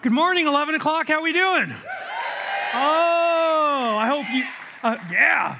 Good 0.00 0.12
morning, 0.12 0.46
11 0.46 0.76
o'clock. 0.76 1.08
How 1.08 1.20
we 1.20 1.32
doing? 1.32 1.72
Oh, 2.72 3.96
I 3.98 4.06
hope 4.06 4.26
you, 4.32 4.44
uh, 4.84 4.96
yeah. 5.10 5.58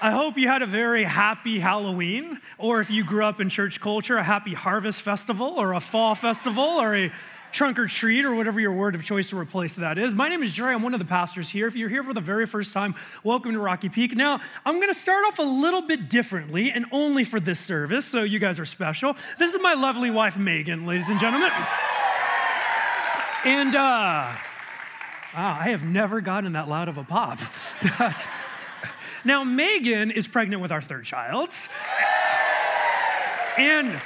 I 0.00 0.12
hope 0.12 0.38
you 0.38 0.46
had 0.46 0.62
a 0.62 0.66
very 0.66 1.02
happy 1.02 1.58
Halloween, 1.58 2.40
or 2.58 2.80
if 2.80 2.90
you 2.90 3.02
grew 3.02 3.24
up 3.24 3.40
in 3.40 3.48
church 3.48 3.80
culture, 3.80 4.16
a 4.16 4.22
happy 4.22 4.54
harvest 4.54 5.02
festival, 5.02 5.54
or 5.56 5.72
a 5.72 5.80
fall 5.80 6.14
festival, 6.14 6.62
or 6.62 6.94
a 6.94 7.12
trunk 7.50 7.76
or 7.76 7.88
treat, 7.88 8.24
or 8.24 8.36
whatever 8.36 8.60
your 8.60 8.70
word 8.70 8.94
of 8.94 9.02
choice 9.02 9.30
to 9.30 9.38
replace 9.38 9.74
that 9.74 9.98
is. 9.98 10.14
My 10.14 10.28
name 10.28 10.44
is 10.44 10.52
Jerry. 10.52 10.76
I'm 10.76 10.82
one 10.84 10.94
of 10.94 11.00
the 11.00 11.04
pastors 11.04 11.48
here. 11.48 11.66
If 11.66 11.74
you're 11.74 11.88
here 11.88 12.04
for 12.04 12.14
the 12.14 12.20
very 12.20 12.46
first 12.46 12.72
time, 12.72 12.94
welcome 13.24 13.50
to 13.50 13.58
Rocky 13.58 13.88
Peak. 13.88 14.14
Now, 14.14 14.40
I'm 14.64 14.76
going 14.76 14.94
to 14.94 14.98
start 14.98 15.24
off 15.26 15.40
a 15.40 15.42
little 15.42 15.82
bit 15.82 16.08
differently, 16.08 16.70
and 16.70 16.86
only 16.92 17.24
for 17.24 17.40
this 17.40 17.58
service, 17.58 18.04
so 18.04 18.22
you 18.22 18.38
guys 18.38 18.60
are 18.60 18.64
special. 18.64 19.16
This 19.40 19.52
is 19.52 19.60
my 19.60 19.74
lovely 19.74 20.10
wife, 20.12 20.36
Megan, 20.36 20.86
ladies 20.86 21.08
and 21.08 21.18
gentlemen. 21.18 21.50
And, 23.44 23.74
uh, 23.74 24.32
wow, 25.34 25.58
I 25.60 25.70
have 25.70 25.82
never 25.82 26.20
gotten 26.20 26.52
that 26.52 26.68
loud 26.68 26.88
of 26.88 26.96
a 26.96 27.02
pop. 27.02 27.40
now, 29.24 29.42
Megan 29.42 30.12
is 30.12 30.28
pregnant 30.28 30.62
with 30.62 30.70
our 30.70 30.80
third 30.80 31.04
child. 31.04 31.50
And 33.58 34.00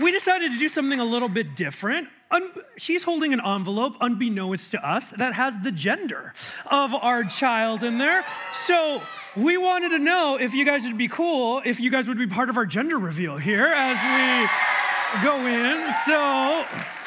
we 0.00 0.12
decided 0.12 0.52
to 0.52 0.58
do 0.58 0.68
something 0.68 1.00
a 1.00 1.04
little 1.04 1.28
bit 1.28 1.56
different. 1.56 2.08
Un- 2.30 2.52
she's 2.76 3.02
holding 3.02 3.32
an 3.32 3.40
envelope, 3.44 3.96
unbeknownst 4.00 4.70
to 4.70 4.88
us, 4.88 5.08
that 5.10 5.34
has 5.34 5.58
the 5.58 5.72
gender 5.72 6.32
of 6.70 6.94
our 6.94 7.24
child 7.24 7.82
in 7.82 7.98
there. 7.98 8.24
So 8.52 9.02
we 9.36 9.56
wanted 9.56 9.88
to 9.90 9.98
know 9.98 10.38
if 10.40 10.54
you 10.54 10.64
guys 10.64 10.84
would 10.84 10.98
be 10.98 11.08
cool, 11.08 11.60
if 11.64 11.80
you 11.80 11.90
guys 11.90 12.06
would 12.06 12.18
be 12.18 12.28
part 12.28 12.50
of 12.50 12.56
our 12.56 12.66
gender 12.66 12.98
reveal 12.98 13.36
here 13.36 13.66
as 13.66 13.96
we 13.96 15.24
go 15.24 15.44
in. 15.44 15.92
So. 16.06 16.97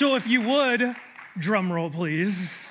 So, 0.00 0.14
if 0.14 0.26
you 0.26 0.40
would, 0.40 0.96
drum 1.36 1.70
roll, 1.70 1.90
please. 1.90 2.66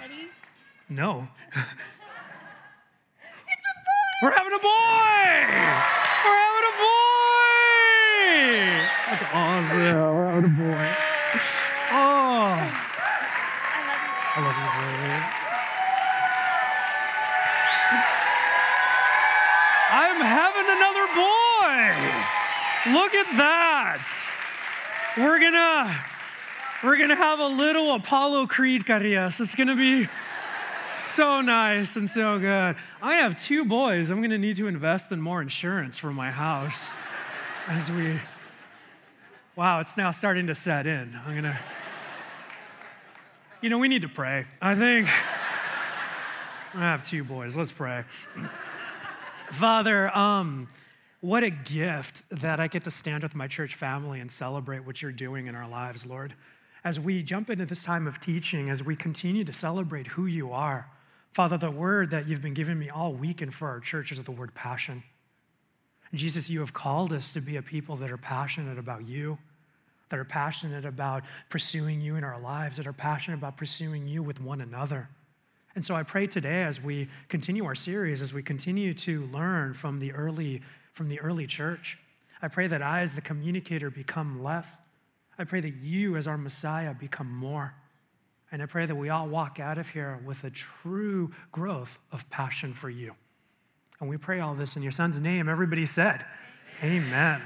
Ready? 0.00 0.28
No. 0.88 1.28
It's 3.46 3.70
a 3.70 3.74
boy! 3.84 4.22
We're 4.22 4.30
having 4.30 4.54
a 4.54 4.58
boy! 4.58 5.44
We're 6.24 6.40
having 6.46 6.64
a 6.64 6.76
boy! 6.80 7.08
That's 9.10 9.24
awesome. 9.34 9.78
We're 10.16 10.30
having 10.30 10.44
a 10.44 10.48
boy. 10.48 11.05
Another 20.76 21.06
boy. 21.14 22.36
Look 22.92 23.14
at 23.14 23.36
that. 23.36 24.06
We're 25.16 25.40
gonna 25.40 26.04
we're 26.84 26.98
gonna 26.98 27.16
have 27.16 27.40
a 27.40 27.46
little 27.46 27.94
Apollo 27.94 28.48
Creed 28.48 28.84
Carias. 28.84 29.40
It's 29.40 29.54
gonna 29.54 29.76
be 29.76 30.08
so 30.92 31.40
nice 31.40 31.96
and 31.96 32.08
so 32.08 32.38
good. 32.38 32.76
I 33.02 33.14
have 33.14 33.42
two 33.42 33.64
boys. 33.64 34.10
I'm 34.10 34.20
gonna 34.20 34.38
need 34.38 34.56
to 34.56 34.66
invest 34.66 35.10
in 35.12 35.20
more 35.20 35.40
insurance 35.40 35.98
for 35.98 36.12
my 36.12 36.30
house 36.30 36.94
as 37.66 37.90
we 37.90 38.20
Wow, 39.56 39.80
it's 39.80 39.96
now 39.96 40.10
starting 40.10 40.48
to 40.48 40.54
set 40.54 40.86
in. 40.86 41.18
I'm 41.24 41.34
gonna 41.34 41.58
You 43.62 43.70
know, 43.70 43.78
we 43.78 43.88
need 43.88 44.02
to 44.02 44.08
pray. 44.08 44.44
I 44.60 44.74
think 44.74 45.08
I 46.74 46.80
have 46.80 47.08
two 47.08 47.24
boys. 47.24 47.56
Let's 47.56 47.72
pray. 47.72 48.04
Father, 49.52 50.14
um, 50.16 50.68
what 51.20 51.42
a 51.42 51.50
gift 51.50 52.22
that 52.30 52.60
I 52.60 52.68
get 52.68 52.84
to 52.84 52.90
stand 52.90 53.22
with 53.22 53.34
my 53.34 53.46
church 53.46 53.74
family 53.74 54.20
and 54.20 54.30
celebrate 54.30 54.84
what 54.84 55.00
you're 55.00 55.12
doing 55.12 55.46
in 55.46 55.54
our 55.54 55.68
lives, 55.68 56.04
Lord. 56.04 56.34
As 56.84 57.00
we 57.00 57.22
jump 57.22 57.50
into 57.50 57.64
this 57.64 57.82
time 57.82 58.06
of 58.06 58.20
teaching, 58.20 58.70
as 58.70 58.82
we 58.82 58.96
continue 58.96 59.44
to 59.44 59.52
celebrate 59.52 60.08
who 60.08 60.26
you 60.26 60.52
are, 60.52 60.88
Father, 61.32 61.58
the 61.58 61.70
word 61.70 62.10
that 62.10 62.28
you've 62.28 62.42
been 62.42 62.54
giving 62.54 62.78
me 62.78 62.90
all 62.90 63.12
week 63.12 63.42
and 63.42 63.52
for 63.52 63.68
our 63.68 63.80
church 63.80 64.12
is 64.12 64.22
the 64.22 64.30
word 64.30 64.54
passion. 64.54 65.02
Jesus, 66.14 66.48
you 66.48 66.60
have 66.60 66.72
called 66.72 67.12
us 67.12 67.32
to 67.32 67.40
be 67.40 67.56
a 67.56 67.62
people 67.62 67.96
that 67.96 68.10
are 68.10 68.16
passionate 68.16 68.78
about 68.78 69.06
you, 69.06 69.38
that 70.08 70.18
are 70.18 70.24
passionate 70.24 70.84
about 70.84 71.24
pursuing 71.50 72.00
you 72.00 72.16
in 72.16 72.24
our 72.24 72.40
lives, 72.40 72.76
that 72.76 72.86
are 72.86 72.92
passionate 72.92 73.36
about 73.36 73.56
pursuing 73.56 74.06
you 74.06 74.22
with 74.22 74.40
one 74.40 74.60
another. 74.60 75.08
And 75.76 75.84
so 75.84 75.94
I 75.94 76.02
pray 76.02 76.26
today 76.26 76.62
as 76.62 76.80
we 76.80 77.08
continue 77.28 77.66
our 77.66 77.74
series, 77.74 78.22
as 78.22 78.32
we 78.32 78.42
continue 78.42 78.94
to 78.94 79.26
learn 79.26 79.74
from 79.74 79.98
the 80.00 80.10
early, 80.12 80.62
from 80.94 81.08
the 81.08 81.20
early 81.20 81.46
church, 81.46 81.98
I 82.40 82.48
pray 82.48 82.66
that 82.66 82.80
I, 82.80 83.02
as 83.02 83.12
the 83.12 83.20
communicator, 83.20 83.90
become 83.90 84.42
less. 84.42 84.78
I 85.38 85.44
pray 85.44 85.60
that 85.60 85.74
you, 85.82 86.16
as 86.16 86.26
our 86.26 86.38
Messiah, 86.38 86.94
become 86.94 87.30
more. 87.30 87.74
And 88.50 88.62
I 88.62 88.66
pray 88.66 88.86
that 88.86 88.94
we 88.94 89.10
all 89.10 89.28
walk 89.28 89.60
out 89.60 89.76
of 89.76 89.88
here 89.90 90.18
with 90.24 90.44
a 90.44 90.50
true 90.50 91.30
growth 91.52 92.00
of 92.10 92.28
passion 92.30 92.72
for 92.72 92.88
you. 92.88 93.14
And 94.00 94.08
we 94.08 94.16
pray 94.16 94.40
all 94.40 94.54
this 94.54 94.76
in 94.76 94.82
your 94.82 94.92
son's 94.92 95.20
name. 95.20 95.46
Everybody 95.46 95.84
said, 95.84 96.24
Amen. 96.82 97.02
Amen. 97.12 97.42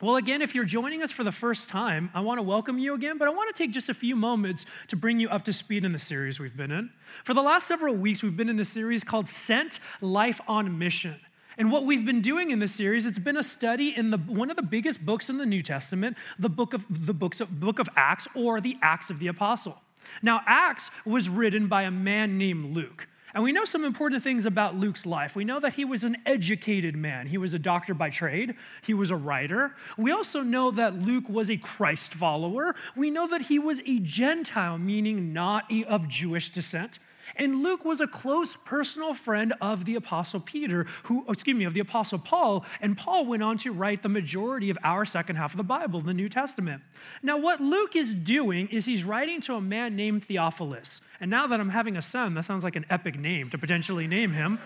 Well, 0.00 0.16
again, 0.16 0.42
if 0.42 0.56
you're 0.56 0.64
joining 0.64 1.02
us 1.02 1.12
for 1.12 1.22
the 1.22 1.32
first 1.32 1.68
time, 1.68 2.10
I 2.14 2.20
want 2.20 2.38
to 2.38 2.42
welcome 2.42 2.78
you 2.78 2.94
again, 2.94 3.16
but 3.16 3.28
I 3.28 3.30
want 3.30 3.54
to 3.54 3.62
take 3.62 3.70
just 3.70 3.88
a 3.88 3.94
few 3.94 4.16
moments 4.16 4.66
to 4.88 4.96
bring 4.96 5.20
you 5.20 5.28
up 5.28 5.44
to 5.44 5.52
speed 5.52 5.84
in 5.84 5.92
the 5.92 6.00
series 6.00 6.40
we've 6.40 6.56
been 6.56 6.72
in. 6.72 6.90
For 7.22 7.32
the 7.32 7.42
last 7.42 7.68
several 7.68 7.94
weeks, 7.94 8.20
we've 8.20 8.36
been 8.36 8.48
in 8.48 8.58
a 8.58 8.64
series 8.64 9.04
called 9.04 9.28
Sent 9.28 9.78
Life 10.00 10.40
on 10.48 10.78
Mission. 10.78 11.20
And 11.56 11.70
what 11.70 11.84
we've 11.84 12.04
been 12.04 12.22
doing 12.22 12.50
in 12.50 12.58
this 12.58 12.74
series, 12.74 13.06
it's 13.06 13.20
been 13.20 13.36
a 13.36 13.42
study 13.44 13.96
in 13.96 14.10
the, 14.10 14.18
one 14.18 14.50
of 14.50 14.56
the 14.56 14.62
biggest 14.62 15.06
books 15.06 15.30
in 15.30 15.38
the 15.38 15.46
New 15.46 15.62
Testament, 15.62 16.16
the 16.40 16.48
book 16.48 16.74
of 16.74 16.84
the 16.90 17.14
books 17.14 17.40
of, 17.40 17.60
book 17.60 17.78
of 17.78 17.88
Acts 17.94 18.26
or 18.34 18.60
the 18.60 18.76
Acts 18.82 19.10
of 19.10 19.20
the 19.20 19.28
Apostle. 19.28 19.80
Now, 20.22 20.40
Acts 20.46 20.90
was 21.04 21.28
written 21.28 21.68
by 21.68 21.82
a 21.82 21.90
man 21.92 22.36
named 22.36 22.74
Luke. 22.74 23.06
And 23.34 23.42
we 23.42 23.50
know 23.50 23.64
some 23.64 23.84
important 23.84 24.22
things 24.22 24.46
about 24.46 24.76
Luke's 24.76 25.04
life. 25.04 25.34
We 25.34 25.44
know 25.44 25.58
that 25.58 25.74
he 25.74 25.84
was 25.84 26.04
an 26.04 26.18
educated 26.24 26.94
man. 26.94 27.26
He 27.26 27.36
was 27.36 27.52
a 27.52 27.58
doctor 27.58 27.92
by 27.92 28.10
trade, 28.10 28.54
he 28.82 28.94
was 28.94 29.10
a 29.10 29.16
writer. 29.16 29.74
We 29.98 30.12
also 30.12 30.42
know 30.42 30.70
that 30.70 30.94
Luke 30.94 31.28
was 31.28 31.50
a 31.50 31.56
Christ 31.56 32.14
follower. 32.14 32.76
We 32.94 33.10
know 33.10 33.26
that 33.26 33.42
he 33.42 33.58
was 33.58 33.80
a 33.84 33.98
Gentile, 33.98 34.78
meaning 34.78 35.32
not 35.32 35.64
of 35.88 36.08
Jewish 36.08 36.50
descent. 36.50 37.00
And 37.36 37.62
Luke 37.62 37.84
was 37.84 38.00
a 38.00 38.06
close 38.06 38.56
personal 38.64 39.14
friend 39.14 39.54
of 39.60 39.84
the 39.84 39.94
Apostle 39.96 40.40
Peter, 40.40 40.86
who, 41.04 41.24
oh, 41.28 41.32
excuse 41.32 41.56
me, 41.56 41.64
of 41.64 41.74
the 41.74 41.80
Apostle 41.80 42.18
Paul. 42.18 42.64
And 42.80 42.96
Paul 42.96 43.26
went 43.26 43.42
on 43.42 43.58
to 43.58 43.72
write 43.72 44.02
the 44.02 44.08
majority 44.08 44.70
of 44.70 44.78
our 44.82 45.04
second 45.04 45.36
half 45.36 45.52
of 45.52 45.56
the 45.56 45.64
Bible, 45.64 46.00
the 46.00 46.14
New 46.14 46.28
Testament. 46.28 46.82
Now, 47.22 47.38
what 47.38 47.60
Luke 47.60 47.96
is 47.96 48.14
doing 48.14 48.68
is 48.68 48.86
he's 48.86 49.04
writing 49.04 49.40
to 49.42 49.54
a 49.54 49.60
man 49.60 49.96
named 49.96 50.24
Theophilus. 50.24 51.00
And 51.20 51.30
now 51.30 51.46
that 51.46 51.60
I'm 51.60 51.70
having 51.70 51.96
a 51.96 52.02
son, 52.02 52.34
that 52.34 52.44
sounds 52.44 52.64
like 52.64 52.76
an 52.76 52.86
epic 52.90 53.18
name 53.18 53.50
to 53.50 53.58
potentially 53.58 54.06
name 54.06 54.32
him. 54.32 54.58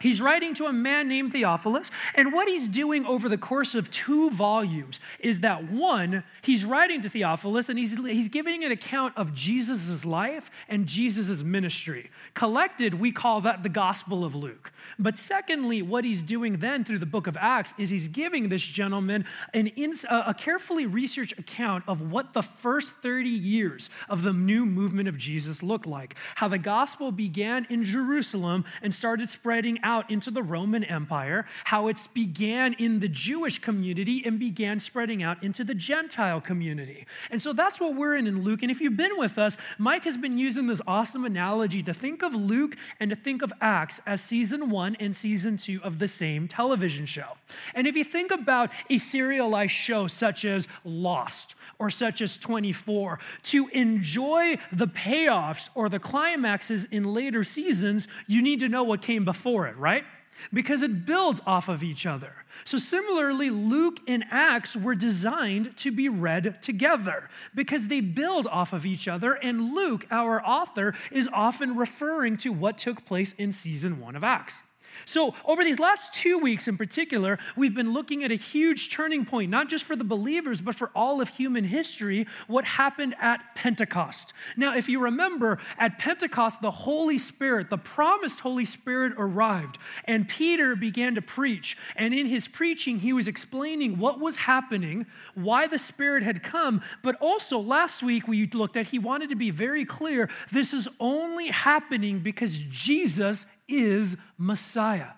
He's 0.00 0.22
writing 0.22 0.54
to 0.54 0.64
a 0.64 0.72
man 0.72 1.08
named 1.08 1.32
Theophilus, 1.32 1.90
and 2.14 2.32
what 2.32 2.48
he's 2.48 2.68
doing 2.68 3.04
over 3.04 3.28
the 3.28 3.36
course 3.36 3.74
of 3.74 3.90
two 3.90 4.30
volumes 4.30 4.98
is 5.18 5.40
that 5.40 5.70
one, 5.70 6.24
he's 6.40 6.64
writing 6.64 7.02
to 7.02 7.10
Theophilus 7.10 7.68
and 7.68 7.78
he's, 7.78 7.94
he's 8.06 8.28
giving 8.28 8.64
an 8.64 8.72
account 8.72 9.12
of 9.18 9.34
Jesus' 9.34 10.06
life 10.06 10.50
and 10.68 10.86
Jesus' 10.86 11.42
ministry. 11.42 12.10
Collected, 12.32 12.94
we 12.94 13.12
call 13.12 13.42
that 13.42 13.62
the 13.62 13.68
Gospel 13.68 14.24
of 14.24 14.34
Luke. 14.34 14.72
But 14.98 15.18
secondly, 15.18 15.82
what 15.82 16.04
he's 16.04 16.22
doing 16.22 16.56
then 16.56 16.82
through 16.82 17.00
the 17.00 17.06
book 17.06 17.26
of 17.26 17.36
Acts 17.36 17.74
is 17.76 17.90
he's 17.90 18.08
giving 18.08 18.48
this 18.48 18.62
gentleman 18.62 19.26
an 19.52 19.66
ins, 19.68 20.06
a 20.08 20.34
carefully 20.36 20.86
researched 20.86 21.38
account 21.38 21.84
of 21.86 22.10
what 22.10 22.32
the 22.32 22.42
first 22.42 22.94
30 23.02 23.28
years 23.28 23.90
of 24.08 24.22
the 24.22 24.32
new 24.32 24.64
movement 24.64 25.08
of 25.08 25.18
Jesus 25.18 25.62
looked 25.62 25.86
like, 25.86 26.14
how 26.36 26.48
the 26.48 26.58
gospel 26.58 27.12
began 27.12 27.66
in 27.68 27.84
Jerusalem 27.84 28.64
and 28.80 28.94
started 28.94 29.28
spreading 29.28 29.78
out 29.82 29.89
out 29.90 30.08
into 30.08 30.30
the 30.30 30.42
Roman 30.42 30.84
Empire, 30.84 31.46
how 31.64 31.88
it 31.88 31.98
began 32.14 32.74
in 32.74 33.00
the 33.00 33.08
Jewish 33.08 33.58
community 33.58 34.22
and 34.24 34.38
began 34.38 34.78
spreading 34.78 35.20
out 35.20 35.42
into 35.42 35.64
the 35.64 35.74
Gentile 35.74 36.40
community. 36.40 37.06
And 37.30 37.42
so 37.42 37.52
that's 37.52 37.80
what 37.80 37.96
we're 37.96 38.14
in 38.14 38.28
in 38.28 38.44
Luke. 38.44 38.62
And 38.62 38.70
if 38.70 38.80
you've 38.80 38.96
been 38.96 39.18
with 39.18 39.36
us, 39.36 39.56
Mike 39.78 40.04
has 40.04 40.16
been 40.16 40.38
using 40.38 40.68
this 40.68 40.80
awesome 40.86 41.24
analogy 41.24 41.82
to 41.82 41.92
think 41.92 42.22
of 42.22 42.34
Luke 42.34 42.76
and 43.00 43.10
to 43.10 43.16
think 43.16 43.42
of 43.42 43.52
Acts 43.60 44.00
as 44.06 44.20
season 44.20 44.70
one 44.70 44.96
and 45.00 45.14
season 45.14 45.56
two 45.56 45.80
of 45.82 45.98
the 45.98 46.08
same 46.08 46.46
television 46.46 47.04
show. 47.04 47.36
And 47.74 47.88
if 47.88 47.96
you 47.96 48.04
think 48.04 48.30
about 48.30 48.70
a 48.88 48.98
serialized 48.98 49.72
show 49.72 50.06
such 50.06 50.44
as 50.44 50.68
Lost, 50.84 51.56
or 51.80 51.90
such 51.90 52.20
as 52.20 52.36
24, 52.36 53.18
to 53.42 53.66
enjoy 53.68 54.56
the 54.70 54.86
payoffs 54.86 55.70
or 55.74 55.88
the 55.88 55.98
climaxes 55.98 56.84
in 56.90 57.04
later 57.04 57.42
seasons, 57.42 58.06
you 58.26 58.42
need 58.42 58.60
to 58.60 58.68
know 58.68 58.84
what 58.84 59.00
came 59.00 59.24
before 59.24 59.66
it, 59.66 59.76
right? 59.80 60.04
Because 60.52 60.82
it 60.82 61.04
builds 61.04 61.40
off 61.46 61.68
of 61.68 61.82
each 61.82 62.06
other. 62.06 62.32
So, 62.64 62.78
similarly, 62.78 63.50
Luke 63.50 63.98
and 64.06 64.24
Acts 64.30 64.76
were 64.76 64.94
designed 64.94 65.76
to 65.78 65.90
be 65.90 66.08
read 66.08 66.62
together 66.62 67.28
because 67.54 67.88
they 67.88 68.00
build 68.00 68.46
off 68.46 68.72
of 68.72 68.86
each 68.86 69.08
other. 69.08 69.34
And 69.34 69.74
Luke, 69.74 70.06
our 70.10 70.44
author, 70.44 70.94
is 71.10 71.28
often 71.32 71.76
referring 71.76 72.36
to 72.38 72.50
what 72.50 72.78
took 72.78 73.04
place 73.04 73.32
in 73.32 73.52
season 73.52 74.00
one 74.00 74.16
of 74.16 74.24
Acts. 74.24 74.62
So, 75.04 75.34
over 75.44 75.64
these 75.64 75.78
last 75.78 76.12
two 76.14 76.38
weeks 76.38 76.68
in 76.68 76.76
particular, 76.76 77.38
we've 77.56 77.74
been 77.74 77.92
looking 77.92 78.24
at 78.24 78.30
a 78.30 78.36
huge 78.36 78.90
turning 78.90 79.24
point, 79.24 79.50
not 79.50 79.68
just 79.68 79.84
for 79.84 79.96
the 79.96 80.04
believers, 80.04 80.60
but 80.60 80.74
for 80.74 80.90
all 80.94 81.20
of 81.20 81.28
human 81.28 81.64
history, 81.64 82.26
what 82.46 82.64
happened 82.64 83.14
at 83.20 83.40
Pentecost. 83.54 84.32
Now, 84.56 84.76
if 84.76 84.88
you 84.88 85.00
remember, 85.00 85.58
at 85.78 85.98
Pentecost, 85.98 86.60
the 86.60 86.70
Holy 86.70 87.18
Spirit, 87.18 87.70
the 87.70 87.78
promised 87.78 88.40
Holy 88.40 88.64
Spirit, 88.64 89.14
arrived, 89.16 89.78
and 90.04 90.28
Peter 90.28 90.76
began 90.76 91.14
to 91.14 91.22
preach. 91.22 91.76
And 91.96 92.14
in 92.14 92.26
his 92.26 92.48
preaching, 92.48 92.98
he 92.98 93.12
was 93.12 93.28
explaining 93.28 93.98
what 93.98 94.20
was 94.20 94.36
happening, 94.36 95.06
why 95.34 95.66
the 95.66 95.78
Spirit 95.78 96.22
had 96.22 96.42
come, 96.42 96.82
but 97.02 97.16
also 97.16 97.58
last 97.58 98.02
week 98.02 98.28
we 98.28 98.46
looked 98.46 98.76
at, 98.76 98.86
he 98.86 98.98
wanted 98.98 99.30
to 99.30 99.36
be 99.36 99.50
very 99.50 99.84
clear 99.84 100.28
this 100.52 100.72
is 100.72 100.88
only 100.98 101.48
happening 101.48 102.20
because 102.20 102.58
Jesus 102.70 103.46
is 103.70 104.16
Messiah. 104.36 105.12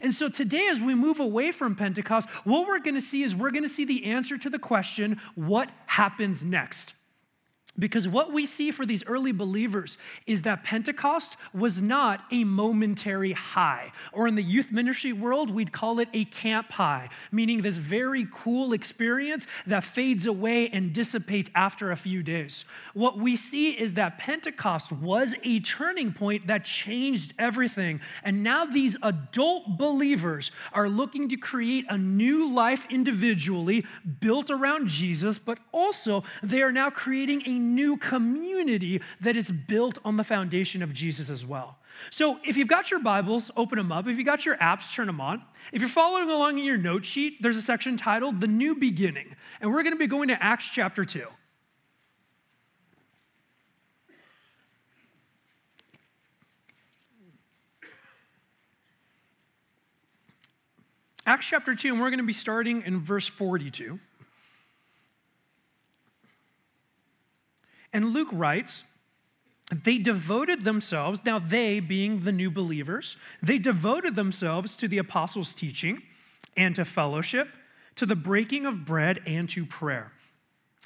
And 0.00 0.14
so 0.14 0.28
today, 0.28 0.68
as 0.68 0.80
we 0.80 0.94
move 0.94 1.20
away 1.20 1.52
from 1.52 1.76
Pentecost, 1.76 2.28
what 2.44 2.66
we're 2.66 2.78
going 2.78 2.94
to 2.94 3.02
see 3.02 3.22
is 3.22 3.34
we're 3.34 3.50
going 3.50 3.62
to 3.62 3.68
see 3.68 3.84
the 3.84 4.06
answer 4.06 4.38
to 4.38 4.48
the 4.48 4.58
question 4.58 5.20
what 5.34 5.70
happens 5.86 6.44
next? 6.44 6.94
Because 7.78 8.06
what 8.06 8.34
we 8.34 8.44
see 8.44 8.70
for 8.70 8.84
these 8.84 9.02
early 9.06 9.32
believers 9.32 9.96
is 10.26 10.42
that 10.42 10.62
Pentecost 10.62 11.38
was 11.54 11.80
not 11.80 12.22
a 12.30 12.44
momentary 12.44 13.32
high. 13.32 13.92
Or 14.12 14.28
in 14.28 14.34
the 14.34 14.42
youth 14.42 14.70
ministry 14.70 15.14
world, 15.14 15.50
we'd 15.50 15.72
call 15.72 15.98
it 15.98 16.10
a 16.12 16.26
camp 16.26 16.72
high, 16.72 17.08
meaning 17.30 17.62
this 17.62 17.78
very 17.78 18.28
cool 18.30 18.74
experience 18.74 19.46
that 19.66 19.84
fades 19.84 20.26
away 20.26 20.68
and 20.68 20.92
dissipates 20.92 21.50
after 21.54 21.90
a 21.90 21.96
few 21.96 22.22
days. 22.22 22.66
What 22.92 23.16
we 23.16 23.36
see 23.36 23.70
is 23.70 23.94
that 23.94 24.18
Pentecost 24.18 24.92
was 24.92 25.34
a 25.42 25.60
turning 25.60 26.12
point 26.12 26.48
that 26.48 26.66
changed 26.66 27.32
everything. 27.38 28.02
And 28.22 28.42
now 28.42 28.66
these 28.66 28.98
adult 29.02 29.78
believers 29.78 30.50
are 30.74 30.90
looking 30.90 31.30
to 31.30 31.38
create 31.38 31.86
a 31.88 31.96
new 31.96 32.52
life 32.52 32.86
individually 32.90 33.86
built 34.20 34.50
around 34.50 34.88
Jesus, 34.88 35.38
but 35.38 35.58
also 35.72 36.22
they 36.42 36.60
are 36.60 36.72
now 36.72 36.90
creating 36.90 37.42
a 37.46 37.61
new 37.62 37.96
community 37.96 39.00
that 39.20 39.36
is 39.36 39.50
built 39.50 39.98
on 40.04 40.16
the 40.16 40.24
foundation 40.24 40.82
of 40.82 40.92
Jesus 40.92 41.30
as 41.30 41.46
well. 41.46 41.78
So, 42.10 42.38
if 42.44 42.56
you've 42.56 42.68
got 42.68 42.90
your 42.90 43.00
Bibles, 43.00 43.50
open 43.56 43.78
them 43.78 43.92
up. 43.92 44.06
If 44.06 44.16
you've 44.16 44.26
got 44.26 44.44
your 44.44 44.56
apps, 44.56 44.94
turn 44.94 45.06
them 45.06 45.20
on. 45.20 45.42
If 45.72 45.80
you're 45.80 45.90
following 45.90 46.28
along 46.28 46.58
in 46.58 46.64
your 46.64 46.78
note 46.78 47.04
sheet, 47.04 47.42
there's 47.42 47.56
a 47.56 47.62
section 47.62 47.96
titled 47.96 48.40
The 48.40 48.46
New 48.46 48.74
Beginning. 48.74 49.36
And 49.60 49.72
we're 49.72 49.82
going 49.82 49.94
to 49.94 49.98
be 49.98 50.06
going 50.06 50.28
to 50.28 50.42
Acts 50.42 50.68
chapter 50.72 51.04
2. 51.04 51.26
Acts 61.24 61.46
chapter 61.46 61.74
2, 61.74 61.92
and 61.92 62.00
we're 62.00 62.10
going 62.10 62.18
to 62.18 62.24
be 62.24 62.32
starting 62.32 62.82
in 62.82 63.00
verse 63.00 63.28
42. 63.28 64.00
And 67.92 68.12
Luke 68.12 68.28
writes, 68.32 68.84
they 69.70 69.98
devoted 69.98 70.64
themselves, 70.64 71.20
now 71.24 71.38
they 71.38 71.80
being 71.80 72.20
the 72.20 72.32
new 72.32 72.50
believers, 72.50 73.16
they 73.42 73.58
devoted 73.58 74.14
themselves 74.14 74.74
to 74.76 74.88
the 74.88 74.98
apostles' 74.98 75.54
teaching 75.54 76.02
and 76.56 76.74
to 76.76 76.84
fellowship, 76.84 77.48
to 77.96 78.04
the 78.04 78.16
breaking 78.16 78.66
of 78.66 78.84
bread 78.84 79.20
and 79.26 79.48
to 79.50 79.64
prayer. 79.64 80.12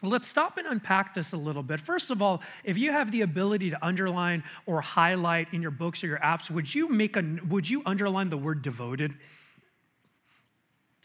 Let's 0.02 0.28
stop 0.28 0.58
and 0.58 0.66
unpack 0.66 1.14
this 1.14 1.32
a 1.32 1.38
little 1.38 1.62
bit. 1.62 1.80
First 1.80 2.10
of 2.10 2.20
all, 2.20 2.42
if 2.64 2.76
you 2.76 2.92
have 2.92 3.10
the 3.10 3.22
ability 3.22 3.70
to 3.70 3.84
underline 3.84 4.44
or 4.66 4.82
highlight 4.82 5.54
in 5.54 5.62
your 5.62 5.70
books 5.70 6.04
or 6.04 6.06
your 6.06 6.18
apps, 6.18 6.50
would 6.50 6.72
you 6.72 6.88
make 6.88 7.16
a 7.16 7.38
would 7.48 7.68
you 7.68 7.82
underline 7.86 8.28
the 8.28 8.36
word 8.36 8.60
devoted? 8.60 9.14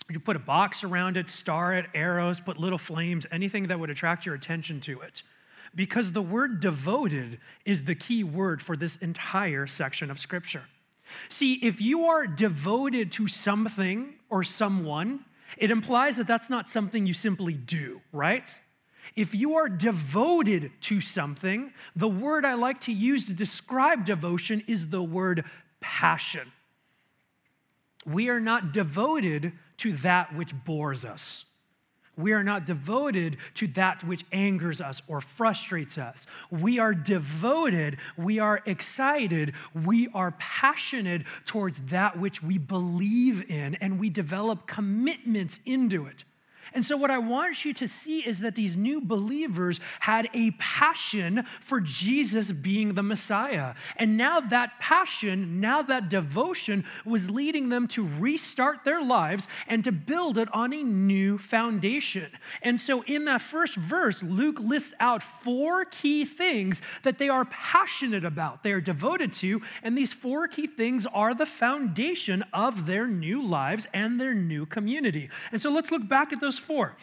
Would 0.08 0.16
you 0.16 0.20
put 0.20 0.36
a 0.36 0.40
box 0.40 0.84
around 0.84 1.16
it, 1.16 1.30
star 1.30 1.74
it, 1.74 1.86
arrows, 1.94 2.42
put 2.42 2.58
little 2.58 2.78
flames, 2.78 3.26
anything 3.32 3.68
that 3.68 3.80
would 3.80 3.90
attract 3.90 4.26
your 4.26 4.36
attention 4.36 4.82
to 4.82 5.00
it? 5.00 5.24
Because 5.74 6.12
the 6.12 6.22
word 6.22 6.60
devoted 6.60 7.40
is 7.66 7.86
the 7.86 7.96
key 7.96 8.24
word 8.24 8.62
for 8.62 8.76
this 8.76 8.98
entire 8.98 9.68
section 9.68 10.12
of 10.12 10.20
Scripture. 10.20 10.64
See, 11.30 11.54
if 11.56 11.82
you 11.82 12.06
are 12.06 12.28
devoted 12.28 13.12
to 13.14 13.28
something 13.28 14.16
or 14.30 14.44
someone, 14.44 15.26
it 15.58 15.72
implies 15.72 16.18
that 16.18 16.28
that's 16.28 16.50
not 16.50 16.70
something 16.70 17.06
you 17.06 17.14
simply 17.14 17.54
do, 17.54 18.02
right? 18.12 18.50
If 19.16 19.36
you 19.36 19.56
are 19.56 19.68
devoted 19.68 20.72
to 20.82 21.02
something, 21.02 21.74
the 21.96 22.08
word 22.08 22.46
I 22.46 22.54
like 22.54 22.82
to 22.82 22.94
use 22.94 23.26
to 23.26 23.34
describe 23.34 24.06
devotion 24.06 24.64
is 24.68 24.90
the 24.90 25.04
word 25.04 25.44
passion. 25.82 26.52
We 28.06 28.30
are 28.30 28.40
not 28.40 28.72
devoted 28.72 29.54
to 29.78 29.94
that 29.98 30.36
which 30.36 30.54
bores 30.64 31.04
us. 31.04 31.46
We 32.18 32.34
are 32.34 32.44
not 32.44 32.66
devoted 32.66 33.38
to 33.56 33.68
that 33.68 34.04
which 34.04 34.26
angers 34.32 34.82
us 34.82 35.02
or 35.08 35.22
frustrates 35.22 35.98
us. 35.98 36.28
We 36.50 36.78
are 36.78 36.94
devoted, 36.94 37.98
we 38.18 38.40
are 38.40 38.62
excited, 38.66 39.54
we 39.74 40.10
are 40.14 40.32
passionate 40.32 41.24
towards 41.46 41.80
that 41.88 42.20
which 42.20 42.44
we 42.44 42.58
believe 42.58 43.50
in, 43.50 43.76
and 43.76 44.00
we 44.00 44.10
develop 44.10 44.68
commitments 44.68 45.60
into 45.66 46.06
it. 46.06 46.24
And 46.74 46.86
so, 46.86 46.96
what 46.96 47.12
I 47.12 47.18
want 47.18 47.66
you 47.66 47.74
to 47.74 47.88
see 47.88 48.20
is 48.20 48.40
that 48.40 48.56
these 48.56 48.78
new 48.78 49.02
believers 49.02 49.80
had 50.00 50.30
a 50.34 50.52
passion 50.52 51.46
for 51.60 51.82
Jesus 51.82 52.52
being 52.52 52.94
the 52.94 53.04
Messiah. 53.04 53.74
And 53.98 54.16
now 54.16 54.40
that 54.40 54.80
passion, 54.80 55.60
now 55.60 55.82
that 55.82 56.10
devotion 56.10 56.86
was 57.04 57.30
leading 57.30 57.70
them 57.70 57.88
to 57.90 58.08
restart 58.20 58.86
their 58.86 59.04
lives 59.04 59.48
and 59.68 59.84
to 59.84 59.92
build 59.92 60.38
it 60.38 60.48
on 60.54 60.74
a 60.74 60.82
new 60.82 61.38
foundation. 61.38 62.28
And 62.62 62.80
so, 62.80 63.04
in 63.04 63.26
that 63.26 63.42
first 63.42 63.76
verse, 63.76 64.24
Luke 64.24 64.60
lists 64.60 64.94
out 65.00 65.22
four 65.22 65.86
key 65.86 66.24
things 66.24 66.82
that 67.04 67.18
they 67.18 67.28
are 67.28 67.46
passionate 67.46 68.24
about, 68.24 68.64
they 68.64 68.72
are 68.72 68.82
devoted 68.82 69.34
to. 69.34 69.62
And 69.84 69.98
these 69.98 70.14
four 70.14 70.48
key 70.48 70.68
things 70.68 71.06
are 71.08 71.34
the 71.34 71.46
foundation 71.46 72.46
of 72.54 72.86
their 72.86 73.08
new 73.08 73.46
lives 73.46 73.88
and 73.94 74.20
their 74.22 74.34
new 74.34 74.66
community. 74.66 75.30
And 75.52 75.62
so, 75.62 75.70
let's 75.70 75.92
look 75.92 76.08
back 76.08 76.32
at 76.32 76.40
those 76.40 76.61
four. 76.62 76.96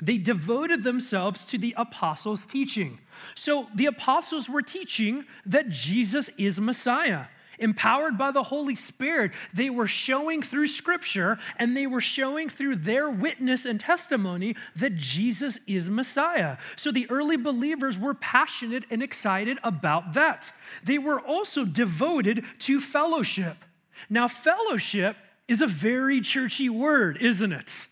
They 0.00 0.18
devoted 0.18 0.84
themselves 0.84 1.44
to 1.46 1.58
the 1.58 1.74
apostles' 1.76 2.46
teaching. 2.46 3.00
So 3.34 3.66
the 3.74 3.86
apostles 3.86 4.48
were 4.48 4.62
teaching 4.62 5.24
that 5.46 5.68
Jesus 5.70 6.30
is 6.38 6.60
Messiah. 6.60 7.24
Empowered 7.58 8.16
by 8.16 8.30
the 8.30 8.44
Holy 8.44 8.76
Spirit, 8.76 9.32
they 9.52 9.68
were 9.68 9.88
showing 9.88 10.42
through 10.42 10.68
Scripture 10.68 11.38
and 11.56 11.76
they 11.76 11.88
were 11.88 12.00
showing 12.00 12.48
through 12.48 12.76
their 12.76 13.10
witness 13.10 13.64
and 13.64 13.80
testimony 13.80 14.54
that 14.76 14.94
Jesus 14.94 15.58
is 15.66 15.90
Messiah. 15.90 16.58
So 16.76 16.92
the 16.92 17.10
early 17.10 17.36
believers 17.36 17.98
were 17.98 18.14
passionate 18.14 18.84
and 18.90 19.02
excited 19.02 19.58
about 19.64 20.14
that. 20.14 20.52
They 20.84 20.98
were 20.98 21.18
also 21.18 21.64
devoted 21.64 22.44
to 22.60 22.80
fellowship. 22.80 23.64
Now, 24.08 24.28
fellowship 24.28 25.16
is 25.48 25.60
a 25.60 25.66
very 25.66 26.20
churchy 26.20 26.68
word, 26.68 27.18
isn't 27.20 27.52
it? 27.52 27.88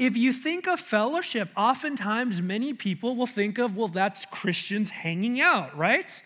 If 0.00 0.16
you 0.16 0.32
think 0.32 0.66
of 0.66 0.80
fellowship, 0.80 1.50
oftentimes 1.54 2.40
many 2.40 2.72
people 2.72 3.16
will 3.16 3.26
think 3.26 3.58
of, 3.58 3.76
well, 3.76 3.86
that's 3.86 4.24
Christians 4.24 4.88
hanging 4.88 5.42
out, 5.42 5.76
right? 5.76 6.22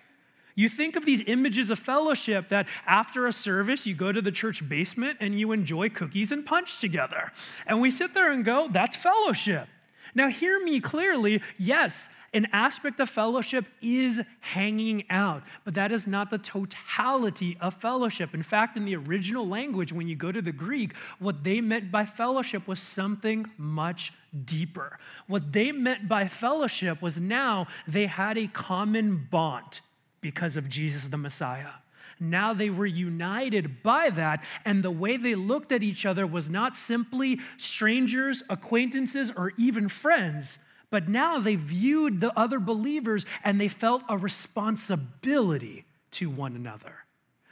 You 0.54 0.68
think 0.68 0.94
of 0.94 1.04
these 1.04 1.24
images 1.26 1.70
of 1.70 1.80
fellowship 1.80 2.50
that 2.50 2.68
after 2.86 3.26
a 3.26 3.32
service, 3.32 3.84
you 3.84 3.96
go 3.96 4.12
to 4.12 4.22
the 4.22 4.30
church 4.30 4.68
basement 4.68 5.18
and 5.20 5.40
you 5.40 5.50
enjoy 5.50 5.88
cookies 5.88 6.30
and 6.30 6.46
punch 6.46 6.78
together. 6.78 7.32
And 7.66 7.80
we 7.80 7.90
sit 7.90 8.14
there 8.14 8.30
and 8.30 8.44
go, 8.44 8.68
that's 8.70 8.94
fellowship. 8.94 9.66
Now, 10.14 10.28
hear 10.28 10.62
me 10.62 10.78
clearly. 10.78 11.42
Yes, 11.58 12.08
an 12.34 12.48
aspect 12.52 12.98
of 12.98 13.08
fellowship 13.08 13.64
is 13.80 14.20
hanging 14.40 15.04
out, 15.08 15.44
but 15.64 15.74
that 15.74 15.92
is 15.92 16.06
not 16.06 16.30
the 16.30 16.38
totality 16.38 17.56
of 17.60 17.74
fellowship. 17.74 18.34
In 18.34 18.42
fact, 18.42 18.76
in 18.76 18.84
the 18.84 18.96
original 18.96 19.48
language, 19.48 19.92
when 19.92 20.08
you 20.08 20.16
go 20.16 20.32
to 20.32 20.42
the 20.42 20.52
Greek, 20.52 20.94
what 21.20 21.44
they 21.44 21.60
meant 21.60 21.92
by 21.92 22.04
fellowship 22.04 22.66
was 22.66 22.80
something 22.80 23.46
much 23.56 24.12
deeper. 24.44 24.98
What 25.28 25.52
they 25.52 25.70
meant 25.70 26.08
by 26.08 26.26
fellowship 26.26 27.00
was 27.00 27.20
now 27.20 27.68
they 27.86 28.06
had 28.06 28.36
a 28.36 28.48
common 28.48 29.28
bond 29.30 29.80
because 30.20 30.56
of 30.56 30.68
Jesus 30.68 31.06
the 31.06 31.16
Messiah. 31.16 31.70
Now 32.18 32.52
they 32.52 32.70
were 32.70 32.86
united 32.86 33.82
by 33.82 34.10
that, 34.10 34.42
and 34.64 34.82
the 34.82 34.90
way 34.90 35.16
they 35.16 35.34
looked 35.34 35.72
at 35.72 35.82
each 35.82 36.06
other 36.06 36.26
was 36.26 36.48
not 36.48 36.76
simply 36.76 37.40
strangers, 37.56 38.42
acquaintances, 38.48 39.32
or 39.36 39.52
even 39.56 39.88
friends, 39.88 40.58
but 40.94 41.08
now 41.08 41.40
they 41.40 41.56
viewed 41.56 42.20
the 42.20 42.32
other 42.38 42.60
believers 42.60 43.26
and 43.42 43.60
they 43.60 43.66
felt 43.66 44.04
a 44.08 44.16
responsibility 44.16 45.84
to 46.12 46.30
one 46.30 46.54
another. 46.54 46.94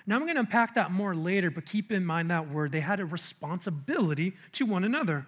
Now, 0.07 0.15
I'm 0.15 0.23
going 0.23 0.37
to 0.37 0.43
unpack 0.43 0.77
that 0.77 0.93
more 0.93 1.13
later, 1.13 1.51
but 1.51 1.67
keep 1.67 1.91
in 1.91 2.07
mind 2.07 2.31
that 2.31 2.49
word. 2.49 2.71
They 2.71 2.83
had 2.83 3.01
a 3.01 3.05
responsibility 3.05 4.35
to 4.53 4.65
one 4.65 4.85
another. 4.85 5.27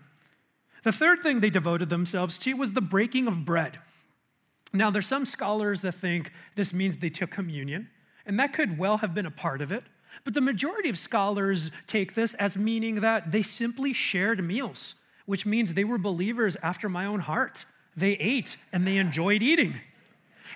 The 0.84 0.92
third 0.92 1.24
thing 1.24 1.40
they 1.40 1.50
devoted 1.50 1.90
themselves 1.90 2.38
to 2.38 2.52
was 2.52 2.70
the 2.70 2.80
breaking 2.80 3.26
of 3.26 3.44
bread. 3.44 3.80
Now, 4.72 4.92
there's 4.92 5.08
some 5.08 5.26
scholars 5.26 5.80
that 5.80 5.96
think 5.96 6.30
this 6.54 6.72
means 6.72 6.98
they 6.98 7.10
took 7.10 7.32
communion, 7.32 7.90
and 8.24 8.38
that 8.38 8.52
could 8.52 8.78
well 8.78 8.98
have 8.98 9.12
been 9.12 9.26
a 9.26 9.30
part 9.32 9.60
of 9.60 9.72
it. 9.72 9.82
But 10.22 10.34
the 10.34 10.40
majority 10.40 10.88
of 10.88 10.98
scholars 10.98 11.72
take 11.88 12.14
this 12.14 12.34
as 12.34 12.56
meaning 12.56 13.00
that 13.00 13.32
they 13.32 13.42
simply 13.42 13.92
shared 13.92 14.40
meals, 14.44 14.94
which 15.26 15.44
means 15.44 15.74
they 15.74 15.82
were 15.82 15.98
believers 15.98 16.56
after 16.62 16.88
my 16.88 17.06
own 17.06 17.18
heart. 17.18 17.64
They 17.96 18.12
ate 18.12 18.56
and 18.72 18.86
they 18.86 18.96
enjoyed 18.96 19.42
eating. 19.42 19.80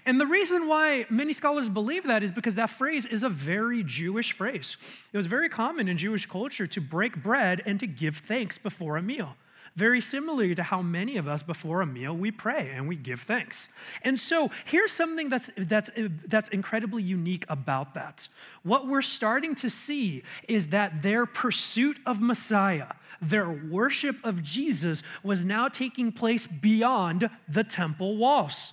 And 0.07 0.21
the 0.21 0.27
reason 0.27 0.69
why 0.69 1.07
many 1.11 1.33
scholars 1.33 1.69
believe 1.69 2.05
that 2.07 2.23
is 2.23 2.31
because 2.31 2.55
that 2.55 2.71
phrase 2.71 3.05
is 3.05 3.23
a 3.23 3.29
very 3.29 3.83
Jewish 3.83 4.33
phrase. 4.33 4.77
It 5.13 5.17
was 5.17 5.27
very 5.27 5.49
common 5.49 5.89
in 5.89 5.99
Jewish 5.99 6.27
culture 6.27 6.67
to 6.67 6.81
break 6.81 7.23
bread 7.23 7.63
and 7.67 7.79
to 7.81 7.87
give 7.87 8.17
thanks 8.17 8.59
before 8.59 8.97
a 8.97 9.03
meal. 9.03 9.37
Very 9.79 10.01
similar 10.01 10.57
to 10.57 10.63
how 10.65 10.83
many 10.83 11.19
of 11.19 11.29
us 11.29 11.45
before 11.45 11.83
a 11.83 11.87
meal 11.87 12.13
we 12.13 12.33
pray 12.33 12.73
and 12.75 12.89
we 12.89 12.97
give 12.97 13.21
thanks. 13.21 13.69
And 14.03 14.19
so 14.19 14.51
here's 14.65 14.91
something 14.91 15.29
that's, 15.29 15.53
that's, 15.57 15.89
that's 16.27 16.49
incredibly 16.49 17.05
unique 17.05 17.45
about 17.49 17.95
that. 17.95 18.27
What 18.65 18.89
we're 18.89 19.03
starting 19.03 19.55
to 19.55 19.71
see 19.71 20.25
is 20.49 20.67
that 20.69 21.03
their 21.03 21.27
pursuit 21.27 22.01
of 22.07 22.21
Messiah, 22.21 22.89
their 23.23 23.49
worship 23.49 24.17
of 24.25 24.43
Jesus, 24.43 25.05
was 25.23 25.45
now 25.45 25.69
taking 25.69 26.11
place 26.11 26.49
beyond 26.49 27.31
the 27.49 27.63
temple 27.63 28.17
walls. 28.17 28.73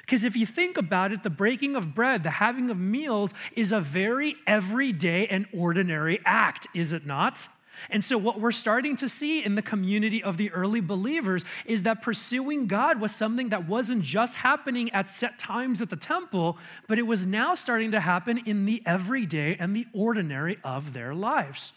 Because 0.00 0.24
if 0.24 0.34
you 0.34 0.46
think 0.46 0.76
about 0.76 1.12
it, 1.12 1.22
the 1.22 1.30
breaking 1.30 1.76
of 1.76 1.94
bread, 1.94 2.24
the 2.24 2.30
having 2.30 2.70
of 2.70 2.76
meals 2.76 3.30
is 3.54 3.70
a 3.70 3.80
very 3.80 4.34
everyday 4.48 5.28
and 5.28 5.46
ordinary 5.54 6.18
act, 6.24 6.66
is 6.74 6.92
it 6.92 7.06
not? 7.06 7.46
And 7.88 8.04
so, 8.04 8.18
what 8.18 8.40
we're 8.40 8.52
starting 8.52 8.96
to 8.96 9.08
see 9.08 9.44
in 9.44 9.54
the 9.54 9.62
community 9.62 10.22
of 10.22 10.36
the 10.36 10.50
early 10.52 10.80
believers 10.80 11.44
is 11.64 11.84
that 11.84 12.02
pursuing 12.02 12.66
God 12.66 13.00
was 13.00 13.14
something 13.14 13.48
that 13.48 13.66
wasn't 13.66 14.02
just 14.02 14.34
happening 14.34 14.90
at 14.90 15.10
set 15.10 15.38
times 15.38 15.80
at 15.80 15.90
the 15.90 15.96
temple, 15.96 16.58
but 16.88 16.98
it 16.98 17.06
was 17.06 17.26
now 17.26 17.54
starting 17.54 17.92
to 17.92 18.00
happen 18.00 18.38
in 18.44 18.66
the 18.66 18.82
everyday 18.84 19.56
and 19.56 19.74
the 19.74 19.86
ordinary 19.92 20.58
of 20.62 20.92
their 20.92 21.14
lives. 21.14 21.72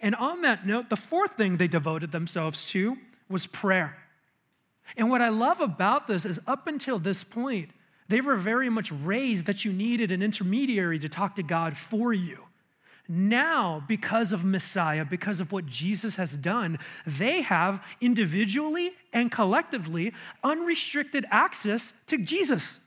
And 0.00 0.14
on 0.16 0.42
that 0.42 0.66
note, 0.66 0.90
the 0.90 0.96
fourth 0.96 1.36
thing 1.36 1.56
they 1.56 1.68
devoted 1.68 2.12
themselves 2.12 2.66
to 2.66 2.96
was 3.28 3.46
prayer. 3.46 3.96
And 4.96 5.10
what 5.10 5.22
I 5.22 5.28
love 5.28 5.60
about 5.60 6.06
this 6.06 6.24
is 6.24 6.40
up 6.46 6.66
until 6.66 6.98
this 6.98 7.24
point, 7.24 7.70
they 8.08 8.20
were 8.20 8.36
very 8.36 8.70
much 8.70 8.92
raised 8.92 9.46
that 9.46 9.64
you 9.64 9.72
needed 9.72 10.12
an 10.12 10.22
intermediary 10.22 10.98
to 11.00 11.08
talk 11.08 11.36
to 11.36 11.42
God 11.42 11.76
for 11.76 12.12
you. 12.12 12.45
Now, 13.08 13.84
because 13.86 14.32
of 14.32 14.44
Messiah, 14.44 15.04
because 15.04 15.40
of 15.40 15.52
what 15.52 15.66
Jesus 15.66 16.16
has 16.16 16.36
done, 16.36 16.78
they 17.06 17.42
have 17.42 17.84
individually 18.00 18.92
and 19.12 19.30
collectively 19.30 20.12
unrestricted 20.42 21.24
access 21.30 21.92
to 22.08 22.18
Jesus. 22.18 22.80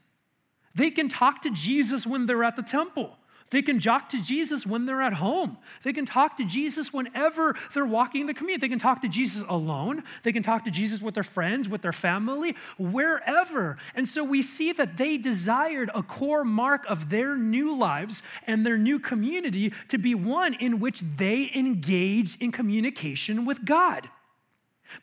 They 0.76 0.92
can 0.92 1.10
talk 1.10 1.42
to 1.44 1.52
Jesus 1.52 2.06
when 2.08 2.26
they're 2.26 2.44
at 2.44 2.56
the 2.56 2.64
temple. 2.64 3.19
They 3.52 3.64
can 3.64 3.80
talk 3.80 4.10
to 4.10 4.22
Jesus 4.22 4.66
when 4.66 4.86
they're 4.86 5.02
at 5.02 5.14
home. 5.14 5.58
They 5.84 5.94
can 5.94 6.06
talk 6.06 6.38
to 6.38 6.46
Jesus 6.46 6.94
whenever 6.94 7.56
they're 7.74 7.86
walking 7.86 8.28
the 8.28 8.34
commute. 8.34 8.62
They 8.62 8.70
can 8.70 8.80
talk 8.80 9.02
to 9.02 9.08
Jesus 9.08 9.44
alone. 9.50 10.04
They 10.24 10.32
can 10.32 10.44
talk 10.44 10.66
to 10.66 10.72
Jesus 10.72 11.02
with 11.02 11.16
their 11.16 11.24
friends, 11.24 11.68
with 11.68 11.82
their 11.82 11.92
family, 11.92 12.56
wherever. 12.78 13.78
And 13.96 14.08
so 14.08 14.24
we 14.24 14.44
see 14.44 14.72
that 14.74 14.98
they 14.98 15.18
desired 15.18 15.90
a 15.96 16.04
core 16.04 16.46
mark 16.46 16.86
of 16.88 17.10
their 17.10 17.36
new 17.36 17.76
lives 17.76 18.22
and 18.46 18.66
their 18.66 18.78
new 18.78 19.00
community 19.00 19.74
to 19.88 19.98
be 19.98 20.14
one 20.14 20.54
in 20.54 20.80
which 20.80 21.02
they 21.18 21.50
engage 21.56 22.38
in 22.38 22.52
communication 22.52 23.46
with 23.46 23.66
God. 23.66 24.10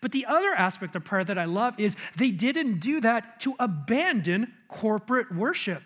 But 0.01 0.13
the 0.13 0.27
other 0.27 0.53
aspect 0.53 0.95
of 0.95 1.05
prayer 1.05 1.25
that 1.25 1.39
I 1.39 1.45
love 1.45 1.79
is 1.79 1.97
they 2.17 2.31
didn't 2.31 2.79
do 2.79 3.01
that 3.01 3.41
to 3.41 3.55
abandon 3.59 4.53
corporate 4.69 5.35
worship. 5.35 5.83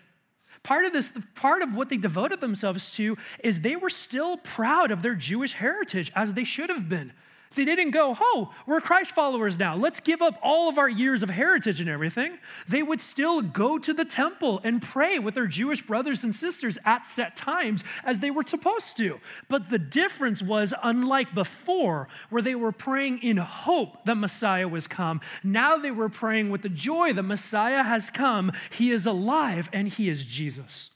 Part 0.63 0.85
of 0.85 0.93
this, 0.93 1.11
part 1.35 1.61
of 1.61 1.75
what 1.75 1.89
they 1.89 1.97
devoted 1.97 2.39
themselves 2.39 2.93
to 2.95 3.17
is 3.43 3.61
they 3.61 3.75
were 3.75 3.89
still 3.89 4.37
proud 4.37 4.91
of 4.91 5.01
their 5.01 5.15
Jewish 5.15 5.53
heritage, 5.53 6.11
as 6.15 6.33
they 6.33 6.43
should 6.43 6.69
have 6.69 6.87
been. 6.87 7.13
They 7.53 7.65
didn't 7.65 7.91
go, 7.91 8.15
oh, 8.19 8.53
we're 8.65 8.79
Christ 8.79 9.13
followers 9.13 9.59
now. 9.59 9.75
Let's 9.75 9.99
give 9.99 10.21
up 10.21 10.39
all 10.41 10.69
of 10.69 10.77
our 10.77 10.87
years 10.87 11.21
of 11.21 11.29
heritage 11.29 11.81
and 11.81 11.89
everything. 11.89 12.37
They 12.67 12.81
would 12.81 13.01
still 13.01 13.41
go 13.41 13.77
to 13.77 13.93
the 13.93 14.05
temple 14.05 14.61
and 14.63 14.81
pray 14.81 15.19
with 15.19 15.35
their 15.35 15.47
Jewish 15.47 15.81
brothers 15.81 16.23
and 16.23 16.33
sisters 16.33 16.77
at 16.85 17.05
set 17.05 17.35
times 17.35 17.83
as 18.05 18.19
they 18.19 18.31
were 18.31 18.45
supposed 18.47 18.95
to. 18.97 19.19
But 19.49 19.69
the 19.69 19.79
difference 19.79 20.41
was, 20.41 20.73
unlike 20.81 21.33
before, 21.35 22.07
where 22.29 22.41
they 22.41 22.55
were 22.55 22.71
praying 22.71 23.19
in 23.19 23.35
hope 23.37 24.05
that 24.05 24.15
Messiah 24.15 24.67
was 24.67 24.87
come, 24.87 25.19
now 25.43 25.77
they 25.77 25.91
were 25.91 26.09
praying 26.09 26.51
with 26.51 26.61
the 26.61 26.69
joy 26.69 27.11
that 27.11 27.23
Messiah 27.23 27.83
has 27.83 28.09
come. 28.09 28.53
He 28.69 28.91
is 28.91 29.05
alive 29.05 29.69
and 29.73 29.89
he 29.89 30.09
is 30.09 30.23
Jesus. 30.23 30.91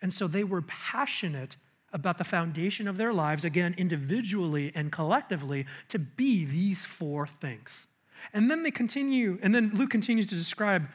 And 0.00 0.14
so 0.14 0.28
they 0.28 0.44
were 0.44 0.62
passionate 0.62 1.56
about 1.92 2.18
the 2.18 2.24
foundation 2.24 2.88
of 2.88 2.96
their 2.96 3.12
lives, 3.12 3.44
again, 3.44 3.74
individually 3.78 4.72
and 4.74 4.92
collectively, 4.92 5.66
to 5.88 5.98
be 5.98 6.44
these 6.44 6.84
four 6.84 7.26
things. 7.26 7.86
And 8.32 8.50
then 8.50 8.62
they 8.62 8.70
continue, 8.70 9.38
and 9.42 9.54
then 9.54 9.70
Luke 9.74 9.90
continues 9.90 10.26
to 10.26 10.34
describe 10.34 10.88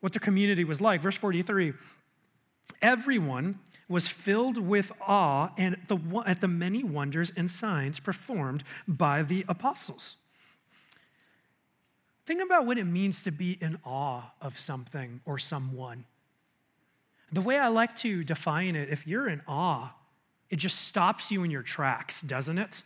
what 0.00 0.12
the 0.12 0.18
community 0.18 0.64
was 0.64 0.80
like. 0.80 1.00
Verse 1.00 1.16
43 1.16 1.72
Everyone 2.80 3.58
was 3.88 4.08
filled 4.08 4.56
with 4.56 4.90
awe 5.00 5.50
and 5.56 5.76
the, 5.88 5.98
at 6.26 6.40
the 6.40 6.48
many 6.48 6.82
wonders 6.82 7.32
and 7.36 7.50
signs 7.50 8.00
performed 8.00 8.64
by 8.88 9.22
the 9.22 9.44
apostles. 9.48 10.16
Think 12.24 12.42
about 12.42 12.66
what 12.66 12.78
it 12.78 12.84
means 12.84 13.22
to 13.24 13.30
be 13.30 13.58
in 13.60 13.78
awe 13.84 14.32
of 14.40 14.58
something 14.58 15.20
or 15.24 15.38
someone. 15.38 16.04
The 17.32 17.40
way 17.40 17.58
I 17.58 17.68
like 17.68 17.96
to 17.96 18.24
define 18.24 18.76
it, 18.76 18.90
if 18.90 19.06
you're 19.06 19.28
in 19.28 19.40
awe, 19.48 19.90
it 20.50 20.56
just 20.56 20.82
stops 20.82 21.30
you 21.30 21.44
in 21.44 21.50
your 21.50 21.62
tracks, 21.62 22.20
doesn't 22.20 22.58
it? 22.58 22.82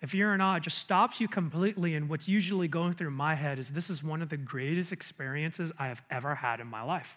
If 0.00 0.14
you're 0.14 0.34
in 0.34 0.40
awe, 0.40 0.56
it 0.56 0.64
just 0.64 0.78
stops 0.78 1.20
you 1.20 1.28
completely. 1.28 1.94
And 1.94 2.08
what's 2.08 2.26
usually 2.26 2.66
going 2.66 2.92
through 2.94 3.12
my 3.12 3.36
head 3.36 3.60
is 3.60 3.70
this 3.70 3.88
is 3.88 4.02
one 4.02 4.20
of 4.20 4.28
the 4.28 4.36
greatest 4.36 4.92
experiences 4.92 5.70
I 5.78 5.86
have 5.86 6.02
ever 6.10 6.34
had 6.34 6.58
in 6.58 6.66
my 6.66 6.82
life. 6.82 7.16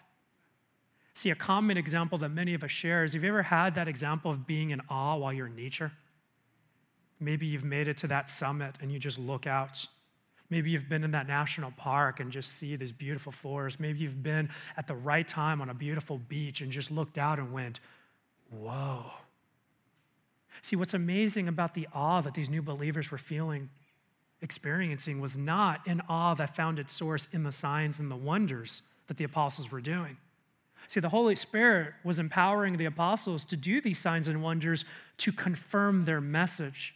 See, 1.14 1.30
a 1.30 1.34
common 1.34 1.76
example 1.76 2.18
that 2.18 2.28
many 2.28 2.54
of 2.54 2.62
us 2.62 2.70
share 2.70 3.02
is 3.02 3.14
have 3.14 3.24
you 3.24 3.28
ever 3.28 3.42
had 3.42 3.74
that 3.74 3.88
example 3.88 4.30
of 4.30 4.46
being 4.46 4.70
in 4.70 4.80
awe 4.88 5.16
while 5.16 5.32
you're 5.32 5.48
in 5.48 5.56
nature? 5.56 5.90
Maybe 7.18 7.46
you've 7.46 7.64
made 7.64 7.88
it 7.88 7.96
to 7.98 8.06
that 8.08 8.30
summit 8.30 8.76
and 8.80 8.92
you 8.92 8.98
just 9.00 9.18
look 9.18 9.46
out. 9.46 9.86
Maybe 10.48 10.70
you've 10.70 10.88
been 10.88 11.04
in 11.04 11.10
that 11.12 11.26
national 11.26 11.72
park 11.72 12.20
and 12.20 12.30
just 12.30 12.52
see 12.56 12.76
this 12.76 12.92
beautiful 12.92 13.32
forest. 13.32 13.80
Maybe 13.80 14.00
you've 14.00 14.22
been 14.22 14.48
at 14.76 14.86
the 14.86 14.94
right 14.94 15.26
time 15.26 15.60
on 15.60 15.68
a 15.70 15.74
beautiful 15.74 16.18
beach 16.18 16.60
and 16.60 16.70
just 16.70 16.90
looked 16.90 17.18
out 17.18 17.38
and 17.38 17.52
went, 17.52 17.80
whoa. 18.50 19.10
See, 20.62 20.76
what's 20.76 20.94
amazing 20.94 21.48
about 21.48 21.74
the 21.74 21.86
awe 21.92 22.20
that 22.22 22.34
these 22.34 22.48
new 22.48 22.62
believers 22.62 23.10
were 23.10 23.18
feeling, 23.18 23.70
experiencing, 24.40 25.20
was 25.20 25.36
not 25.36 25.86
an 25.86 26.02
awe 26.08 26.34
that 26.34 26.56
found 26.56 26.78
its 26.78 26.92
source 26.92 27.28
in 27.32 27.44
the 27.44 27.52
signs 27.52 28.00
and 28.00 28.10
the 28.10 28.16
wonders 28.16 28.82
that 29.06 29.16
the 29.16 29.24
apostles 29.24 29.70
were 29.70 29.80
doing. 29.80 30.16
See, 30.88 31.00
the 31.00 31.08
Holy 31.08 31.36
Spirit 31.36 31.94
was 32.04 32.18
empowering 32.18 32.76
the 32.76 32.84
apostles 32.86 33.44
to 33.44 33.56
do 33.56 33.80
these 33.80 33.98
signs 33.98 34.28
and 34.28 34.42
wonders 34.42 34.84
to 35.18 35.32
confirm 35.32 36.04
their 36.04 36.20
message. 36.20 36.95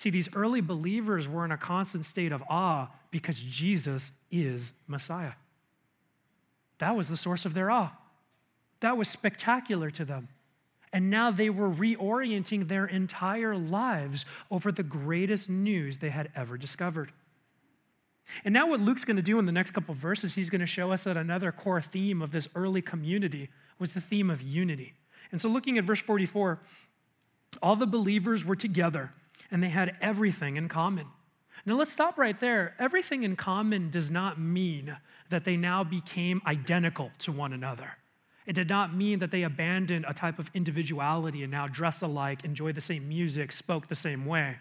See, 0.00 0.08
these 0.08 0.34
early 0.34 0.62
believers 0.62 1.28
were 1.28 1.44
in 1.44 1.52
a 1.52 1.58
constant 1.58 2.06
state 2.06 2.32
of 2.32 2.42
awe 2.48 2.88
because 3.10 3.38
Jesus 3.38 4.12
is 4.30 4.72
Messiah. 4.86 5.32
That 6.78 6.96
was 6.96 7.08
the 7.08 7.18
source 7.18 7.44
of 7.44 7.52
their 7.52 7.70
awe. 7.70 7.92
That 8.80 8.96
was 8.96 9.08
spectacular 9.08 9.90
to 9.90 10.06
them. 10.06 10.28
And 10.90 11.10
now 11.10 11.30
they 11.30 11.50
were 11.50 11.68
reorienting 11.68 12.66
their 12.66 12.86
entire 12.86 13.54
lives 13.54 14.24
over 14.50 14.72
the 14.72 14.82
greatest 14.82 15.50
news 15.50 15.98
they 15.98 16.08
had 16.08 16.32
ever 16.34 16.56
discovered. 16.56 17.12
And 18.42 18.54
now, 18.54 18.70
what 18.70 18.80
Luke's 18.80 19.04
going 19.04 19.16
to 19.16 19.22
do 19.22 19.38
in 19.38 19.44
the 19.44 19.52
next 19.52 19.72
couple 19.72 19.92
verses, 19.92 20.34
he's 20.34 20.48
going 20.48 20.62
to 20.62 20.66
show 20.66 20.92
us 20.92 21.04
that 21.04 21.18
another 21.18 21.52
core 21.52 21.82
theme 21.82 22.22
of 22.22 22.32
this 22.32 22.48
early 22.54 22.80
community 22.80 23.50
was 23.78 23.92
the 23.92 24.00
theme 24.00 24.30
of 24.30 24.40
unity. 24.40 24.94
And 25.30 25.42
so, 25.42 25.50
looking 25.50 25.76
at 25.76 25.84
verse 25.84 26.00
44, 26.00 26.58
all 27.62 27.76
the 27.76 27.86
believers 27.86 28.46
were 28.46 28.56
together 28.56 29.12
and 29.50 29.62
they 29.62 29.68
had 29.68 29.96
everything 30.00 30.56
in 30.56 30.68
common. 30.68 31.06
Now, 31.66 31.74
let's 31.74 31.92
stop 31.92 32.16
right 32.18 32.38
there. 32.38 32.74
Everything 32.78 33.22
in 33.22 33.36
common 33.36 33.90
does 33.90 34.10
not 34.10 34.40
mean 34.40 34.96
that 35.28 35.44
they 35.44 35.56
now 35.56 35.84
became 35.84 36.40
identical 36.46 37.10
to 37.20 37.32
one 37.32 37.52
another. 37.52 37.96
It 38.46 38.54
did 38.54 38.68
not 38.68 38.96
mean 38.96 39.18
that 39.18 39.30
they 39.30 39.42
abandoned 39.42 40.06
a 40.08 40.14
type 40.14 40.38
of 40.38 40.50
individuality 40.54 41.42
and 41.42 41.50
now 41.50 41.68
dressed 41.68 42.02
alike, 42.02 42.44
enjoyed 42.44 42.74
the 42.74 42.80
same 42.80 43.08
music, 43.08 43.52
spoke 43.52 43.88
the 43.88 43.94
same 43.94 44.24
way. 44.24 44.56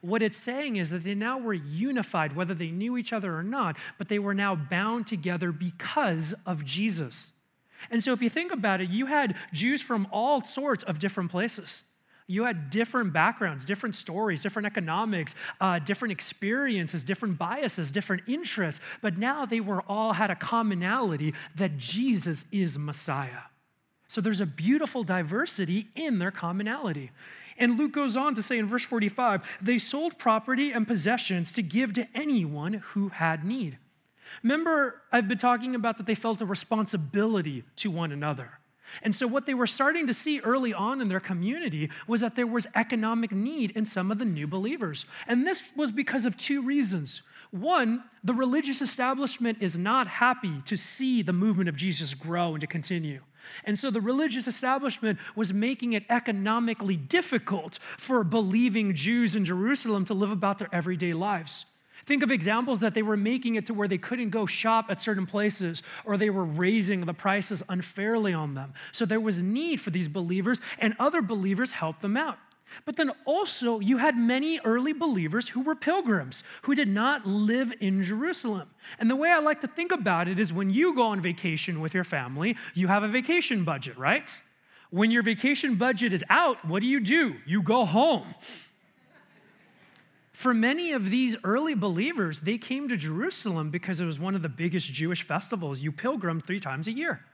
What 0.00 0.22
it's 0.22 0.38
saying 0.38 0.76
is 0.76 0.90
that 0.90 1.04
they 1.04 1.14
now 1.14 1.38
were 1.38 1.54
unified, 1.54 2.34
whether 2.34 2.54
they 2.54 2.70
knew 2.70 2.96
each 2.96 3.12
other 3.12 3.36
or 3.36 3.42
not, 3.42 3.76
but 3.98 4.08
they 4.08 4.18
were 4.18 4.34
now 4.34 4.54
bound 4.54 5.06
together 5.06 5.52
because 5.52 6.34
of 6.46 6.64
Jesus. 6.64 7.32
And 7.90 8.02
so, 8.02 8.12
if 8.12 8.22
you 8.22 8.30
think 8.30 8.52
about 8.52 8.80
it, 8.80 8.90
you 8.90 9.06
had 9.06 9.36
Jews 9.52 9.82
from 9.82 10.08
all 10.10 10.42
sorts 10.42 10.84
of 10.84 10.98
different 10.98 11.30
places. 11.30 11.84
You 12.26 12.44
had 12.44 12.70
different 12.70 13.12
backgrounds, 13.12 13.64
different 13.64 13.94
stories, 13.94 14.42
different 14.42 14.66
economics, 14.66 15.34
uh, 15.60 15.78
different 15.80 16.12
experiences, 16.12 17.02
different 17.02 17.38
biases, 17.38 17.90
different 17.90 18.22
interests, 18.26 18.80
but 19.00 19.18
now 19.18 19.44
they 19.44 19.60
were 19.60 19.82
all 19.82 20.12
had 20.12 20.30
a 20.30 20.36
commonality 20.36 21.34
that 21.56 21.78
Jesus 21.78 22.44
is 22.52 22.78
Messiah. 22.78 23.42
So 24.08 24.20
there's 24.20 24.40
a 24.40 24.46
beautiful 24.46 25.04
diversity 25.04 25.88
in 25.94 26.18
their 26.18 26.30
commonality. 26.30 27.10
And 27.58 27.78
Luke 27.78 27.92
goes 27.92 28.16
on 28.16 28.34
to 28.34 28.42
say 28.42 28.58
in 28.58 28.66
verse 28.66 28.84
45 28.84 29.42
they 29.60 29.78
sold 29.78 30.18
property 30.18 30.72
and 30.72 30.86
possessions 30.86 31.52
to 31.52 31.62
give 31.62 31.92
to 31.94 32.06
anyone 32.14 32.74
who 32.74 33.08
had 33.08 33.44
need. 33.44 33.78
Remember, 34.42 35.02
I've 35.12 35.28
been 35.28 35.38
talking 35.38 35.74
about 35.74 35.98
that 35.98 36.06
they 36.06 36.14
felt 36.14 36.40
a 36.40 36.46
responsibility 36.46 37.64
to 37.76 37.90
one 37.90 38.12
another. 38.12 38.58
And 39.02 39.14
so, 39.14 39.26
what 39.26 39.46
they 39.46 39.54
were 39.54 39.66
starting 39.66 40.06
to 40.06 40.14
see 40.14 40.40
early 40.40 40.74
on 40.74 41.00
in 41.00 41.08
their 41.08 41.20
community 41.20 41.90
was 42.06 42.20
that 42.20 42.36
there 42.36 42.46
was 42.46 42.66
economic 42.74 43.32
need 43.32 43.70
in 43.72 43.86
some 43.86 44.10
of 44.10 44.18
the 44.18 44.24
new 44.24 44.46
believers. 44.46 45.06
And 45.26 45.46
this 45.46 45.62
was 45.76 45.90
because 45.90 46.26
of 46.26 46.36
two 46.36 46.62
reasons. 46.62 47.22
One, 47.50 48.04
the 48.24 48.32
religious 48.32 48.80
establishment 48.80 49.58
is 49.60 49.76
not 49.76 50.08
happy 50.08 50.62
to 50.64 50.76
see 50.76 51.22
the 51.22 51.34
movement 51.34 51.68
of 51.68 51.76
Jesus 51.76 52.14
grow 52.14 52.52
and 52.54 52.60
to 52.62 52.66
continue. 52.66 53.20
And 53.64 53.78
so 53.78 53.90
the 53.90 54.00
religious 54.00 54.46
establishment 54.46 55.18
was 55.36 55.52
making 55.52 55.92
it 55.92 56.04
economically 56.08 56.96
difficult 56.96 57.78
for 57.98 58.24
believing 58.24 58.94
Jews 58.94 59.36
in 59.36 59.44
Jerusalem 59.44 60.04
to 60.06 60.14
live 60.14 60.30
about 60.30 60.58
their 60.58 60.68
everyday 60.72 61.12
lives. 61.12 61.66
Think 62.06 62.22
of 62.22 62.30
examples 62.30 62.80
that 62.80 62.94
they 62.94 63.02
were 63.02 63.16
making 63.16 63.54
it 63.54 63.66
to 63.66 63.74
where 63.74 63.88
they 63.88 63.98
couldn't 63.98 64.30
go 64.30 64.46
shop 64.46 64.86
at 64.88 65.00
certain 65.00 65.26
places 65.26 65.82
or 66.04 66.16
they 66.16 66.30
were 66.30 66.44
raising 66.44 67.02
the 67.02 67.14
prices 67.14 67.62
unfairly 67.68 68.32
on 68.32 68.54
them. 68.54 68.74
So 68.90 69.04
there 69.04 69.20
was 69.20 69.42
need 69.42 69.80
for 69.80 69.90
these 69.90 70.08
believers, 70.08 70.60
and 70.78 70.94
other 70.98 71.22
believers 71.22 71.70
helped 71.70 72.02
them 72.02 72.16
out. 72.16 72.38
But 72.84 72.96
then 72.96 73.10
also, 73.24 73.80
you 73.80 73.98
had 73.98 74.16
many 74.16 74.58
early 74.64 74.92
believers 74.92 75.50
who 75.50 75.60
were 75.60 75.74
pilgrims, 75.74 76.42
who 76.62 76.74
did 76.74 76.88
not 76.88 77.26
live 77.26 77.72
in 77.80 78.02
Jerusalem. 78.02 78.70
And 78.98 79.10
the 79.10 79.16
way 79.16 79.30
I 79.30 79.38
like 79.40 79.60
to 79.60 79.68
think 79.68 79.92
about 79.92 80.28
it 80.28 80.38
is 80.38 80.52
when 80.52 80.70
you 80.70 80.94
go 80.94 81.02
on 81.02 81.20
vacation 81.20 81.80
with 81.80 81.94
your 81.94 82.04
family, 82.04 82.56
you 82.74 82.88
have 82.88 83.02
a 83.02 83.08
vacation 83.08 83.64
budget, 83.64 83.98
right? 83.98 84.30
When 84.90 85.10
your 85.10 85.22
vacation 85.22 85.76
budget 85.76 86.12
is 86.12 86.24
out, 86.28 86.64
what 86.66 86.80
do 86.80 86.86
you 86.86 87.00
do? 87.00 87.36
You 87.46 87.62
go 87.62 87.84
home. 87.84 88.34
For 90.42 90.52
many 90.52 90.90
of 90.90 91.08
these 91.08 91.36
early 91.44 91.76
believers, 91.76 92.40
they 92.40 92.58
came 92.58 92.88
to 92.88 92.96
Jerusalem 92.96 93.70
because 93.70 94.00
it 94.00 94.06
was 94.06 94.18
one 94.18 94.34
of 94.34 94.42
the 94.42 94.48
biggest 94.48 94.92
Jewish 94.92 95.22
festivals. 95.22 95.78
You 95.78 95.92
pilgrim 95.92 96.40
three 96.40 96.58
times 96.58 96.88
a 96.88 96.92
year. 96.92 97.24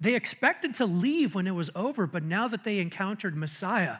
They 0.00 0.14
expected 0.14 0.74
to 0.76 0.86
leave 0.86 1.34
when 1.34 1.46
it 1.46 1.50
was 1.50 1.70
over, 1.74 2.06
but 2.06 2.22
now 2.22 2.48
that 2.48 2.64
they 2.64 2.78
encountered 2.78 3.36
Messiah, 3.36 3.98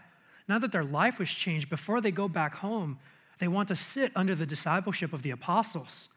now 0.49 0.59
that 0.59 0.73
their 0.73 0.87
life 0.87 1.19
was 1.19 1.29
changed, 1.29 1.69
before 1.69 2.01
they 2.01 2.11
go 2.11 2.29
back 2.29 2.55
home, 2.55 2.99
they 3.41 3.47
want 3.47 3.69
to 3.69 3.77
sit 3.77 4.11
under 4.17 4.35
the 4.35 4.47
discipleship 4.47 5.13
of 5.13 5.21
the 5.21 5.33
apostles. 5.33 6.09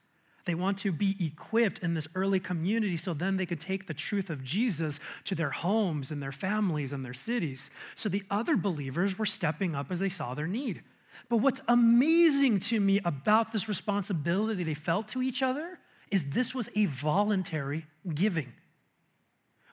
They 0.45 0.55
want 0.55 0.77
to 0.77 0.93
be 0.93 1.17
equipped 1.19 1.79
in 1.79 1.93
this 1.93 2.07
early 2.15 2.39
community 2.39 2.95
so 2.95 3.13
then 3.13 3.35
they 3.35 3.45
could 3.45 3.59
take 3.59 3.85
the 3.85 3.93
truth 3.93 4.29
of 4.29 4.45
Jesus 4.45 5.01
to 5.25 5.35
their 5.35 5.49
homes 5.49 6.09
and 6.09 6.23
their 6.23 6.31
families 6.31 6.93
and 6.93 7.03
their 7.03 7.13
cities. 7.13 7.69
So 7.95 8.07
the 8.07 8.23
other 8.31 8.55
believers 8.55 9.19
were 9.19 9.25
stepping 9.25 9.75
up 9.75 9.91
as 9.91 9.99
they 9.99 10.07
saw 10.07 10.35
their 10.35 10.47
need. 10.47 10.83
But 11.27 11.37
what's 11.37 11.61
amazing 11.67 12.59
to 12.61 12.79
me 12.79 13.01
about 13.03 13.51
this 13.51 13.67
responsibility 13.67 14.63
they 14.63 14.73
felt 14.73 15.07
to 15.09 15.21
each 15.21 15.41
other 15.43 15.79
is 16.11 16.25
this 16.25 16.55
was 16.55 16.69
a 16.75 16.85
voluntary 16.85 17.85
giving. 18.13 18.53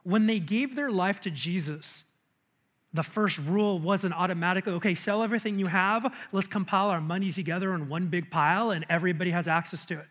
When 0.02 0.26
they 0.26 0.38
gave 0.38 0.76
their 0.76 0.90
life 0.90 1.20
to 1.22 1.30
Jesus, 1.30 2.04
the 2.92 3.02
first 3.02 3.38
rule 3.38 3.78
wasn't 3.78 4.14
automatically, 4.14 4.72
okay, 4.74 4.94
sell 4.94 5.22
everything 5.22 5.58
you 5.58 5.66
have, 5.66 6.12
let's 6.32 6.46
compile 6.46 6.88
our 6.88 7.00
money 7.00 7.30
together 7.30 7.74
in 7.74 7.88
one 7.88 8.06
big 8.08 8.30
pile 8.30 8.70
and 8.70 8.84
everybody 8.88 9.30
has 9.30 9.48
access 9.48 9.84
to 9.86 9.98
it. 9.98 10.06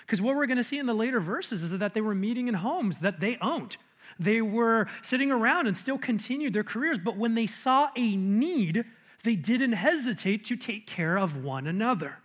Because 0.00 0.20
what 0.20 0.36
we're 0.36 0.46
going 0.46 0.56
to 0.58 0.64
see 0.64 0.78
in 0.78 0.86
the 0.86 0.94
later 0.94 1.20
verses 1.20 1.62
is 1.62 1.78
that 1.78 1.94
they 1.94 2.00
were 2.00 2.14
meeting 2.14 2.48
in 2.48 2.54
homes 2.54 2.98
that 2.98 3.20
they 3.20 3.38
owned. 3.40 3.76
They 4.18 4.40
were 4.40 4.86
sitting 5.02 5.30
around 5.30 5.66
and 5.66 5.76
still 5.76 5.98
continued 5.98 6.52
their 6.52 6.64
careers, 6.64 6.98
but 6.98 7.16
when 7.16 7.34
they 7.34 7.46
saw 7.46 7.88
a 7.96 8.16
need, 8.16 8.84
they 9.26 9.36
didn't 9.36 9.72
hesitate 9.72 10.44
to 10.46 10.56
take 10.56 10.86
care 10.86 11.18
of 11.18 11.44
one 11.44 11.66
another. 11.66 12.18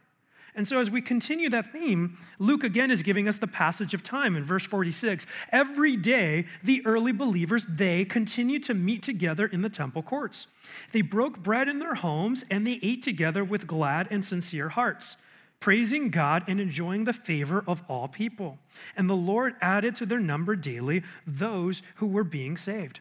And 0.53 0.67
so, 0.67 0.79
as 0.79 0.91
we 0.91 1.01
continue 1.01 1.49
that 1.49 1.71
theme, 1.71 2.17
Luke 2.37 2.63
again 2.63 2.91
is 2.91 3.01
giving 3.01 3.27
us 3.27 3.37
the 3.37 3.47
passage 3.47 3.93
of 3.93 4.03
time 4.03 4.35
in 4.35 4.43
verse 4.43 4.65
46. 4.65 5.25
Every 5.51 5.95
day, 5.95 6.45
the 6.61 6.85
early 6.85 7.11
believers, 7.11 7.65
they 7.65 8.05
continued 8.05 8.63
to 8.63 8.73
meet 8.73 9.01
together 9.01 9.47
in 9.47 9.61
the 9.61 9.69
temple 9.69 10.03
courts. 10.03 10.47
They 10.91 11.01
broke 11.01 11.41
bread 11.41 11.67
in 11.67 11.79
their 11.79 11.95
homes 11.95 12.43
and 12.51 12.67
they 12.67 12.79
ate 12.83 13.01
together 13.01 13.43
with 13.43 13.65
glad 13.65 14.09
and 14.11 14.23
sincere 14.23 14.69
hearts, 14.69 15.17
praising 15.59 16.09
God 16.09 16.43
and 16.47 16.59
enjoying 16.59 17.05
the 17.05 17.13
favor 17.13 17.63
of 17.65 17.81
all 17.87 18.09
people. 18.09 18.59
And 18.95 19.09
the 19.09 19.15
Lord 19.15 19.55
added 19.61 19.95
to 19.95 20.05
their 20.05 20.19
number 20.19 20.55
daily 20.55 21.01
those 21.25 21.81
who 21.95 22.07
were 22.07 22.25
being 22.25 22.57
saved. 22.57 22.99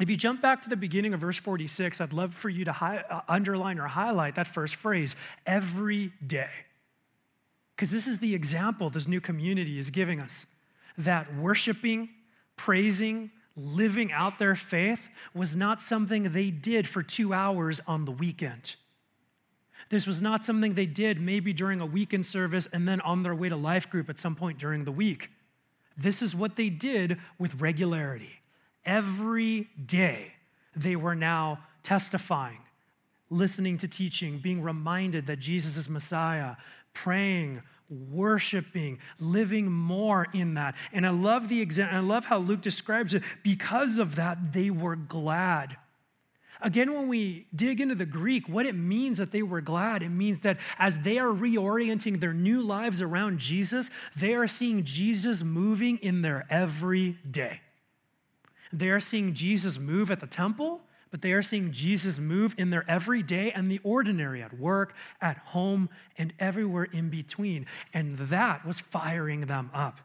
If 0.00 0.08
you 0.08 0.16
jump 0.16 0.40
back 0.40 0.62
to 0.62 0.68
the 0.68 0.76
beginning 0.76 1.12
of 1.12 1.20
verse 1.20 1.38
46, 1.38 2.00
I'd 2.00 2.12
love 2.12 2.32
for 2.32 2.48
you 2.48 2.64
to 2.64 2.72
hi- 2.72 3.04
uh, 3.10 3.22
underline 3.28 3.80
or 3.80 3.88
highlight 3.88 4.36
that 4.36 4.46
first 4.46 4.76
phrase 4.76 5.16
every 5.44 6.12
day. 6.24 6.50
Because 7.74 7.90
this 7.90 8.06
is 8.06 8.18
the 8.18 8.34
example 8.34 8.90
this 8.90 9.08
new 9.08 9.20
community 9.20 9.78
is 9.78 9.90
giving 9.90 10.20
us 10.20 10.46
that 10.96 11.34
worshiping, 11.36 12.08
praising, 12.56 13.30
living 13.56 14.12
out 14.12 14.38
their 14.38 14.54
faith 14.54 15.08
was 15.34 15.56
not 15.56 15.82
something 15.82 16.30
they 16.30 16.50
did 16.50 16.88
for 16.88 17.02
two 17.02 17.32
hours 17.32 17.80
on 17.86 18.04
the 18.04 18.10
weekend. 18.10 18.76
This 19.90 20.06
was 20.06 20.20
not 20.20 20.44
something 20.44 20.74
they 20.74 20.86
did 20.86 21.20
maybe 21.20 21.52
during 21.52 21.80
a 21.80 21.86
weekend 21.86 22.26
service 22.26 22.68
and 22.72 22.86
then 22.86 23.00
on 23.00 23.22
their 23.22 23.34
way 23.34 23.48
to 23.48 23.56
life 23.56 23.88
group 23.88 24.10
at 24.10 24.18
some 24.18 24.34
point 24.34 24.58
during 24.58 24.84
the 24.84 24.92
week. 24.92 25.30
This 25.96 26.20
is 26.20 26.34
what 26.34 26.56
they 26.56 26.68
did 26.68 27.18
with 27.38 27.60
regularity. 27.60 28.37
Every 28.88 29.68
day, 29.84 30.32
they 30.74 30.96
were 30.96 31.14
now 31.14 31.58
testifying, 31.82 32.60
listening 33.28 33.76
to 33.78 33.86
teaching, 33.86 34.38
being 34.38 34.62
reminded 34.62 35.26
that 35.26 35.40
Jesus 35.40 35.76
is 35.76 35.90
Messiah, 35.90 36.56
praying, 36.94 37.60
worshiping, 37.90 38.98
living 39.20 39.70
more 39.70 40.26
in 40.32 40.54
that. 40.54 40.74
And 40.90 41.06
I 41.06 41.10
love 41.10 41.50
the 41.50 41.60
example, 41.60 41.98
I 41.98 42.00
love 42.00 42.24
how 42.24 42.38
Luke 42.38 42.62
describes 42.62 43.12
it. 43.12 43.22
Because 43.42 43.98
of 43.98 44.14
that, 44.14 44.54
they 44.54 44.70
were 44.70 44.96
glad. 44.96 45.76
Again, 46.62 46.94
when 46.94 47.08
we 47.08 47.46
dig 47.54 47.82
into 47.82 47.94
the 47.94 48.06
Greek, 48.06 48.48
what 48.48 48.64
it 48.64 48.74
means 48.74 49.18
that 49.18 49.32
they 49.32 49.42
were 49.42 49.60
glad, 49.60 50.02
it 50.02 50.08
means 50.08 50.40
that 50.40 50.56
as 50.78 50.98
they 51.00 51.18
are 51.18 51.28
reorienting 51.28 52.20
their 52.20 52.32
new 52.32 52.62
lives 52.62 53.02
around 53.02 53.38
Jesus, 53.38 53.90
they 54.16 54.32
are 54.32 54.48
seeing 54.48 54.82
Jesus 54.82 55.42
moving 55.42 55.98
in 55.98 56.22
their 56.22 56.46
every 56.48 57.18
day. 57.30 57.60
They 58.72 58.88
are 58.90 59.00
seeing 59.00 59.34
Jesus 59.34 59.78
move 59.78 60.10
at 60.10 60.20
the 60.20 60.26
temple, 60.26 60.82
but 61.10 61.22
they 61.22 61.32
are 61.32 61.42
seeing 61.42 61.72
Jesus 61.72 62.18
move 62.18 62.54
in 62.58 62.70
their 62.70 62.88
everyday 62.88 63.50
and 63.50 63.70
the 63.70 63.80
ordinary, 63.82 64.42
at 64.42 64.58
work, 64.58 64.94
at 65.20 65.38
home, 65.38 65.88
and 66.18 66.32
everywhere 66.38 66.84
in 66.84 67.08
between. 67.08 67.66
And 67.94 68.18
that 68.18 68.66
was 68.66 68.78
firing 68.78 69.42
them 69.42 69.70
up. 69.72 70.00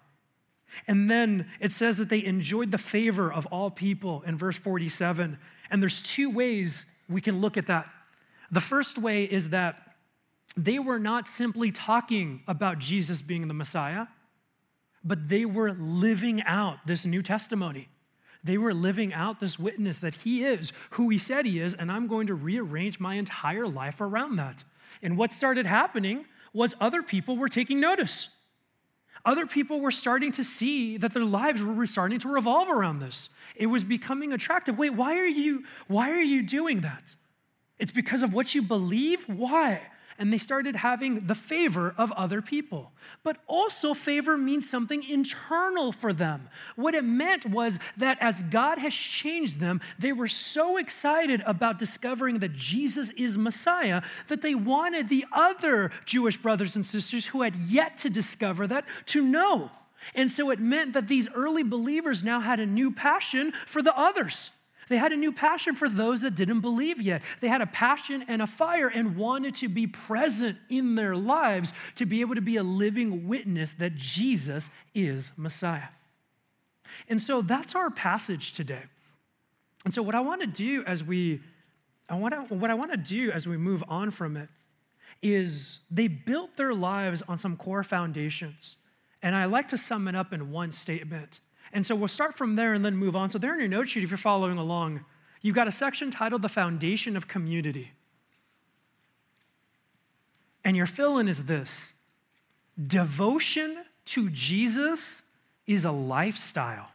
And 0.88 1.10
then 1.10 1.52
it 1.60 1.71
says 1.71 1.97
that 1.97 2.10
they 2.10 2.23
enjoyed 2.23 2.71
the 2.71 2.78
favor 2.78 3.32
of 3.32 3.45
all 3.47 3.69
people 3.69 4.23
in 4.26 4.38
verse 4.38 4.58
47. 4.58 5.38
And 5.69 5.82
there's 5.82 6.02
two 6.02 6.30
ways 6.30 6.86
we 7.10 7.21
can 7.21 7.41
look 7.41 7.58
at 7.58 7.67
that. 7.67 7.88
The 8.52 8.62
first 8.62 8.97
way 8.97 9.23
is 9.23 9.49
that 9.49 9.95
they 10.56 10.80
were 10.80 10.99
not 10.99 11.28
simply 11.28 11.71
talking 11.71 12.41
about 12.47 12.80
Jesus 12.80 13.21
being 13.21 13.47
the 13.47 13.54
Messiah, 13.54 14.08
but 15.04 15.28
they 15.28 15.45
were 15.45 15.73
living 15.73 16.41
out 16.43 16.78
this 16.86 17.06
new 17.06 17.21
testimony. 17.21 17.89
They 18.43 18.58
were 18.58 18.73
living 18.73 19.13
out 19.13 19.39
this 19.39 19.58
witness 19.58 19.99
that 19.99 20.15
he 20.15 20.43
is 20.43 20.73
who 20.91 21.10
he 21.10 21.17
said 21.17 21.45
he 21.45 21.60
is, 21.60 21.73
and 21.73 21.91
I'm 21.91 22.08
going 22.08 22.27
to 22.27 22.34
rearrange 22.34 22.99
my 22.99 23.15
entire 23.15 23.67
life 23.67 24.01
around 24.01 24.36
that. 24.36 24.63
And 25.01 25.17
what 25.17 25.34
started 25.34 25.65
happening 25.65 26.25
was 26.53 26.75
other 26.79 27.01
people 27.01 27.38
were 27.38 27.49
taking 27.49 27.79
notice. 27.79 28.29
Other 29.25 29.45
people 29.45 29.79
were 29.79 29.91
starting 29.91 30.34
to 30.34 30.43
see 30.43 30.97
that 30.97 31.13
their 31.13 31.23
lives 31.23 31.62
were 31.63 31.86
starting 31.86 32.19
to 32.19 32.27
revolve 32.27 32.69
around 32.69 32.99
this. 32.99 33.29
It 33.56 33.67
was 33.67 33.84
becoming 33.84 34.34
attractive. 34.34 34.77
Wait, 34.77 34.93
why 34.93 35.17
are 35.17 35.25
you 35.25 35.63
why 35.88 36.12
are 36.12 36.21
you 36.21 36.43
doing 36.43 36.82
that? 36.82 37.15
It's 37.79 37.91
because 37.91 38.21
of 38.21 38.34
what 38.34 38.53
you 38.53 38.62
believe? 38.62 39.23
Why? 39.27 39.82
And 40.17 40.32
they 40.32 40.38
started 40.38 40.76
having 40.76 41.28
the 41.28 41.36
favor 41.36 41.93
of 41.97 42.12
other 42.13 42.41
people. 42.41 42.91
But 43.23 43.38
also, 43.47 43.93
favor 43.93 44.38
means 44.38 44.69
something 44.69 45.04
internal 45.04 45.91
for 45.91 46.13
them. 46.13 46.49
What 46.76 46.95
it 46.95 47.04
meant 47.04 47.45
was 47.45 47.80
that 47.97 48.17
as 48.21 48.43
God 48.43 48.78
has 48.78 48.93
changed 48.93 49.60
them, 49.60 49.82
they 49.99 50.13
were 50.13 50.28
so 50.28 50.78
excited 50.78 51.43
about 51.45 51.80
discovering 51.80 52.39
that 52.39 52.54
Jesus 52.54 53.10
is 53.12 53.38
Messiah 53.38 54.02
that 54.28 54.41
they 54.41 54.56
wanted 54.56 55.08
the 55.08 55.26
other 55.32 55.91
Jewish 56.06 56.38
brothers 56.38 56.76
and 56.76 56.86
sisters 56.86 57.28
who 57.28 57.41
had 57.41 57.56
yet 57.56 57.97
to 57.99 58.10
discover 58.10 58.67
that 58.67 58.86
to 59.08 59.21
know. 59.21 59.71
And 60.15 60.32
so 60.32 60.49
it 60.49 60.60
meant 60.60 60.93
that 60.93 61.08
these 61.08 61.28
early 61.34 61.63
believers 61.63 62.23
now 62.23 62.41
had 62.41 62.60
a 62.60 62.65
new 62.65 62.91
passion 62.91 63.54
for 63.65 63.82
the 63.82 63.97
others. 63.97 64.52
They 64.89 64.98
had 64.98 65.12
a 65.12 65.17
new 65.17 65.32
passion 65.32 65.76
for 65.76 65.89
those 65.89 66.22
that 66.22 66.36
didn't 66.36 66.62
believe 66.62 67.02
yet. 67.02 67.22
They 67.41 67.48
had 67.48 67.62
a 67.62 67.67
passion 67.67 68.24
and 68.28 68.41
a 68.41 68.48
fire 68.48 68.88
and 68.88 69.15
wanted 69.15 69.56
to 69.56 69.69
be 69.69 69.88
present 69.88 70.58
in 70.69 70.96
their 70.96 71.15
lives 71.15 71.74
to 71.96 72.06
be 72.06 72.22
able 72.22 72.36
to 72.36 72.41
be 72.41 72.58
a 72.58 72.63
living 72.63 73.28
witness 73.28 73.74
that 73.74 73.96
Jesus 73.96 74.69
is 74.93 75.32
Messiah. 75.38 75.89
And 77.10 77.22
so 77.22 77.41
that's 77.41 77.76
our 77.76 77.89
passage 77.89 78.54
today. 78.54 78.84
And 79.86 79.93
so, 79.93 80.02
what 80.02 80.15
I 80.15 80.22
want 80.22 80.41
to 80.41 80.48
do 80.48 80.84
as 80.86 81.04
we, 81.04 81.41
I 82.10 82.15
want 82.15 82.50
to, 82.50 82.56
what 82.56 82.72
I 82.72 82.74
want 82.74 82.91
to 82.91 82.98
do 82.98 83.32
as 83.32 83.48
we 83.48 83.58
move 83.58 83.84
on 83.88 84.12
from 84.12 84.38
it 84.38 84.50
is 85.22 85.80
they 85.89 86.08
built 86.08 86.56
their 86.58 86.74
lives 86.74 87.22
on 87.28 87.38
some 87.38 87.58
core 87.58 87.84
foundations. 87.84 88.78
And 89.22 89.36
I 89.36 89.46
like 89.46 89.69
to 89.69 89.78
sum 89.78 90.08
it 90.08 90.15
up 90.15 90.34
in 90.34 90.52
one 90.52 90.72
statement. 90.72 91.39
And 91.74 91.84
so 91.84 91.96
we'll 91.96 92.08
start 92.08 92.36
from 92.36 92.56
there 92.56 92.74
and 92.74 92.86
then 92.86 92.96
move 92.96 93.16
on. 93.16 93.32
So, 93.32 93.40
there 93.40 93.54
in 93.56 93.60
your 93.60 93.68
note 93.68 93.90
sheet, 93.90 94.04
if 94.04 94.12
you're 94.12 94.18
following 94.18 94.60
along, 94.60 95.04
you've 95.42 95.56
got 95.56 95.68
a 95.68 95.72
section 95.72 96.12
titled 96.12 96.44
The 96.44 96.50
Foundation 96.50 97.18
of 97.18 97.28
Community. 97.28 97.92
And 100.64 100.78
your 100.78 100.86
fill 100.86 101.18
in 101.18 101.28
is 101.28 101.46
this 101.46 101.94
devotion 102.88 103.84
to 104.06 104.30
Jesus 104.30 105.24
is 105.66 105.84
a 105.84 105.92
lifestyle. 105.92 106.92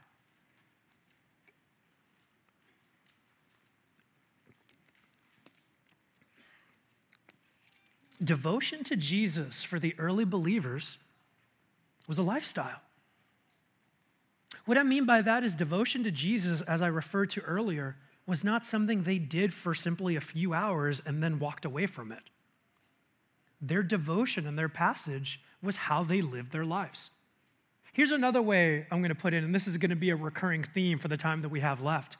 Devotion 8.23 8.83
to 8.85 8.97
Jesus 8.97 9.62
for 9.62 9.79
the 9.79 9.95
early 9.99 10.25
believers 10.25 10.99
was 12.07 12.19
a 12.19 12.23
lifestyle. 12.23 12.81
What 14.68 14.76
I 14.76 14.83
mean 14.83 15.07
by 15.07 15.22
that 15.22 15.44
is 15.44 15.54
devotion 15.54 16.04
to 16.04 16.11
Jesus, 16.11 16.61
as 16.61 16.83
I 16.83 16.88
referred 16.88 17.31
to 17.31 17.40
earlier, 17.40 17.96
was 18.26 18.44
not 18.44 18.66
something 18.66 19.00
they 19.00 19.16
did 19.16 19.54
for 19.54 19.74
simply 19.74 20.14
a 20.14 20.20
few 20.20 20.52
hours 20.52 21.00
and 21.07 21.22
then 21.22 21.38
walked 21.38 21.64
away 21.64 21.87
from 21.87 22.12
it. 22.12 22.24
Their 23.62 23.83
devotion 23.83 24.46
and 24.46 24.59
their 24.59 24.68
passage 24.68 25.40
was 25.62 25.76
how 25.76 26.04
they 26.04 26.20
lived 26.20 26.52
their 26.52 26.66
lives. 26.66 27.12
Here's 27.94 28.12
another 28.12 28.42
way 28.42 28.87
I'm 28.90 29.00
going 29.00 29.09
to 29.09 29.14
put 29.14 29.33
it, 29.33 29.42
and 29.42 29.54
this 29.54 29.66
is 29.66 29.78
going 29.78 29.88
to 29.88 29.96
be 29.96 30.11
a 30.11 30.16
recurring 30.16 30.64
theme 30.64 30.98
for 30.98 31.09
the 31.09 31.16
time 31.16 31.40
that 31.40 31.48
we 31.48 31.61
have 31.61 31.81
left. 31.81 32.18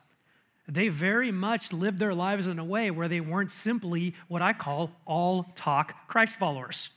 They 0.67 0.89
very 0.89 1.31
much 1.31 1.71
lived 1.71 1.99
their 1.99 2.15
lives 2.15 2.47
in 2.47 2.59
a 2.59 2.65
way 2.65 2.91
where 2.91 3.09
they 3.09 3.21
weren't 3.21 3.53
simply 3.53 4.15
what 4.27 4.41
I 4.41 4.55
call 4.55 4.93
all 5.05 5.53
talk 5.55 6.09
Christ 6.09 6.39
followers. 6.39 6.89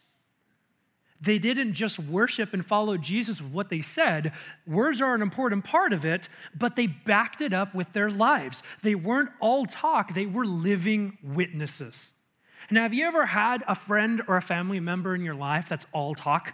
They 1.21 1.37
didn't 1.37 1.73
just 1.73 1.99
worship 1.99 2.53
and 2.53 2.65
follow 2.65 2.97
Jesus 2.97 3.41
with 3.41 3.51
what 3.51 3.69
they 3.69 3.81
said. 3.81 4.33
Words 4.65 4.99
are 5.01 5.13
an 5.13 5.21
important 5.21 5.63
part 5.63 5.93
of 5.93 6.03
it, 6.03 6.27
but 6.57 6.75
they 6.75 6.87
backed 6.87 7.41
it 7.41 7.53
up 7.53 7.75
with 7.75 7.93
their 7.93 8.09
lives. 8.09 8.63
They 8.81 8.95
weren't 8.95 9.29
all 9.39 9.67
talk, 9.67 10.13
they 10.13 10.25
were 10.25 10.45
living 10.45 11.19
witnesses. 11.23 12.13
Now, 12.69 12.83
have 12.83 12.93
you 12.93 13.05
ever 13.05 13.25
had 13.25 13.63
a 13.67 13.75
friend 13.75 14.21
or 14.27 14.37
a 14.37 14.41
family 14.41 14.79
member 14.79 15.13
in 15.13 15.23
your 15.23 15.35
life 15.35 15.69
that's 15.69 15.85
all 15.91 16.15
talk? 16.15 16.53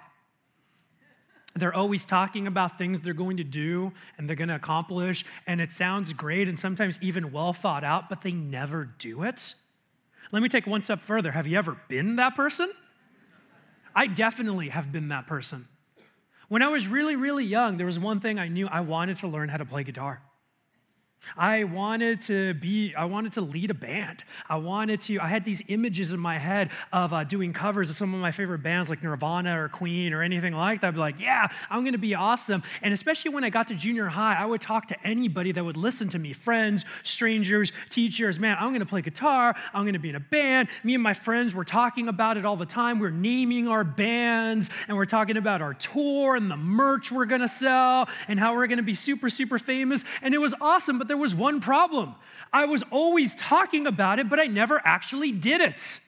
They're 1.55 1.73
always 1.73 2.05
talking 2.05 2.45
about 2.45 2.77
things 2.77 3.01
they're 3.01 3.13
going 3.13 3.37
to 3.37 3.43
do 3.43 3.91
and 4.17 4.27
they're 4.27 4.35
going 4.35 4.49
to 4.49 4.55
accomplish, 4.55 5.25
and 5.45 5.61
it 5.61 5.71
sounds 5.71 6.13
great 6.13 6.49
and 6.49 6.59
sometimes 6.59 6.99
even 7.01 7.31
well 7.31 7.53
thought 7.53 7.83
out, 7.83 8.09
but 8.09 8.21
they 8.21 8.31
never 8.31 8.85
do 8.85 9.23
it. 9.23 9.55
Let 10.31 10.43
me 10.43 10.49
take 10.49 10.67
one 10.67 10.83
step 10.83 10.99
further. 10.99 11.31
Have 11.31 11.47
you 11.47 11.57
ever 11.57 11.77
been 11.87 12.17
that 12.17 12.35
person? 12.35 12.71
I 13.95 14.07
definitely 14.07 14.69
have 14.69 14.91
been 14.91 15.09
that 15.09 15.27
person. 15.27 15.67
When 16.49 16.61
I 16.61 16.67
was 16.67 16.87
really, 16.87 17.15
really 17.15 17.43
young, 17.43 17.77
there 17.77 17.85
was 17.85 17.99
one 17.99 18.19
thing 18.19 18.39
I 18.39 18.47
knew 18.47 18.67
I 18.67 18.79
wanted 18.81 19.17
to 19.17 19.27
learn 19.27 19.49
how 19.49 19.57
to 19.57 19.65
play 19.65 19.83
guitar. 19.83 20.21
I 21.35 21.65
wanted 21.65 22.21
to 22.21 22.53
be, 22.53 22.93
I 22.95 23.05
wanted 23.05 23.33
to 23.33 23.41
lead 23.41 23.71
a 23.71 23.73
band. 23.73 24.23
I 24.47 24.55
wanted 24.57 25.01
to, 25.01 25.19
I 25.19 25.27
had 25.27 25.43
these 25.43 25.61
images 25.67 26.13
in 26.13 26.19
my 26.19 26.37
head 26.37 26.69
of 26.93 27.13
uh, 27.13 27.23
doing 27.23 27.53
covers 27.53 27.89
of 27.89 27.97
some 27.97 28.13
of 28.13 28.19
my 28.19 28.31
favorite 28.31 28.63
bands 28.63 28.89
like 28.89 29.03
Nirvana 29.03 29.61
or 29.61 29.69
Queen 29.69 30.13
or 30.13 30.23
anything 30.23 30.53
like 30.53 30.81
that. 30.81 30.87
I'd 30.87 30.93
be 30.93 30.99
like, 30.99 31.19
yeah, 31.19 31.47
I'm 31.69 31.83
gonna 31.83 31.97
be 31.97 32.15
awesome. 32.15 32.63
And 32.81 32.93
especially 32.93 33.31
when 33.31 33.43
I 33.43 33.49
got 33.49 33.67
to 33.69 33.75
junior 33.75 34.07
high, 34.07 34.35
I 34.35 34.45
would 34.45 34.61
talk 34.61 34.87
to 34.87 35.07
anybody 35.07 35.51
that 35.51 35.63
would 35.63 35.77
listen 35.77 36.09
to 36.09 36.19
me 36.19 36.33
friends, 36.33 36.85
strangers, 37.03 37.71
teachers. 37.89 38.39
Man, 38.39 38.57
I'm 38.59 38.71
gonna 38.71 38.85
play 38.85 39.01
guitar. 39.01 39.55
I'm 39.73 39.85
gonna 39.85 39.99
be 39.99 40.09
in 40.09 40.15
a 40.15 40.21
band. 40.21 40.69
Me 40.83 40.93
and 40.93 41.03
my 41.03 41.13
friends 41.13 41.53
were 41.53 41.65
talking 41.65 42.07
about 42.07 42.37
it 42.37 42.45
all 42.45 42.55
the 42.55 42.65
time. 42.65 42.99
We're 42.99 43.09
naming 43.09 43.67
our 43.67 43.83
bands 43.83 44.69
and 44.87 44.95
we're 44.95 45.05
talking 45.05 45.37
about 45.37 45.61
our 45.61 45.73
tour 45.73 46.35
and 46.35 46.49
the 46.49 46.57
merch 46.57 47.11
we're 47.11 47.25
gonna 47.25 47.47
sell 47.47 48.07
and 48.27 48.39
how 48.39 48.55
we're 48.55 48.67
gonna 48.67 48.83
be 48.83 48.95
super, 48.95 49.29
super 49.29 49.59
famous. 49.59 50.03
And 50.21 50.33
it 50.33 50.39
was 50.39 50.53
awesome. 50.61 50.97
But 50.97 51.06
but 51.07 51.13
there 51.13 51.17
was 51.17 51.33
one 51.33 51.61
problem. 51.61 52.15
I 52.51 52.65
was 52.65 52.83
always 52.91 53.33
talking 53.35 53.87
about 53.87 54.19
it, 54.19 54.29
but 54.29 54.41
I 54.41 54.47
never 54.47 54.81
actually 54.83 55.31
did 55.31 55.61
it. 55.61 56.01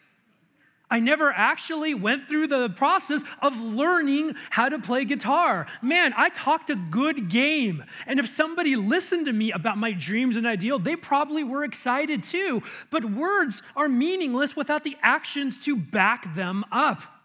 I 0.91 0.99
never 0.99 1.31
actually 1.31 1.93
went 1.93 2.27
through 2.27 2.47
the 2.47 2.67
process 2.67 3.23
of 3.41 3.55
learning 3.61 4.35
how 4.49 4.67
to 4.67 4.77
play 4.77 5.05
guitar. 5.05 5.67
Man, 5.81 6.13
I 6.17 6.27
talked 6.29 6.69
a 6.69 6.75
good 6.75 7.29
game. 7.29 7.85
And 8.07 8.19
if 8.19 8.27
somebody 8.27 8.75
listened 8.75 9.27
to 9.27 9.33
me 9.33 9.53
about 9.53 9.77
my 9.77 9.93
dreams 9.93 10.35
and 10.35 10.45
ideal, 10.45 10.79
they 10.79 10.97
probably 10.97 11.45
were 11.45 11.63
excited 11.63 12.23
too. 12.23 12.61
But 12.91 13.05
words 13.05 13.61
are 13.77 13.87
meaningless 13.87 14.57
without 14.57 14.83
the 14.83 14.97
actions 15.01 15.59
to 15.59 15.77
back 15.77 16.35
them 16.35 16.65
up. 16.73 17.18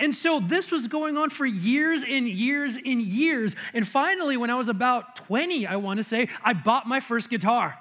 And 0.00 0.14
so 0.14 0.40
this 0.40 0.70
was 0.70 0.88
going 0.88 1.18
on 1.18 1.28
for 1.28 1.44
years 1.44 2.02
and 2.08 2.26
years 2.26 2.76
and 2.76 3.02
years. 3.02 3.54
And 3.74 3.86
finally, 3.86 4.38
when 4.38 4.48
I 4.48 4.54
was 4.54 4.68
about 4.68 5.16
20, 5.16 5.66
I 5.66 5.76
want 5.76 5.98
to 5.98 6.04
say, 6.04 6.28
I 6.42 6.54
bought 6.54 6.88
my 6.88 7.00
first 7.00 7.28
guitar. 7.28 7.78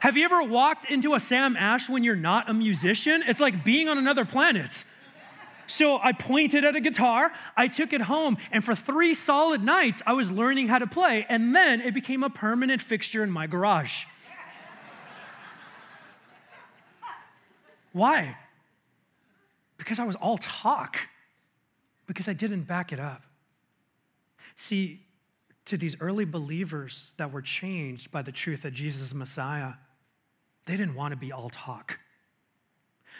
Have 0.00 0.16
you 0.16 0.24
ever 0.24 0.42
walked 0.42 0.90
into 0.90 1.14
a 1.14 1.20
Sam 1.20 1.56
Ash 1.56 1.88
when 1.88 2.02
you're 2.02 2.16
not 2.16 2.48
a 2.48 2.54
musician? 2.54 3.22
It's 3.26 3.40
like 3.40 3.62
being 3.62 3.88
on 3.88 3.98
another 3.98 4.24
planet. 4.24 4.84
So 5.66 5.98
I 5.98 6.12
pointed 6.12 6.64
at 6.64 6.76
a 6.76 6.80
guitar, 6.80 7.32
I 7.56 7.68
took 7.68 7.92
it 7.92 8.02
home, 8.02 8.36
and 8.50 8.62
for 8.62 8.74
three 8.74 9.14
solid 9.14 9.62
nights, 9.62 10.02
I 10.06 10.12
was 10.12 10.30
learning 10.30 10.68
how 10.68 10.78
to 10.78 10.86
play, 10.86 11.24
and 11.28 11.54
then 11.56 11.80
it 11.80 11.94
became 11.94 12.22
a 12.22 12.28
permanent 12.28 12.82
fixture 12.82 13.22
in 13.22 13.30
my 13.30 13.46
garage. 13.46 14.04
Why? 17.92 18.36
Because 19.78 19.98
I 19.98 20.04
was 20.04 20.16
all 20.16 20.36
talk 20.36 20.98
because 22.06 22.28
I 22.28 22.32
didn't 22.32 22.62
back 22.62 22.92
it 22.92 23.00
up. 23.00 23.22
See, 24.56 25.00
to 25.66 25.76
these 25.76 25.96
early 26.00 26.24
believers 26.24 27.14
that 27.16 27.32
were 27.32 27.42
changed 27.42 28.10
by 28.10 28.22
the 28.22 28.32
truth 28.32 28.62
that 28.62 28.72
Jesus 28.72 29.02
is 29.02 29.14
Messiah, 29.14 29.74
they 30.66 30.76
didn't 30.76 30.94
want 30.94 31.12
to 31.12 31.16
be 31.16 31.32
all 31.32 31.50
talk. 31.50 31.98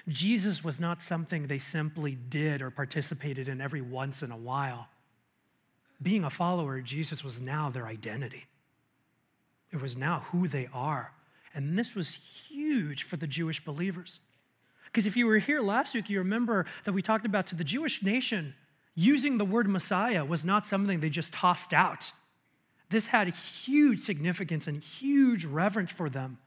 Jesus 0.09 0.63
was 0.63 0.79
not 0.79 1.03
something 1.03 1.47
they 1.47 1.59
simply 1.59 2.15
did 2.15 2.61
or 2.61 2.71
participated 2.71 3.49
in 3.49 3.61
every 3.61 3.81
once 3.81 4.23
in 4.23 4.31
a 4.31 4.37
while. 4.37 4.89
Being 6.03 6.25
a 6.25 6.31
follower 6.31 6.79
of 6.79 6.85
Jesus 6.85 7.25
was 7.25 7.41
now 7.41 7.71
their 7.71 7.87
identity. 7.87 8.45
It 9.73 9.81
was 9.81 9.97
now 9.97 10.25
who 10.31 10.47
they 10.47 10.69
are. 10.73 11.13
And 11.55 11.79
this 11.79 11.95
was 11.95 12.19
huge 12.49 13.05
for 13.05 13.17
the 13.17 13.27
Jewish 13.27 13.65
believers. 13.65 14.21
Because 14.87 15.07
if 15.07 15.17
you 15.17 15.27
were 15.27 15.39
here 15.39 15.61
last 15.61 15.95
week, 15.95 16.11
you 16.11 16.19
remember 16.19 16.67
that 16.85 16.93
we 16.93 17.03
talked 17.03 17.27
about 17.27 17.47
to 17.49 17.55
the 17.55 17.65
Jewish 17.65 18.03
nation, 18.03 18.55
using 18.95 19.39
the 19.39 19.45
word 19.45 19.69
Messiah 19.69 20.25
was 20.25 20.45
not 20.45 20.67
something 20.67 21.01
they 21.01 21.11
just 21.11 21.33
tossed 21.33 21.73
out. 21.73 22.13
This 22.91 23.09
had 23.09 23.29
huge 23.29 24.03
significance 24.03 24.67
and 24.67 24.83
huge 24.83 25.45
reverence 25.45 25.91
for 25.91 26.09
them. 26.09 26.39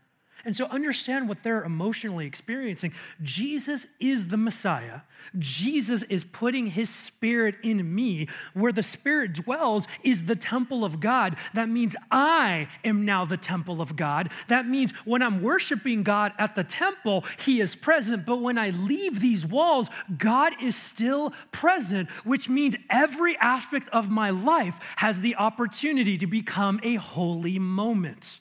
And 0.45 0.55
so 0.55 0.65
understand 0.65 1.27
what 1.27 1.43
they're 1.43 1.63
emotionally 1.63 2.25
experiencing. 2.25 2.93
Jesus 3.21 3.87
is 3.99 4.27
the 4.27 4.37
Messiah. 4.37 5.01
Jesus 5.37 6.03
is 6.03 6.23
putting 6.23 6.67
his 6.67 6.89
spirit 6.89 7.55
in 7.63 7.93
me. 7.93 8.27
Where 8.53 8.71
the 8.71 8.83
spirit 8.83 9.33
dwells 9.33 9.87
is 10.03 10.25
the 10.25 10.35
temple 10.35 10.85
of 10.85 10.99
God. 10.99 11.35
That 11.53 11.69
means 11.69 11.95
I 12.11 12.69
am 12.83 13.05
now 13.05 13.25
the 13.25 13.37
temple 13.37 13.81
of 13.81 13.95
God. 13.95 14.29
That 14.47 14.67
means 14.67 14.91
when 15.05 15.21
I'm 15.21 15.41
worshiping 15.41 16.03
God 16.03 16.33
at 16.37 16.55
the 16.55 16.63
temple, 16.63 17.25
he 17.39 17.59
is 17.59 17.75
present. 17.75 18.25
But 18.25 18.41
when 18.41 18.57
I 18.57 18.69
leave 18.69 19.19
these 19.19 19.45
walls, 19.45 19.89
God 20.17 20.53
is 20.61 20.75
still 20.75 21.33
present, 21.51 22.09
which 22.23 22.47
means 22.47 22.75
every 22.89 23.37
aspect 23.37 23.89
of 23.89 24.09
my 24.09 24.29
life 24.29 24.75
has 24.97 25.21
the 25.21 25.35
opportunity 25.35 26.17
to 26.17 26.27
become 26.27 26.79
a 26.83 26.95
holy 26.95 27.59
moment. 27.59 28.39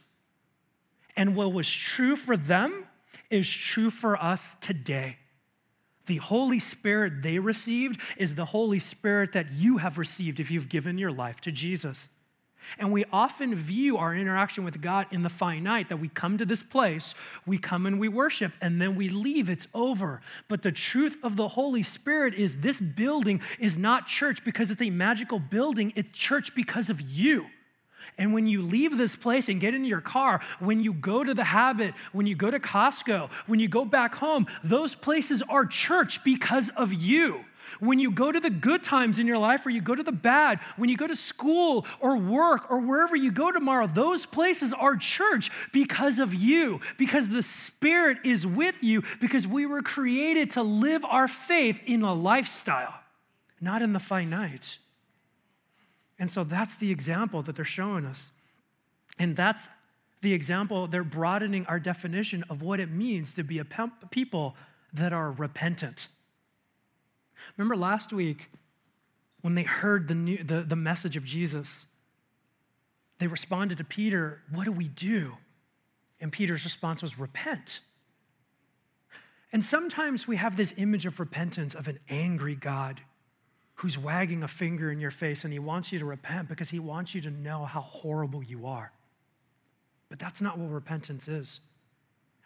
And 1.16 1.34
what 1.34 1.52
was 1.52 1.70
true 1.70 2.16
for 2.16 2.36
them 2.36 2.86
is 3.30 3.48
true 3.48 3.90
for 3.90 4.22
us 4.22 4.54
today. 4.60 5.16
The 6.06 6.18
Holy 6.18 6.60
Spirit 6.60 7.22
they 7.22 7.38
received 7.38 8.00
is 8.16 8.34
the 8.34 8.44
Holy 8.44 8.78
Spirit 8.78 9.32
that 9.32 9.52
you 9.52 9.78
have 9.78 9.98
received 9.98 10.38
if 10.38 10.50
you've 10.50 10.68
given 10.68 10.98
your 10.98 11.10
life 11.10 11.40
to 11.42 11.52
Jesus. 11.52 12.08
And 12.78 12.92
we 12.92 13.04
often 13.12 13.54
view 13.54 13.96
our 13.96 14.14
interaction 14.14 14.64
with 14.64 14.80
God 14.80 15.06
in 15.10 15.22
the 15.22 15.28
finite 15.28 15.88
that 15.88 15.98
we 15.98 16.08
come 16.08 16.38
to 16.38 16.44
this 16.44 16.62
place, 16.62 17.14
we 17.44 17.58
come 17.58 17.86
and 17.86 18.00
we 18.00 18.08
worship, 18.08 18.52
and 18.60 18.80
then 18.80 18.96
we 18.96 19.08
leave, 19.08 19.48
it's 19.48 19.68
over. 19.72 20.20
But 20.48 20.62
the 20.62 20.72
truth 20.72 21.16
of 21.22 21.36
the 21.36 21.48
Holy 21.48 21.82
Spirit 21.82 22.34
is 22.34 22.60
this 22.60 22.80
building 22.80 23.40
is 23.58 23.78
not 23.78 24.06
church 24.06 24.44
because 24.44 24.70
it's 24.70 24.82
a 24.82 24.90
magical 24.90 25.38
building, 25.38 25.92
it's 25.94 26.10
church 26.10 26.54
because 26.54 26.90
of 26.90 27.00
you. 27.00 27.46
And 28.18 28.32
when 28.32 28.46
you 28.46 28.62
leave 28.62 28.96
this 28.96 29.14
place 29.14 29.48
and 29.48 29.60
get 29.60 29.74
into 29.74 29.88
your 29.88 30.00
car, 30.00 30.40
when 30.58 30.82
you 30.82 30.94
go 30.94 31.22
to 31.22 31.34
the 31.34 31.44
habit, 31.44 31.94
when 32.12 32.26
you 32.26 32.34
go 32.34 32.50
to 32.50 32.58
Costco, 32.58 33.30
when 33.46 33.60
you 33.60 33.68
go 33.68 33.84
back 33.84 34.14
home, 34.14 34.46
those 34.64 34.94
places 34.94 35.42
are 35.48 35.66
church 35.66 36.24
because 36.24 36.70
of 36.70 36.94
you. 36.94 37.44
When 37.80 37.98
you 37.98 38.10
go 38.10 38.32
to 38.32 38.40
the 38.40 38.48
good 38.48 38.84
times 38.84 39.18
in 39.18 39.26
your 39.26 39.38
life 39.38 39.66
or 39.66 39.70
you 39.70 39.80
go 39.80 39.94
to 39.94 40.02
the 40.02 40.12
bad, 40.12 40.60
when 40.76 40.88
you 40.88 40.96
go 40.96 41.06
to 41.06 41.16
school 41.16 41.84
or 42.00 42.16
work 42.16 42.70
or 42.70 42.78
wherever 42.78 43.16
you 43.16 43.30
go 43.30 43.50
tomorrow, 43.50 43.86
those 43.86 44.24
places 44.24 44.72
are 44.72 44.96
church 44.96 45.50
because 45.72 46.18
of 46.18 46.32
you, 46.32 46.80
because 46.96 47.28
the 47.28 47.42
Spirit 47.42 48.18
is 48.24 48.46
with 48.46 48.76
you, 48.80 49.02
because 49.20 49.46
we 49.46 49.66
were 49.66 49.82
created 49.82 50.52
to 50.52 50.62
live 50.62 51.04
our 51.04 51.28
faith 51.28 51.80
in 51.86 52.02
a 52.02 52.14
lifestyle, 52.14 52.94
not 53.60 53.82
in 53.82 53.92
the 53.92 54.00
finite. 54.00 54.78
And 56.18 56.30
so 56.30 56.44
that's 56.44 56.76
the 56.76 56.90
example 56.90 57.42
that 57.42 57.56
they're 57.56 57.64
showing 57.64 58.06
us. 58.06 58.32
And 59.18 59.36
that's 59.36 59.68
the 60.22 60.32
example, 60.32 60.86
they're 60.86 61.04
broadening 61.04 61.66
our 61.66 61.78
definition 61.78 62.44
of 62.48 62.62
what 62.62 62.80
it 62.80 62.90
means 62.90 63.34
to 63.34 63.44
be 63.44 63.58
a 63.58 63.66
people 64.10 64.56
that 64.92 65.12
are 65.12 65.30
repentant. 65.30 66.08
Remember 67.56 67.76
last 67.76 68.12
week 68.12 68.50
when 69.42 69.54
they 69.54 69.62
heard 69.62 70.08
the, 70.08 70.14
new, 70.14 70.42
the, 70.42 70.62
the 70.62 70.76
message 70.76 71.16
of 71.16 71.24
Jesus, 71.24 71.86
they 73.18 73.26
responded 73.26 73.78
to 73.78 73.84
Peter, 73.84 74.42
What 74.50 74.64
do 74.64 74.72
we 74.72 74.88
do? 74.88 75.36
And 76.20 76.32
Peter's 76.32 76.64
response 76.64 77.02
was, 77.02 77.18
Repent. 77.18 77.80
And 79.52 79.64
sometimes 79.64 80.26
we 80.26 80.36
have 80.36 80.56
this 80.56 80.74
image 80.76 81.06
of 81.06 81.20
repentance 81.20 81.74
of 81.74 81.88
an 81.88 81.98
angry 82.08 82.56
God 82.56 83.02
who's 83.76 83.98
wagging 83.98 84.42
a 84.42 84.48
finger 84.48 84.90
in 84.90 84.98
your 85.00 85.10
face 85.10 85.44
and 85.44 85.52
he 85.52 85.58
wants 85.58 85.92
you 85.92 85.98
to 85.98 86.04
repent 86.04 86.48
because 86.48 86.70
he 86.70 86.78
wants 86.78 87.14
you 87.14 87.20
to 87.20 87.30
know 87.30 87.64
how 87.64 87.80
horrible 87.80 88.42
you 88.42 88.66
are. 88.66 88.90
But 90.08 90.18
that's 90.18 90.40
not 90.40 90.58
what 90.58 90.70
repentance 90.70 91.28
is. 91.28 91.60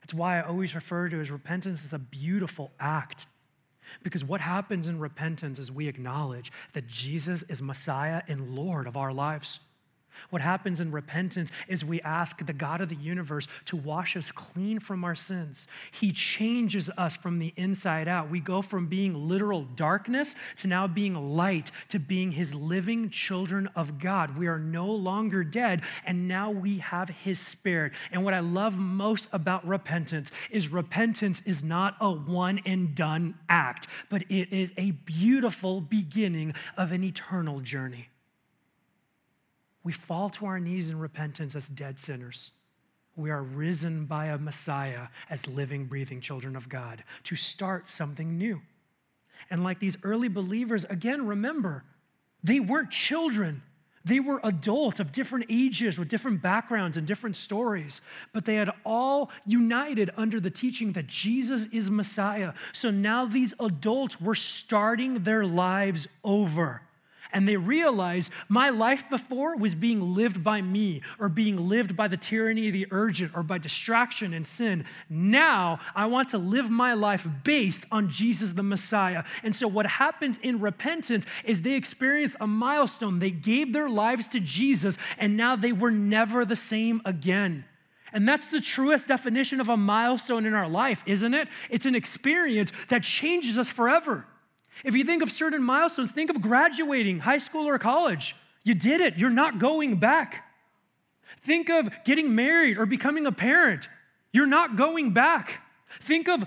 That's 0.00 0.14
why 0.14 0.38
I 0.38 0.42
always 0.42 0.74
refer 0.74 1.08
to 1.08 1.20
as 1.20 1.30
repentance 1.30 1.84
as 1.84 1.92
a 1.92 1.98
beautiful 1.98 2.70
act. 2.80 3.26
Because 4.02 4.24
what 4.24 4.40
happens 4.40 4.88
in 4.88 4.98
repentance 4.98 5.58
is 5.58 5.70
we 5.70 5.88
acknowledge 5.88 6.52
that 6.72 6.86
Jesus 6.86 7.42
is 7.44 7.60
Messiah 7.60 8.22
and 8.28 8.54
Lord 8.54 8.86
of 8.86 8.96
our 8.96 9.12
lives. 9.12 9.60
What 10.30 10.42
happens 10.42 10.80
in 10.80 10.90
repentance 10.90 11.50
is 11.68 11.84
we 11.84 12.00
ask 12.02 12.44
the 12.44 12.52
God 12.52 12.80
of 12.80 12.88
the 12.88 12.96
universe 12.96 13.48
to 13.66 13.76
wash 13.76 14.16
us 14.16 14.30
clean 14.30 14.78
from 14.78 15.04
our 15.04 15.14
sins. 15.14 15.66
He 15.90 16.12
changes 16.12 16.90
us 16.98 17.16
from 17.16 17.38
the 17.38 17.52
inside 17.56 18.08
out. 18.08 18.30
We 18.30 18.40
go 18.40 18.62
from 18.62 18.86
being 18.86 19.28
literal 19.28 19.62
darkness 19.62 20.34
to 20.58 20.68
now 20.68 20.86
being 20.86 21.14
light, 21.14 21.70
to 21.88 21.98
being 21.98 22.32
his 22.32 22.54
living 22.54 23.10
children 23.10 23.68
of 23.74 23.98
God. 23.98 24.36
We 24.36 24.46
are 24.46 24.58
no 24.58 24.86
longer 24.86 25.42
dead, 25.44 25.82
and 26.04 26.28
now 26.28 26.50
we 26.50 26.78
have 26.78 27.08
his 27.08 27.40
spirit. 27.40 27.92
And 28.12 28.24
what 28.24 28.34
I 28.34 28.40
love 28.40 28.76
most 28.76 29.28
about 29.32 29.66
repentance 29.66 30.30
is 30.50 30.68
repentance 30.68 31.42
is 31.46 31.64
not 31.64 31.96
a 32.00 32.10
one 32.10 32.60
and 32.66 32.94
done 32.94 33.34
act, 33.48 33.86
but 34.08 34.22
it 34.28 34.52
is 34.52 34.72
a 34.76 34.90
beautiful 34.90 35.80
beginning 35.80 36.54
of 36.76 36.92
an 36.92 37.02
eternal 37.04 37.60
journey 37.60 38.09
we 39.82 39.92
fall 39.92 40.30
to 40.30 40.46
our 40.46 40.60
knees 40.60 40.88
in 40.88 40.98
repentance 40.98 41.54
as 41.54 41.68
dead 41.68 41.98
sinners. 41.98 42.52
We 43.16 43.30
are 43.30 43.42
risen 43.42 44.06
by 44.06 44.26
a 44.26 44.38
Messiah 44.38 45.08
as 45.28 45.46
living, 45.46 45.86
breathing 45.86 46.20
children 46.20 46.56
of 46.56 46.68
God 46.68 47.04
to 47.24 47.36
start 47.36 47.88
something 47.88 48.38
new. 48.38 48.60
And 49.50 49.64
like 49.64 49.78
these 49.78 49.96
early 50.02 50.28
believers, 50.28 50.84
again, 50.84 51.26
remember, 51.26 51.84
they 52.42 52.60
weren't 52.60 52.90
children. 52.90 53.62
They 54.04 54.20
were 54.20 54.40
adults 54.42 55.00
of 55.00 55.12
different 55.12 55.46
ages 55.50 55.98
with 55.98 56.08
different 56.08 56.40
backgrounds 56.40 56.96
and 56.96 57.06
different 57.06 57.36
stories, 57.36 58.00
but 58.32 58.44
they 58.44 58.54
had 58.54 58.70
all 58.84 59.30
united 59.46 60.10
under 60.16 60.40
the 60.40 60.50
teaching 60.50 60.92
that 60.92 61.06
Jesus 61.06 61.66
is 61.72 61.90
Messiah. 61.90 62.54
So 62.72 62.90
now 62.90 63.26
these 63.26 63.52
adults 63.60 64.20
were 64.20 64.34
starting 64.34 65.24
their 65.24 65.44
lives 65.44 66.06
over 66.24 66.82
and 67.32 67.48
they 67.48 67.56
realize 67.56 68.30
my 68.48 68.70
life 68.70 69.04
before 69.10 69.56
was 69.56 69.74
being 69.74 70.14
lived 70.14 70.42
by 70.42 70.60
me 70.62 71.02
or 71.18 71.28
being 71.28 71.68
lived 71.68 71.96
by 71.96 72.08
the 72.08 72.16
tyranny 72.16 72.68
of 72.68 72.72
the 72.72 72.86
urgent 72.90 73.32
or 73.34 73.42
by 73.42 73.58
distraction 73.58 74.32
and 74.34 74.46
sin. 74.46 74.84
Now 75.08 75.80
I 75.94 76.06
want 76.06 76.30
to 76.30 76.38
live 76.38 76.70
my 76.70 76.94
life 76.94 77.26
based 77.44 77.84
on 77.90 78.08
Jesus 78.08 78.52
the 78.52 78.62
Messiah. 78.62 79.24
And 79.42 79.54
so 79.54 79.68
what 79.68 79.86
happens 79.86 80.38
in 80.42 80.60
repentance 80.60 81.26
is 81.44 81.62
they 81.62 81.74
experience 81.74 82.36
a 82.40 82.46
milestone. 82.46 83.18
They 83.18 83.30
gave 83.30 83.72
their 83.72 83.88
lives 83.88 84.26
to 84.28 84.40
Jesus 84.40 84.96
and 85.18 85.36
now 85.36 85.56
they 85.56 85.72
were 85.72 85.90
never 85.90 86.44
the 86.44 86.56
same 86.56 87.02
again. 87.04 87.64
And 88.12 88.28
that's 88.28 88.50
the 88.50 88.60
truest 88.60 89.08
definition 89.08 89.60
of 89.60 89.68
a 89.68 89.76
milestone 89.76 90.46
in 90.46 90.54
our 90.54 90.68
life, 90.68 91.02
isn't 91.06 91.34
it? 91.34 91.48
It's 91.68 91.86
an 91.86 91.94
experience 91.94 92.72
that 92.88 93.02
changes 93.02 93.56
us 93.56 93.68
forever. 93.68 94.26
If 94.84 94.94
you 94.94 95.04
think 95.04 95.22
of 95.22 95.30
certain 95.30 95.62
milestones, 95.62 96.12
think 96.12 96.30
of 96.30 96.40
graduating 96.40 97.20
high 97.20 97.38
school 97.38 97.68
or 97.68 97.78
college. 97.78 98.36
You 98.64 98.74
did 98.74 99.00
it, 99.00 99.16
you're 99.16 99.30
not 99.30 99.58
going 99.58 99.96
back. 99.96 100.44
Think 101.42 101.70
of 101.70 101.88
getting 102.04 102.34
married 102.34 102.78
or 102.78 102.86
becoming 102.86 103.26
a 103.26 103.32
parent. 103.32 103.88
You're 104.32 104.46
not 104.46 104.76
going 104.76 105.12
back. 105.12 105.60
Think 106.00 106.28
of, 106.28 106.44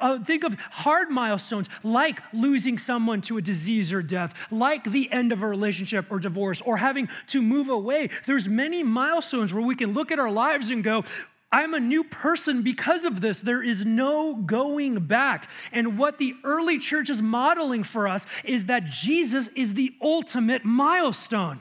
uh, 0.00 0.18
think 0.18 0.44
of 0.44 0.54
hard 0.70 1.10
milestones 1.10 1.68
like 1.82 2.20
losing 2.34 2.76
someone 2.76 3.22
to 3.22 3.38
a 3.38 3.42
disease 3.42 3.90
or 3.90 4.02
death, 4.02 4.34
like 4.50 4.84
the 4.84 5.10
end 5.10 5.32
of 5.32 5.42
a 5.42 5.48
relationship 5.48 6.06
or 6.10 6.18
divorce, 6.18 6.60
or 6.60 6.76
having 6.76 7.08
to 7.28 7.40
move 7.40 7.70
away. 7.70 8.10
There's 8.26 8.48
many 8.48 8.82
milestones 8.82 9.54
where 9.54 9.64
we 9.64 9.74
can 9.74 9.94
look 9.94 10.10
at 10.10 10.18
our 10.18 10.30
lives 10.30 10.70
and 10.70 10.84
go, 10.84 11.04
I'm 11.52 11.74
a 11.74 11.80
new 11.80 12.02
person 12.02 12.62
because 12.62 13.04
of 13.04 13.20
this. 13.20 13.40
There 13.40 13.62
is 13.62 13.84
no 13.84 14.34
going 14.34 15.06
back. 15.06 15.50
And 15.70 15.98
what 15.98 16.16
the 16.16 16.34
early 16.44 16.78
church 16.78 17.10
is 17.10 17.20
modeling 17.20 17.84
for 17.84 18.08
us 18.08 18.26
is 18.42 18.64
that 18.64 18.86
Jesus 18.86 19.48
is 19.48 19.74
the 19.74 19.92
ultimate 20.00 20.64
milestone. 20.64 21.60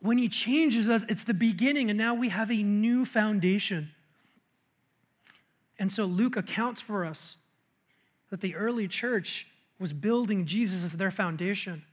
When 0.00 0.18
he 0.18 0.28
changes 0.28 0.90
us, 0.90 1.04
it's 1.08 1.22
the 1.22 1.34
beginning, 1.34 1.88
and 1.88 1.96
now 1.96 2.14
we 2.14 2.30
have 2.30 2.50
a 2.50 2.62
new 2.62 3.04
foundation. 3.04 3.92
And 5.78 5.92
so 5.92 6.04
Luke 6.04 6.36
accounts 6.36 6.80
for 6.80 7.04
us 7.04 7.36
that 8.30 8.40
the 8.40 8.56
early 8.56 8.88
church 8.88 9.46
was 9.78 9.92
building 9.92 10.46
Jesus 10.46 10.82
as 10.82 10.92
their 10.92 11.12
foundation. 11.12 11.84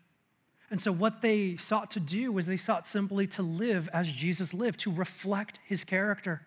And 0.71 0.81
so, 0.81 0.91
what 0.91 1.21
they 1.21 1.57
sought 1.57 1.91
to 1.91 1.99
do 1.99 2.31
was 2.31 2.45
they 2.45 2.57
sought 2.57 2.87
simply 2.87 3.25
to 3.27 3.41
live 3.41 3.89
as 3.91 4.11
Jesus 4.11 4.53
lived, 4.53 4.79
to 4.81 4.91
reflect 4.91 5.59
his 5.65 5.83
character. 5.83 6.41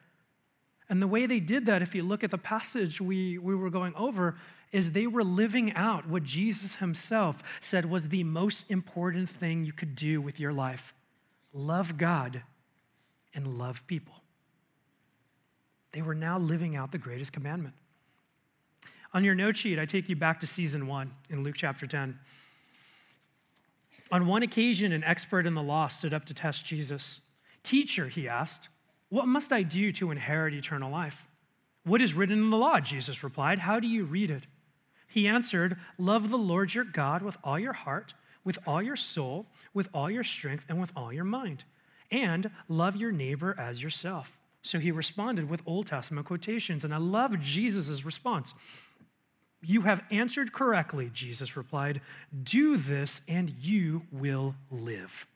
And 0.89 1.01
the 1.01 1.09
way 1.09 1.27
they 1.27 1.41
did 1.41 1.67
that, 1.67 1.83
if 1.83 1.95
you 1.95 2.03
look 2.03 2.23
at 2.23 2.31
the 2.31 2.39
passage 2.39 3.01
we, 3.01 3.39
we 3.39 3.55
were 3.55 3.71
going 3.71 3.95
over, 3.95 4.37
is 4.73 4.93
they 4.93 5.07
were 5.07 5.25
living 5.25 5.73
out 5.75 6.09
what 6.09 6.23
Jesus 6.23 6.77
himself 6.77 7.43
said 7.61 7.91
was 7.91 8.09
the 8.09 8.25
most 8.25 8.65
important 8.69 9.29
thing 9.29 9.65
you 9.65 9.73
could 9.73 9.95
do 9.95 10.21
with 10.21 10.41
your 10.41 10.53
life 10.53 10.95
love 11.55 11.99
God 11.99 12.43
and 13.35 13.59
love 13.59 13.87
people. 13.87 14.15
They 15.93 16.01
were 16.01 16.15
now 16.15 16.39
living 16.39 16.77
out 16.77 16.93
the 16.93 16.99
greatest 16.99 17.33
commandment. 17.33 17.75
On 19.15 19.25
your 19.25 19.35
note 19.35 19.59
sheet, 19.59 19.79
I 19.79 19.85
take 19.85 20.09
you 20.09 20.17
back 20.17 20.41
to 20.41 20.47
season 20.47 20.87
one 20.87 21.13
in 21.29 21.43
Luke 21.43 21.57
chapter 21.57 21.87
10. 21.87 22.19
On 24.13 24.29
one 24.29 24.45
occasion, 24.45 24.93
an 24.93 25.03
expert 25.03 25.45
in 25.47 25.55
the 25.55 25.63
law 25.63 25.89
stood 25.89 26.15
up 26.15 26.27
to 26.27 26.35
test 26.35 26.65
Jesus. 26.65 27.21
Teacher, 27.65 28.07
he 28.07 28.29
asked, 28.29 28.69
what 29.13 29.29
must 29.29 29.53
I 29.53 29.63
do 29.63 29.93
to 29.93 30.11
inherit 30.11 30.55
eternal 30.55 30.91
life? 30.91 31.27
What 31.85 32.01
is 32.01 32.15
written 32.15 32.39
in 32.39 32.49
the 32.49 32.57
law? 32.57 32.81
Jesus 32.81 33.23
replied. 33.23 33.59
How 33.59 33.79
do 33.79 33.87
you 33.87 34.05
read 34.05 34.31
it? 34.31 34.45
He 35.07 35.27
answered, 35.29 35.77
Love 35.99 36.31
the 36.31 36.39
Lord 36.39 36.73
your 36.73 36.85
God 36.85 37.21
with 37.21 37.37
all 37.45 37.59
your 37.59 37.75
heart, 37.75 38.15
with 38.43 38.59
all 38.67 38.81
your 38.81 38.97
soul, 38.97 39.45
with 39.75 39.91
all 39.93 40.11
your 40.11 40.25
strength, 40.25 40.65
and 40.67 40.81
with 40.81 40.93
all 40.97 41.13
your 41.13 41.25
mind, 41.25 41.65
and 42.11 42.51
love 42.71 42.97
your 42.97 43.13
neighbor 43.13 43.55
as 43.59 43.83
yourself. 43.83 44.39
So 44.63 44.79
he 44.79 44.91
responded 44.91 45.51
with 45.51 45.61
Old 45.67 45.89
Testament 45.89 46.27
quotations, 46.27 46.83
and 46.83 46.95
I 46.95 46.97
love 46.97 47.39
Jesus' 47.39 48.07
response. 48.07 48.55
You 49.63 49.83
have 49.83 50.03
answered 50.11 50.53
correctly, 50.53 51.11
Jesus 51.13 51.57
replied. 51.57 52.01
Do 52.43 52.77
this 52.77 53.21
and 53.29 53.51
you 53.51 54.03
will 54.11 54.57
live. 54.71 55.27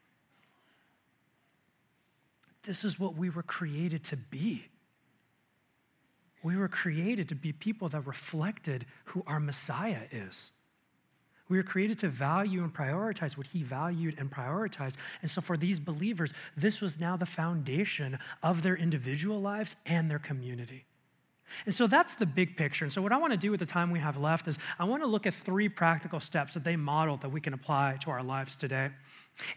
This 2.63 2.83
is 2.83 2.99
what 2.99 3.15
we 3.15 3.29
were 3.29 3.43
created 3.43 4.03
to 4.05 4.17
be. 4.17 4.65
We 6.43 6.57
were 6.57 6.67
created 6.67 7.29
to 7.29 7.35
be 7.35 7.53
people 7.53 7.87
that 7.89 8.05
reflected 8.05 8.85
who 9.05 9.23
our 9.25 9.39
Messiah 9.39 10.03
is. 10.11 10.51
We 11.49 11.55
were 11.55 11.63
created 11.63 11.99
to 11.99 12.09
value 12.09 12.61
and 12.63 12.73
prioritize 12.73 13.37
what 13.37 13.47
he 13.47 13.63
valued 13.63 14.15
and 14.19 14.29
prioritized. 14.29 14.95
And 15.21 15.31
so, 15.31 15.39
for 15.39 15.55
these 15.55 15.79
believers, 15.79 16.33
this 16.57 16.81
was 16.81 16.99
now 16.99 17.15
the 17.15 17.25
foundation 17.25 18.19
of 18.43 18.63
their 18.63 18.75
individual 18.75 19.39
lives 19.39 19.77
and 19.85 20.11
their 20.11 20.19
community. 20.19 20.85
And 21.65 21.73
so 21.73 21.87
that's 21.87 22.15
the 22.15 22.25
big 22.25 22.57
picture. 22.57 22.85
And 22.85 22.93
so, 22.93 23.01
what 23.01 23.11
I 23.11 23.17
want 23.17 23.33
to 23.33 23.37
do 23.37 23.51
with 23.51 23.59
the 23.59 23.65
time 23.65 23.91
we 23.91 23.99
have 23.99 24.17
left 24.17 24.47
is 24.47 24.57
I 24.79 24.83
want 24.83 25.03
to 25.03 25.07
look 25.07 25.25
at 25.25 25.33
three 25.33 25.69
practical 25.69 26.19
steps 26.19 26.53
that 26.53 26.63
they 26.63 26.75
modeled 26.75 27.21
that 27.21 27.29
we 27.29 27.41
can 27.41 27.53
apply 27.53 27.97
to 28.01 28.11
our 28.11 28.23
lives 28.23 28.55
today. 28.55 28.89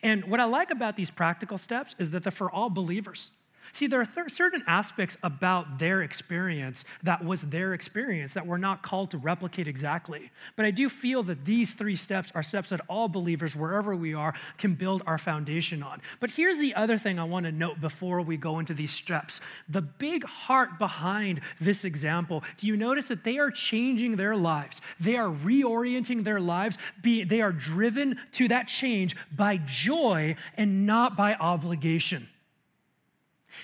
And 0.03 0.24
what 0.24 0.40
I 0.40 0.44
like 0.44 0.70
about 0.70 0.96
these 0.96 1.11
practical 1.11 1.59
steps 1.59 1.94
is 1.98 2.11
that 2.11 2.22
they're 2.22 2.33
for 2.33 2.50
all 2.50 2.70
believers. 2.70 3.31
See, 3.73 3.87
there 3.87 4.01
are 4.01 4.07
th- 4.07 4.31
certain 4.31 4.63
aspects 4.67 5.17
about 5.23 5.79
their 5.79 6.03
experience 6.03 6.85
that 7.03 7.25
was 7.25 7.43
their 7.43 7.75
experience 7.75 8.35
that 8.35 8.47
we're 8.47 8.59
not 8.59 8.83
called 8.83 9.11
to 9.13 9.19
replicate 9.19 9.69
exactly. 9.69 10.31
But 10.57 10.67
I 10.67 10.71
do 10.71 10.89
feel 10.89 11.23
that 11.25 11.45
these 11.45 11.75
three 11.75 11.97
steps 11.97 12.33
are 12.35 12.43
steps 12.43 12.71
that 12.71 12.81
all 12.89 13.09
believers, 13.09 13.55
wherever 13.55 13.95
we 13.95 14.15
are, 14.15 14.35
can 14.59 14.75
build 14.75 15.03
our 15.07 15.19
foundation 15.19 15.83
on. 15.83 16.01
But 16.19 16.31
here's 16.31 16.59
the 16.59 16.75
other 16.75 16.99
thing 16.99 17.19
I 17.19 17.25
want 17.25 17.47
to 17.47 17.53
note 17.53 17.81
before 17.81 18.21
we 18.23 18.37
go 18.37 18.59
into 18.59 18.75
these 18.75 18.93
steps 18.93 19.41
the 19.69 19.83
big 19.83 20.25
heart 20.25 20.79
behind 20.79 21.41
this 21.61 21.85
example. 21.85 22.43
Do 22.59 22.67
you 22.67 22.77
notice 22.77 23.09
that 23.09 23.25
they 23.25 23.39
are 23.39 23.51
changing 23.51 24.17
their 24.17 24.37
lives? 24.37 24.81
They 24.99 25.17
are 25.17 25.29
reorienting 25.29 26.25
their 26.25 26.41
lives. 26.41 26.77
they 27.03 27.41
are 27.41 27.53
driven 27.53 28.19
to 28.33 28.49
that 28.49 28.69
change 28.69 29.17
by 29.35 29.59
joy 29.59 30.37
and 30.57 30.87
not 30.87 31.17
by 31.17 31.35
obligation. 31.35 32.29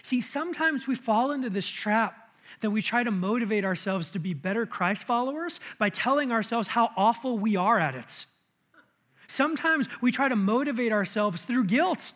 See, 0.03 0.21
sometimes 0.21 0.87
we 0.87 0.95
fall 0.95 1.31
into 1.31 1.51
this 1.51 1.67
trap 1.67 2.31
that 2.61 2.71
we 2.71 2.83
try 2.83 3.03
to 3.03 3.11
motivate 3.11 3.65
ourselves 3.65 4.11
to 4.11 4.19
be 4.19 4.35
better 4.35 4.67
Christ 4.67 5.05
followers 5.05 5.61
by 5.79 5.91
telling 5.91 6.33
ourselves 6.33 6.69
how 6.69 6.91
awful 6.97 7.39
we 7.39 7.57
are 7.57 7.79
at 7.79 7.95
it. 7.95 8.27
Sometimes 9.27 9.89
we 10.01 10.13
try 10.13 10.29
to 10.29 10.37
motivate 10.37 10.93
ourselves 10.93 11.43
through 11.43 11.65
guilt. 11.65 12.13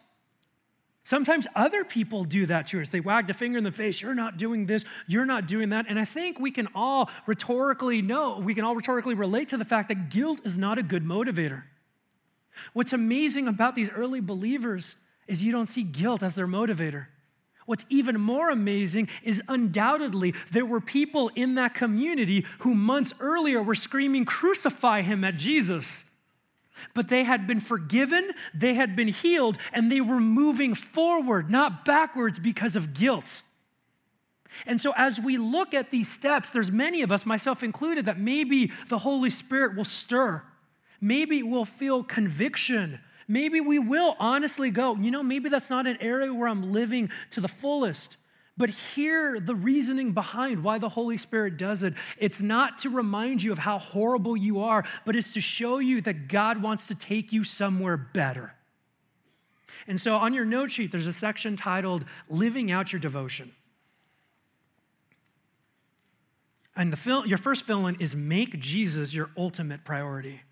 Sometimes 1.04 1.46
other 1.56 1.82
people 1.82 2.24
do 2.24 2.46
that 2.46 2.68
to 2.68 2.80
us. 2.80 2.88
They 2.88 3.00
wag 3.00 3.28
a 3.30 3.34
finger 3.34 3.58
in 3.58 3.64
the 3.64 3.72
face, 3.72 4.00
you're 4.00 4.14
not 4.14 4.36
doing 4.36 4.66
this, 4.66 4.84
you're 5.08 5.26
not 5.26 5.46
doing 5.46 5.70
that. 5.70 5.86
And 5.88 5.98
I 5.98 6.04
think 6.04 6.38
we 6.38 6.50
can 6.50 6.68
all 6.74 7.10
rhetorically 7.26 8.02
know, 8.02 8.38
we 8.38 8.54
can 8.54 8.64
all 8.64 8.76
rhetorically 8.76 9.14
relate 9.14 9.48
to 9.48 9.56
the 9.56 9.64
fact 9.64 9.88
that 9.88 10.10
guilt 10.10 10.40
is 10.44 10.56
not 10.56 10.78
a 10.78 10.82
good 10.82 11.04
motivator. 11.04 11.64
What's 12.72 12.92
amazing 12.92 13.48
about 13.48 13.74
these 13.74 13.90
early 13.90 14.20
believers 14.20 14.96
is 15.26 15.42
you 15.42 15.52
don't 15.52 15.68
see 15.68 15.82
guilt 15.82 16.22
as 16.22 16.34
their 16.34 16.46
motivator. 16.46 17.06
What's 17.70 17.86
even 17.88 18.20
more 18.20 18.50
amazing 18.50 19.08
is 19.22 19.40
undoubtedly 19.46 20.34
there 20.50 20.66
were 20.66 20.80
people 20.80 21.30
in 21.36 21.54
that 21.54 21.72
community 21.72 22.44
who 22.58 22.74
months 22.74 23.14
earlier 23.20 23.62
were 23.62 23.76
screaming, 23.76 24.24
Crucify 24.24 25.02
him 25.02 25.22
at 25.22 25.36
Jesus. 25.36 26.04
But 26.94 27.06
they 27.06 27.22
had 27.22 27.46
been 27.46 27.60
forgiven, 27.60 28.32
they 28.52 28.74
had 28.74 28.96
been 28.96 29.06
healed, 29.06 29.56
and 29.72 29.88
they 29.88 30.00
were 30.00 30.18
moving 30.18 30.74
forward, 30.74 31.48
not 31.48 31.84
backwards 31.84 32.40
because 32.40 32.74
of 32.74 32.92
guilt. 32.92 33.42
And 34.66 34.80
so, 34.80 34.92
as 34.96 35.20
we 35.20 35.38
look 35.38 35.72
at 35.72 35.92
these 35.92 36.10
steps, 36.10 36.50
there's 36.50 36.72
many 36.72 37.02
of 37.02 37.12
us, 37.12 37.24
myself 37.24 37.62
included, 37.62 38.06
that 38.06 38.18
maybe 38.18 38.72
the 38.88 38.98
Holy 38.98 39.30
Spirit 39.30 39.76
will 39.76 39.84
stir. 39.84 40.42
Maybe 41.00 41.44
we'll 41.44 41.64
feel 41.64 42.02
conviction 42.02 42.98
maybe 43.30 43.60
we 43.60 43.78
will 43.78 44.16
honestly 44.18 44.70
go, 44.70 44.96
you 44.96 45.10
know, 45.10 45.22
maybe 45.22 45.48
that's 45.48 45.70
not 45.70 45.86
an 45.86 45.98
area 46.00 46.34
where 46.34 46.48
I'm 46.48 46.72
living 46.72 47.10
to 47.30 47.40
the 47.40 47.48
fullest. 47.48 48.16
But 48.56 48.70
hear 48.70 49.40
the 49.40 49.54
reasoning 49.54 50.12
behind 50.12 50.64
why 50.64 50.78
the 50.78 50.88
Holy 50.88 51.16
Spirit 51.16 51.56
does 51.56 51.82
it. 51.82 51.94
It's 52.18 52.42
not 52.42 52.78
to 52.78 52.90
remind 52.90 53.42
you 53.42 53.52
of 53.52 53.58
how 53.58 53.78
horrible 53.78 54.36
you 54.36 54.60
are, 54.60 54.84
but 55.06 55.16
it's 55.16 55.32
to 55.34 55.40
show 55.40 55.78
you 55.78 56.00
that 56.02 56.28
God 56.28 56.60
wants 56.60 56.86
to 56.88 56.94
take 56.94 57.32
you 57.32 57.44
somewhere 57.44 57.96
better. 57.96 58.52
And 59.86 59.98
so 59.98 60.16
on 60.16 60.34
your 60.34 60.44
note 60.44 60.72
sheet, 60.72 60.92
there's 60.92 61.06
a 61.06 61.12
section 61.12 61.56
titled 61.56 62.04
Living 62.28 62.70
Out 62.70 62.92
Your 62.92 63.00
Devotion. 63.00 63.52
And 66.76 66.92
the 66.92 66.96
fill, 66.96 67.26
your 67.26 67.38
first 67.38 67.64
fill 67.64 67.86
in 67.86 67.94
is 67.96 68.14
Make 68.14 68.58
Jesus 68.58 69.14
your 69.14 69.30
ultimate 69.36 69.84
priority. 69.84 70.42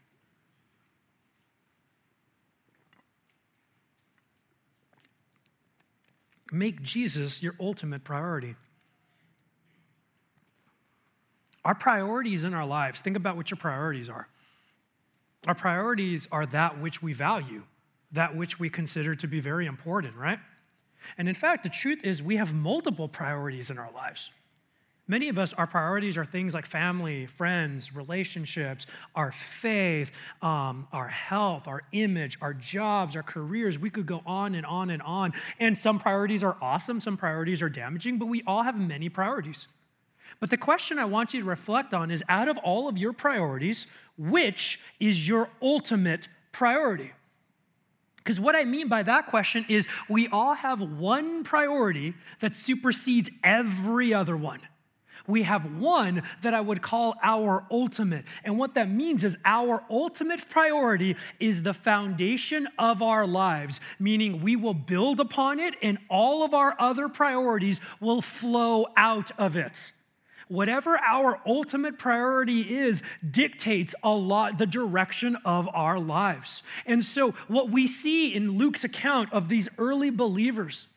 Make 6.50 6.82
Jesus 6.82 7.42
your 7.42 7.54
ultimate 7.60 8.04
priority. 8.04 8.56
Our 11.64 11.74
priorities 11.74 12.44
in 12.44 12.54
our 12.54 12.66
lives, 12.66 13.00
think 13.00 13.16
about 13.16 13.36
what 13.36 13.50
your 13.50 13.58
priorities 13.58 14.08
are. 14.08 14.28
Our 15.46 15.54
priorities 15.54 16.26
are 16.32 16.46
that 16.46 16.80
which 16.80 17.02
we 17.02 17.12
value, 17.12 17.62
that 18.12 18.36
which 18.36 18.58
we 18.58 18.70
consider 18.70 19.14
to 19.16 19.26
be 19.26 19.40
very 19.40 19.66
important, 19.66 20.16
right? 20.16 20.38
And 21.16 21.28
in 21.28 21.34
fact, 21.34 21.62
the 21.62 21.68
truth 21.68 22.04
is, 22.04 22.22
we 22.22 22.36
have 22.36 22.52
multiple 22.52 23.08
priorities 23.08 23.70
in 23.70 23.78
our 23.78 23.90
lives. 23.92 24.30
Many 25.10 25.30
of 25.30 25.38
us, 25.38 25.54
our 25.54 25.66
priorities 25.66 26.18
are 26.18 26.24
things 26.26 26.52
like 26.52 26.66
family, 26.66 27.24
friends, 27.24 27.96
relationships, 27.96 28.84
our 29.14 29.32
faith, 29.32 30.12
um, 30.42 30.86
our 30.92 31.08
health, 31.08 31.66
our 31.66 31.82
image, 31.92 32.36
our 32.42 32.52
jobs, 32.52 33.16
our 33.16 33.22
careers. 33.22 33.78
We 33.78 33.88
could 33.88 34.04
go 34.04 34.22
on 34.26 34.54
and 34.54 34.66
on 34.66 34.90
and 34.90 35.00
on. 35.00 35.32
And 35.58 35.78
some 35.78 35.98
priorities 35.98 36.44
are 36.44 36.58
awesome, 36.60 37.00
some 37.00 37.16
priorities 37.16 37.62
are 37.62 37.70
damaging, 37.70 38.18
but 38.18 38.26
we 38.26 38.42
all 38.46 38.62
have 38.62 38.78
many 38.78 39.08
priorities. 39.08 39.66
But 40.40 40.50
the 40.50 40.58
question 40.58 40.98
I 40.98 41.06
want 41.06 41.32
you 41.32 41.40
to 41.40 41.46
reflect 41.46 41.94
on 41.94 42.10
is 42.10 42.22
out 42.28 42.48
of 42.48 42.58
all 42.58 42.86
of 42.86 42.98
your 42.98 43.14
priorities, 43.14 43.86
which 44.18 44.78
is 45.00 45.26
your 45.26 45.48
ultimate 45.62 46.28
priority? 46.52 47.12
Because 48.18 48.38
what 48.38 48.54
I 48.54 48.64
mean 48.64 48.88
by 48.88 49.02
that 49.04 49.28
question 49.28 49.64
is 49.70 49.86
we 50.06 50.28
all 50.28 50.52
have 50.52 50.82
one 50.82 51.44
priority 51.44 52.12
that 52.40 52.58
supersedes 52.58 53.30
every 53.42 54.12
other 54.12 54.36
one 54.36 54.60
we 55.28 55.44
have 55.44 55.78
one 55.78 56.22
that 56.42 56.54
I 56.54 56.60
would 56.60 56.82
call 56.82 57.14
our 57.22 57.64
ultimate. 57.70 58.24
And 58.42 58.58
what 58.58 58.74
that 58.74 58.90
means 58.90 59.22
is 59.22 59.36
our 59.44 59.84
ultimate 59.88 60.48
priority 60.48 61.14
is 61.38 61.62
the 61.62 61.74
foundation 61.74 62.66
of 62.78 63.02
our 63.02 63.26
lives, 63.26 63.78
meaning 64.00 64.42
we 64.42 64.56
will 64.56 64.74
build 64.74 65.20
upon 65.20 65.60
it 65.60 65.74
and 65.82 65.98
all 66.08 66.42
of 66.42 66.54
our 66.54 66.74
other 66.80 67.08
priorities 67.08 67.80
will 68.00 68.22
flow 68.22 68.86
out 68.96 69.30
of 69.38 69.56
it 69.56 69.92
whatever 70.48 70.98
our 71.06 71.38
ultimate 71.46 71.98
priority 71.98 72.62
is 72.78 73.02
dictates 73.30 73.94
a 74.02 74.08
lot 74.08 74.56
the 74.56 74.64
direction 74.64 75.36
of 75.44 75.68
our 75.74 76.00
lives. 76.00 76.62
And 76.86 77.04
so 77.04 77.32
what 77.48 77.68
we 77.68 77.86
see 77.86 78.34
in 78.34 78.56
Luke's 78.56 78.82
account 78.82 79.30
of 79.30 79.50
these 79.50 79.68
early 79.76 80.08
believers 80.08 80.88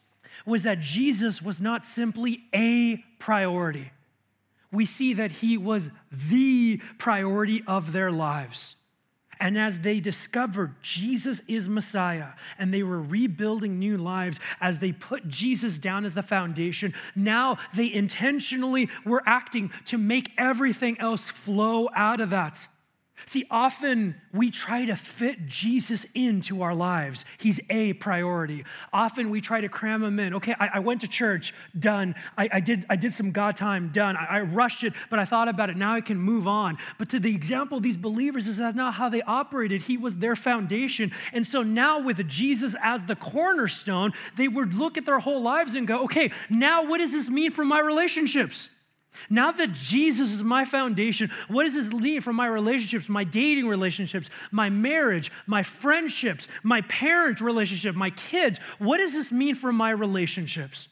was 0.46 0.63
that 0.63 0.80
Jesus 0.80 1.41
was 1.41 1.60
not 1.60 1.86
simply 1.86 2.44
a 2.56 3.04
priority 3.20 3.91
we 4.72 4.86
see 4.86 5.14
that 5.14 5.32
he 5.32 5.58
was 5.58 5.90
the 6.12 6.82
priority 6.98 7.64
of 7.68 7.92
their 7.92 8.12
lives. 8.12 8.76
And 9.42 9.58
as 9.58 9.80
they 9.80 10.00
discovered 10.00 10.76
Jesus 10.84 11.42
is 11.48 11.68
Messiah 11.68 12.34
and 12.60 12.72
they 12.72 12.84
were 12.84 13.02
rebuilding 13.02 13.80
new 13.80 13.98
lives, 13.98 14.40
as 14.62 14.78
they 14.78 14.92
put 14.92 15.28
Jesus 15.28 15.80
down 15.80 16.06
as 16.06 16.14
the 16.14 16.22
foundation, 16.22 16.94
now 17.16 17.58
they 17.74 17.92
intentionally 17.92 18.88
were 19.04 19.24
acting 19.26 19.72
to 19.86 19.98
make 19.98 20.32
everything 20.38 21.00
else 21.00 21.22
flow 21.22 21.90
out 21.96 22.22
of 22.22 22.30
that. 22.30 22.68
See, 23.26 23.46
often 23.52 24.16
we 24.34 24.52
try 24.52 24.86
to 24.86 24.96
fit 24.96 25.46
Jesus 25.48 26.06
into 26.14 26.62
our 26.62 26.74
lives. 26.74 27.26
He's 27.38 27.60
a 27.70 27.94
priority. 27.94 28.66
Often 28.92 29.30
we 29.30 29.42
try 29.42 29.62
to 29.62 29.70
cram 29.70 30.04
him 30.04 30.20
in. 30.20 30.34
Okay, 30.36 30.56
I, 30.60 30.72
I 30.76 30.80
went 30.80 31.02
to 31.02 31.08
church, 31.08 31.54
done. 31.78 32.16
I, 32.38 32.50
I, 32.54 32.60
did, 32.60 32.86
I 32.90 32.96
did 32.96 33.14
some 33.14 33.32
God 33.32 33.56
time, 33.56 33.90
done. 33.94 34.18
I, 34.18 34.26
I 34.26 34.42
rushed 34.42 34.84
it, 34.84 34.94
but 35.10 35.20
I 35.20 35.26
thought 35.26 35.48
about 35.48 35.70
it. 35.70 35.78
Now 35.78 35.94
I 35.94 36.02
can 36.02 36.18
move 36.18 36.48
on. 36.48 36.78
But 36.98 37.10
to 37.10 37.20
the 37.20 37.34
example 37.34 37.78
of 37.78 37.84
these 37.84 37.98
believers, 37.98 38.48
is 38.48 38.58
that 38.58 38.76
not 38.76 38.96
how 38.96 39.10
they 39.10 39.22
operated? 39.22 39.84
He 39.84 39.98
was 39.98 40.18
their 40.18 40.36
foundation. 40.36 41.12
And 41.34 41.46
so 41.46 41.64
now, 41.64 42.00
with 42.00 42.28
Jesus 42.28 42.76
as 42.82 43.04
the 43.04 43.16
cornerstone, 43.16 44.14
they 44.36 44.48
would 44.48 44.74
look 44.74 44.98
at 44.98 45.06
their 45.06 45.20
whole 45.20 45.42
lives 45.42 45.76
and 45.76 45.88
go, 45.88 46.04
okay, 46.06 46.32
now 46.50 46.86
what 46.86 46.98
does 46.98 47.12
this 47.12 47.30
mean 47.30 47.52
for 47.52 47.66
my 47.66 47.80
relationships? 47.80 48.70
Now 49.30 49.52
that 49.52 49.74
Jesus 49.74 50.32
is 50.32 50.43
my 50.43 50.65
foundation, 50.65 51.32
what 51.47 51.63
does 51.63 51.74
this 51.74 51.91
mean 51.91 52.21
for 52.21 52.34
my 52.34 52.47
relationships, 52.47 53.10
my 53.10 53.24
dating 53.24 53.67
relationships, 53.67 54.30
my 54.52 54.69
marriage, 54.69 55.32
my 55.47 55.63
friendships, 55.63 56.47
my 56.63 56.82
parent 56.82 57.41
relationship, 57.41 57.95
my 57.95 58.10
kids? 58.12 58.60
What 58.80 58.97
does 58.97 59.13
this 59.13 59.32
mean 59.32 59.56
for 59.56 59.71
my 59.71 59.91
relationships? 59.91 60.88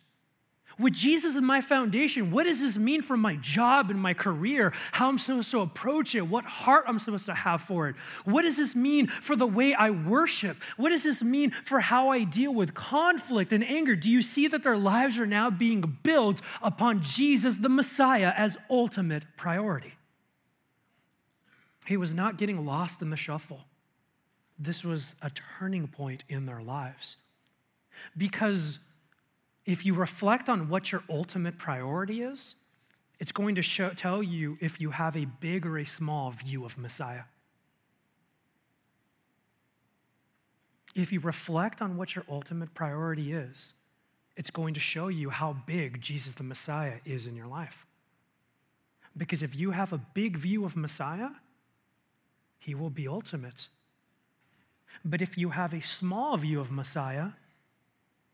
With 0.79 0.93
Jesus 0.93 1.35
as 1.35 1.41
my 1.41 1.59
foundation, 1.59 2.31
what 2.31 2.45
does 2.45 2.61
this 2.61 2.77
mean 2.77 3.01
for 3.01 3.17
my 3.17 3.35
job 3.35 3.89
and 3.89 4.01
my 4.01 4.13
career? 4.13 4.71
How 4.93 5.09
I'm 5.09 5.17
supposed 5.17 5.51
to 5.51 5.59
approach 5.59 6.15
it? 6.15 6.21
What 6.21 6.45
heart 6.45 6.85
I'm 6.87 6.99
supposed 6.99 7.25
to 7.25 7.33
have 7.33 7.61
for 7.61 7.89
it? 7.89 7.97
What 8.23 8.43
does 8.43 8.55
this 8.55 8.75
mean 8.75 9.07
for 9.07 9.35
the 9.35 9.45
way 9.45 9.73
I 9.73 9.89
worship? 9.89 10.55
What 10.77 10.89
does 10.89 11.03
this 11.03 11.21
mean 11.21 11.51
for 11.65 11.81
how 11.81 12.09
I 12.09 12.23
deal 12.23 12.53
with 12.53 12.73
conflict 12.73 13.51
and 13.51 13.63
anger? 13.63 13.93
Do 13.97 14.09
you 14.09 14.21
see 14.21 14.47
that 14.47 14.63
their 14.63 14.77
lives 14.77 15.17
are 15.17 15.25
now 15.25 15.49
being 15.49 15.97
built 16.01 16.39
upon 16.61 17.03
Jesus, 17.03 17.57
the 17.57 17.67
Messiah, 17.67 18.31
as 18.37 18.57
ultimate 18.69 19.23
priority? 19.35 19.95
He 21.85 21.97
was 21.97 22.13
not 22.13 22.37
getting 22.37 22.65
lost 22.65 23.01
in 23.01 23.09
the 23.09 23.17
shuffle. 23.17 23.65
This 24.57 24.85
was 24.85 25.15
a 25.21 25.29
turning 25.59 25.87
point 25.87 26.23
in 26.29 26.45
their 26.45 26.61
lives. 26.61 27.17
Because 28.17 28.79
if 29.69 29.85
you 29.85 29.93
reflect 29.93 30.49
on 30.49 30.67
what 30.67 30.91
your 30.91 31.03
ultimate 31.11 31.59
priority 31.59 32.23
is, 32.23 32.55
it's 33.19 33.31
going 33.31 33.53
to 33.53 33.61
show, 33.61 33.91
tell 33.91 34.23
you 34.23 34.57
if 34.59 34.81
you 34.81 34.89
have 34.89 35.15
a 35.15 35.25
big 35.25 35.63
or 35.63 35.77
a 35.77 35.85
small 35.85 36.31
view 36.31 36.65
of 36.65 36.75
Messiah. 36.75 37.25
If 40.95 41.11
you 41.11 41.19
reflect 41.19 41.83
on 41.83 41.97
what 41.97 42.15
your 42.15 42.25
ultimate 42.27 42.73
priority 42.73 43.31
is, 43.31 43.75
it's 44.35 44.49
going 44.49 44.73
to 44.73 44.79
show 44.79 45.07
you 45.07 45.29
how 45.29 45.55
big 45.67 46.01
Jesus 46.01 46.33
the 46.33 46.43
Messiah 46.43 46.95
is 47.05 47.27
in 47.27 47.35
your 47.35 47.45
life. 47.45 47.85
Because 49.15 49.43
if 49.43 49.55
you 49.55 49.69
have 49.69 49.93
a 49.93 49.99
big 49.99 50.35
view 50.35 50.65
of 50.65 50.75
Messiah, 50.75 51.29
he 52.57 52.73
will 52.73 52.89
be 52.89 53.07
ultimate. 53.07 53.67
But 55.05 55.21
if 55.21 55.37
you 55.37 55.51
have 55.51 55.75
a 55.75 55.81
small 55.81 56.37
view 56.37 56.59
of 56.59 56.71
Messiah, 56.71 57.33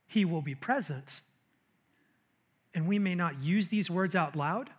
he 0.08 0.26
will 0.26 0.41
be 0.41 0.56
present. 0.56 1.22
And 2.74 2.88
we 2.88 2.99
may 2.99 3.16
not 3.16 3.41
use 3.41 3.70
these 3.70 3.89
words 3.89 4.16
out 4.16 4.36
loud, 4.36 4.70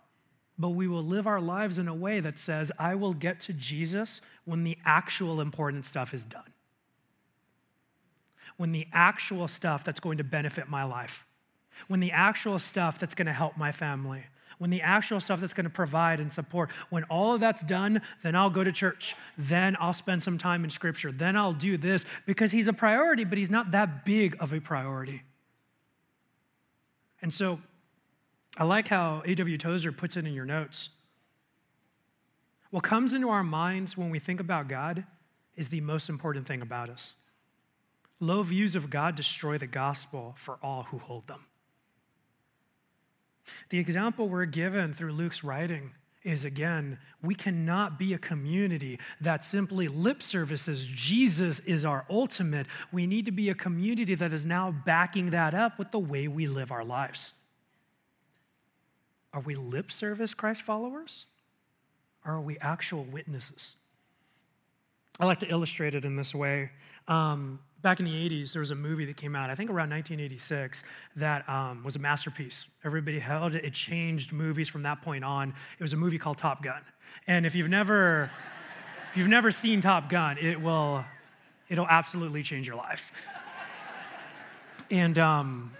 but 0.57 0.69
we 0.69 0.87
will 0.87 1.03
live 1.03 1.27
our 1.27 1.41
lives 1.41 1.77
in 1.77 1.87
a 1.87 1.93
way 1.93 2.19
that 2.19 2.39
says, 2.39 2.71
I 2.79 2.95
will 2.95 3.13
get 3.13 3.39
to 3.41 3.53
Jesus 3.53 4.21
when 4.45 4.63
the 4.63 4.77
actual 4.85 5.41
important 5.41 5.85
stuff 5.85 6.13
is 6.13 6.25
done. 6.25 6.53
When 8.57 8.71
the 8.71 8.87
actual 8.91 9.47
stuff 9.47 9.83
that's 9.83 9.99
going 9.99 10.17
to 10.17 10.23
benefit 10.23 10.67
my 10.67 10.83
life, 10.83 11.25
when 11.87 11.99
the 11.99 12.11
actual 12.11 12.57
stuff 12.57 12.97
that's 12.97 13.13
going 13.13 13.27
to 13.27 13.33
help 13.33 13.55
my 13.55 13.71
family, 13.71 14.23
when 14.57 14.69
the 14.69 14.81
actual 14.81 15.19
stuff 15.19 15.39
that's 15.39 15.53
going 15.53 15.65
to 15.65 15.69
provide 15.69 16.19
and 16.19 16.31
support, 16.31 16.69
when 16.89 17.03
all 17.05 17.33
of 17.33 17.39
that's 17.39 17.61
done, 17.61 18.01
then 18.23 18.35
I'll 18.35 18.49
go 18.49 18.63
to 18.63 18.71
church. 18.71 19.15
Then 19.37 19.77
I'll 19.79 19.93
spend 19.93 20.23
some 20.23 20.37
time 20.37 20.63
in 20.63 20.69
scripture. 20.69 21.11
Then 21.11 21.35
I'll 21.35 21.53
do 21.53 21.77
this 21.77 22.05
because 22.25 22.51
he's 22.51 22.67
a 22.67 22.73
priority, 22.73 23.23
but 23.23 23.37
he's 23.37 23.49
not 23.49 23.71
that 23.71 24.05
big 24.05 24.35
of 24.39 24.53
a 24.53 24.59
priority. 24.59 25.23
And 27.21 27.33
so 27.33 27.59
I 28.57 28.63
like 28.63 28.87
how 28.87 29.21
A.W. 29.25 29.57
Tozer 29.57 29.91
puts 29.91 30.17
it 30.17 30.25
in 30.25 30.33
your 30.33 30.45
notes. 30.45 30.89
What 32.71 32.83
comes 32.83 33.13
into 33.13 33.29
our 33.29 33.43
minds 33.43 33.95
when 33.95 34.09
we 34.09 34.19
think 34.19 34.39
about 34.39 34.67
God 34.67 35.05
is 35.55 35.69
the 35.69 35.81
most 35.81 36.09
important 36.09 36.47
thing 36.47 36.61
about 36.61 36.89
us. 36.89 37.15
Low 38.19 38.41
views 38.43 38.75
of 38.75 38.89
God 38.89 39.15
destroy 39.15 39.57
the 39.57 39.67
gospel 39.67 40.35
for 40.37 40.57
all 40.63 40.83
who 40.83 40.97
hold 40.97 41.27
them. 41.27 41.45
The 43.69 43.79
example 43.79 44.29
we're 44.29 44.45
given 44.45 44.93
through 44.93 45.13
Luke's 45.13 45.43
writing 45.43 45.91
is 46.23 46.43
again, 46.43 46.99
we 47.21 47.33
cannot 47.33 47.97
be 47.97 48.13
a 48.13 48.17
community 48.17 48.99
that 49.21 49.45
simply 49.45 49.87
lip 49.87 50.21
services 50.21 50.83
Jesus 50.85 51.59
is 51.61 51.85
our 51.85 52.05
ultimate. 52.09 52.67
We 52.91 53.07
need 53.07 53.25
to 53.25 53.31
be 53.31 53.49
a 53.49 53.55
community 53.55 54.13
that 54.15 54.33
is 54.33 54.45
now 54.45 54.71
backing 54.85 55.29
that 55.29 55.53
up 55.53 55.79
with 55.79 55.91
the 55.91 55.99
way 55.99 56.27
we 56.27 56.47
live 56.47 56.71
our 56.71 56.83
lives. 56.83 57.33
Are 59.33 59.41
we 59.41 59.55
lip 59.55 59.91
service 59.91 60.33
Christ 60.33 60.63
followers? 60.63 61.25
Or 62.25 62.33
are 62.33 62.41
we 62.41 62.57
actual 62.59 63.05
witnesses? 63.05 63.75
I 65.19 65.25
like 65.25 65.39
to 65.39 65.47
illustrate 65.47 65.95
it 65.95 66.03
in 66.03 66.15
this 66.15 66.35
way. 66.35 66.71
Um, 67.07 67.59
back 67.81 67.99
in 67.99 68.05
the 68.05 68.11
80s, 68.11 68.53
there 68.53 68.59
was 68.59 68.71
a 68.71 68.75
movie 68.75 69.05
that 69.05 69.17
came 69.17 69.35
out, 69.35 69.49
I 69.49 69.55
think 69.55 69.69
around 69.69 69.89
1986, 69.89 70.83
that 71.17 71.47
um, 71.47 71.83
was 71.83 71.95
a 71.95 71.99
masterpiece. 71.99 72.69
Everybody 72.83 73.19
held 73.19 73.55
it. 73.55 73.63
It 73.63 73.73
changed 73.73 74.31
movies 74.31 74.69
from 74.69 74.83
that 74.83 75.01
point 75.01 75.23
on. 75.23 75.53
It 75.79 75.83
was 75.83 75.93
a 75.93 75.97
movie 75.97 76.17
called 76.17 76.37
Top 76.37 76.63
Gun. 76.63 76.81
And 77.27 77.45
if 77.45 77.55
you've 77.55 77.69
never, 77.69 78.31
if 79.11 79.17
you've 79.17 79.27
never 79.27 79.51
seen 79.51 79.81
Top 79.81 80.09
Gun, 80.09 80.37
it 80.37 80.59
will, 80.59 81.05
it'll 81.69 81.87
absolutely 81.87 82.43
change 82.43 82.67
your 82.67 82.77
life. 82.77 83.11
And 84.89 85.19
um, 85.19 85.71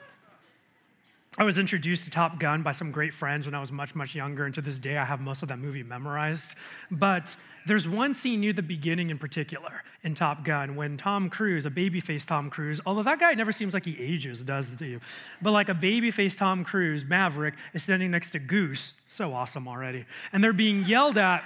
I 1.39 1.43
was 1.43 1.59
introduced 1.59 2.03
to 2.05 2.09
Top 2.09 2.39
Gun 2.39 2.63
by 2.63 2.71
some 2.71 2.89
great 2.89 3.13
friends 3.13 3.45
when 3.45 3.53
I 3.53 3.61
was 3.61 3.71
much, 3.71 3.93
much 3.93 4.15
younger, 4.15 4.45
and 4.45 4.55
to 4.55 4.61
this 4.61 4.79
day 4.79 4.97
I 4.97 5.05
have 5.05 5.21
most 5.21 5.43
of 5.43 5.49
that 5.49 5.59
movie 5.59 5.83
memorized. 5.83 6.55
But 6.89 7.35
there's 7.67 7.87
one 7.87 8.15
scene 8.15 8.41
near 8.41 8.53
the 8.53 8.63
beginning 8.63 9.11
in 9.11 9.19
particular 9.19 9.83
in 10.01 10.15
Top 10.15 10.43
Gun 10.43 10.75
when 10.75 10.97
Tom 10.97 11.29
Cruise, 11.29 11.67
a 11.67 11.69
babyface 11.69 12.25
Tom 12.25 12.49
Cruise, 12.49 12.81
although 12.87 13.03
that 13.03 13.19
guy 13.19 13.35
never 13.35 13.51
seems 13.51 13.75
like 13.75 13.85
he 13.85 13.99
ages, 13.99 14.41
does 14.43 14.81
you, 14.81 14.99
but 15.39 15.51
like 15.51 15.69
a 15.69 15.75
babyface 15.75 16.35
Tom 16.35 16.63
Cruise, 16.63 17.05
Maverick, 17.05 17.53
is 17.75 17.83
standing 17.83 18.09
next 18.09 18.31
to 18.31 18.39
Goose, 18.39 18.93
so 19.07 19.31
awesome 19.31 19.67
already, 19.67 20.05
and 20.33 20.43
they're 20.43 20.53
being 20.53 20.85
yelled 20.85 21.19
at. 21.19 21.43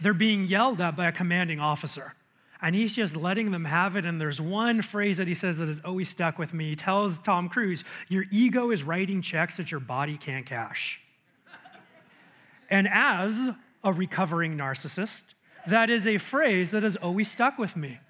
They're 0.00 0.14
being 0.14 0.44
yelled 0.44 0.80
at 0.80 0.96
by 0.96 1.08
a 1.08 1.12
commanding 1.12 1.58
officer 1.58 2.12
and 2.60 2.74
he's 2.74 2.94
just 2.94 3.16
letting 3.16 3.50
them 3.50 3.64
have 3.64 3.96
it. 3.96 4.04
And 4.04 4.20
there's 4.20 4.40
one 4.40 4.82
phrase 4.82 5.18
that 5.18 5.28
he 5.28 5.34
says 5.34 5.58
that 5.58 5.68
has 5.68 5.80
always 5.84 6.08
stuck 6.08 6.38
with 6.38 6.52
me. 6.52 6.70
He 6.70 6.74
tells 6.74 7.18
Tom 7.18 7.48
Cruise, 7.48 7.84
Your 8.08 8.24
ego 8.30 8.70
is 8.70 8.82
writing 8.82 9.22
checks 9.22 9.58
that 9.58 9.70
your 9.70 9.80
body 9.80 10.16
can't 10.16 10.44
cash. 10.44 11.00
and 12.70 12.88
as 12.88 13.50
a 13.84 13.92
recovering 13.92 14.56
narcissist, 14.56 15.22
that 15.66 15.90
is 15.90 16.06
a 16.06 16.18
phrase 16.18 16.72
that 16.72 16.82
has 16.82 16.96
always 16.96 17.30
stuck 17.30 17.58
with 17.58 17.76
me. 17.76 18.00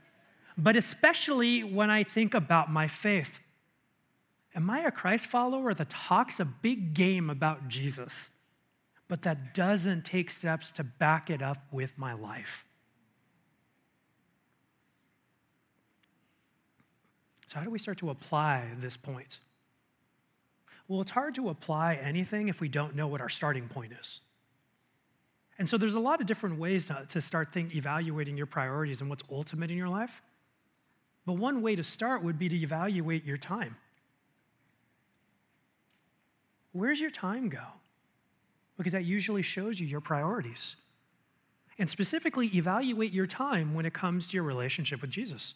But 0.57 0.77
especially 0.77 1.63
when 1.63 1.91
I 1.91 2.05
think 2.05 2.35
about 2.35 2.73
my 2.73 2.89
faith. 2.89 3.41
Am 4.55 4.69
I 4.71 4.81
a 4.81 4.91
Christ 4.91 5.27
follower 5.27 5.73
that 5.75 5.91
talks 5.91 6.41
a 6.41 6.45
big 6.45 6.95
game 6.95 7.31
about 7.31 7.69
Jesus, 7.69 8.31
but 9.07 9.23
that 9.23 9.55
doesn't 9.55 10.05
take 10.05 10.31
steps 10.31 10.71
to 10.73 10.85
back 10.85 11.31
it 11.31 11.43
up 11.43 11.59
with 11.71 11.97
my 11.97 12.13
life? 12.13 12.65
So, 17.49 17.59
how 17.59 17.65
do 17.65 17.71
we 17.71 17.79
start 17.79 17.99
to 17.99 18.11
apply 18.11 18.69
this 18.79 18.97
point? 18.97 19.41
Well, 20.87 21.01
it's 21.01 21.11
hard 21.11 21.35
to 21.37 21.49
apply 21.49 21.95
anything 21.95 22.49
if 22.49 22.61
we 22.61 22.69
don't 22.69 22.95
know 22.95 23.09
what 23.09 23.21
our 23.21 23.29
starting 23.29 23.69
point 23.69 23.93
is. 23.99 24.21
And 25.59 25.69
so 25.69 25.77
there's 25.77 25.97
a 25.97 26.01
lot 26.01 26.21
of 26.21 26.27
different 26.27 26.59
ways 26.59 26.87
to, 26.87 27.05
to 27.09 27.21
start 27.21 27.53
think, 27.53 27.75
evaluating 27.75 28.37
your 28.37 28.47
priorities 28.47 29.01
and 29.01 29.11
what's 29.11 29.25
ultimate 29.31 29.71
in 29.71 29.77
your 29.77 29.89
life. 29.89 30.23
But 31.27 31.35
one 31.35 31.63
way 31.63 31.75
to 31.75 31.83
start 31.83 32.23
would 32.23 32.39
be 32.39 32.49
to 32.49 32.57
evaluate 32.57 33.25
your 33.25 33.37
time. 33.37 33.77
Where's 36.73 37.01
your 37.01 37.11
time 37.11 37.49
go? 37.49 37.65
Because 38.77 38.93
that 38.93 39.05
usually 39.05 39.43
shows 39.43 39.81
you 39.81 39.87
your 39.87 40.01
priorities. 40.01 40.77
And 41.79 41.89
specifically, 41.91 42.51
evaluate 42.55 43.13
your 43.13 43.27
time 43.27 43.75
when 43.75 43.85
it 43.85 43.93
comes 43.93 44.29
to 44.29 44.37
your 44.37 44.45
relationship 44.45 45.01
with 45.01 45.11
Jesus. 45.11 45.55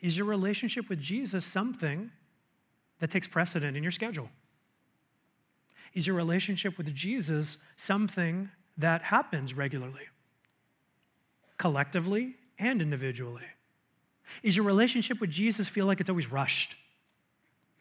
Is 0.00 0.16
your 0.16 0.26
relationship 0.26 0.88
with 0.88 1.00
Jesus 1.00 1.44
something 1.44 2.10
that 3.00 3.10
takes 3.10 3.28
precedent 3.28 3.76
in 3.76 3.82
your 3.82 3.92
schedule? 3.92 4.28
Is 5.94 6.06
your 6.06 6.16
relationship 6.16 6.78
with 6.78 6.94
Jesus 6.94 7.58
something 7.76 8.50
that 8.78 9.02
happens 9.02 9.54
regularly, 9.54 10.08
collectively 11.58 12.36
and 12.58 12.80
individually? 12.80 13.42
Is 14.42 14.56
your 14.56 14.64
relationship 14.64 15.20
with 15.20 15.30
Jesus 15.30 15.68
feel 15.68 15.86
like 15.86 16.00
it's 16.00 16.08
always 16.08 16.30
rushed? 16.30 16.76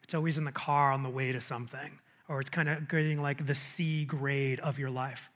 It's 0.03 0.13
always 0.13 0.37
in 0.37 0.43
the 0.43 0.51
car 0.51 0.91
on 0.91 1.03
the 1.03 1.09
way 1.09 1.31
to 1.31 1.39
something, 1.39 1.99
or 2.27 2.41
it's 2.41 2.49
kind 2.49 2.67
of 2.67 2.89
getting 2.89 3.21
like 3.21 3.45
the 3.45 3.55
C 3.55 4.03
grade 4.03 4.59
of 4.59 4.77
your 4.77 4.89
life? 4.89 5.29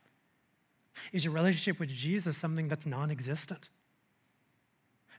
Is 1.14 1.24
your 1.24 1.34
relationship 1.34 1.80
with 1.80 1.90
Jesus 1.90 2.38
something 2.38 2.68
that's 2.68 2.86
non 2.86 3.12
existent? 3.12 3.70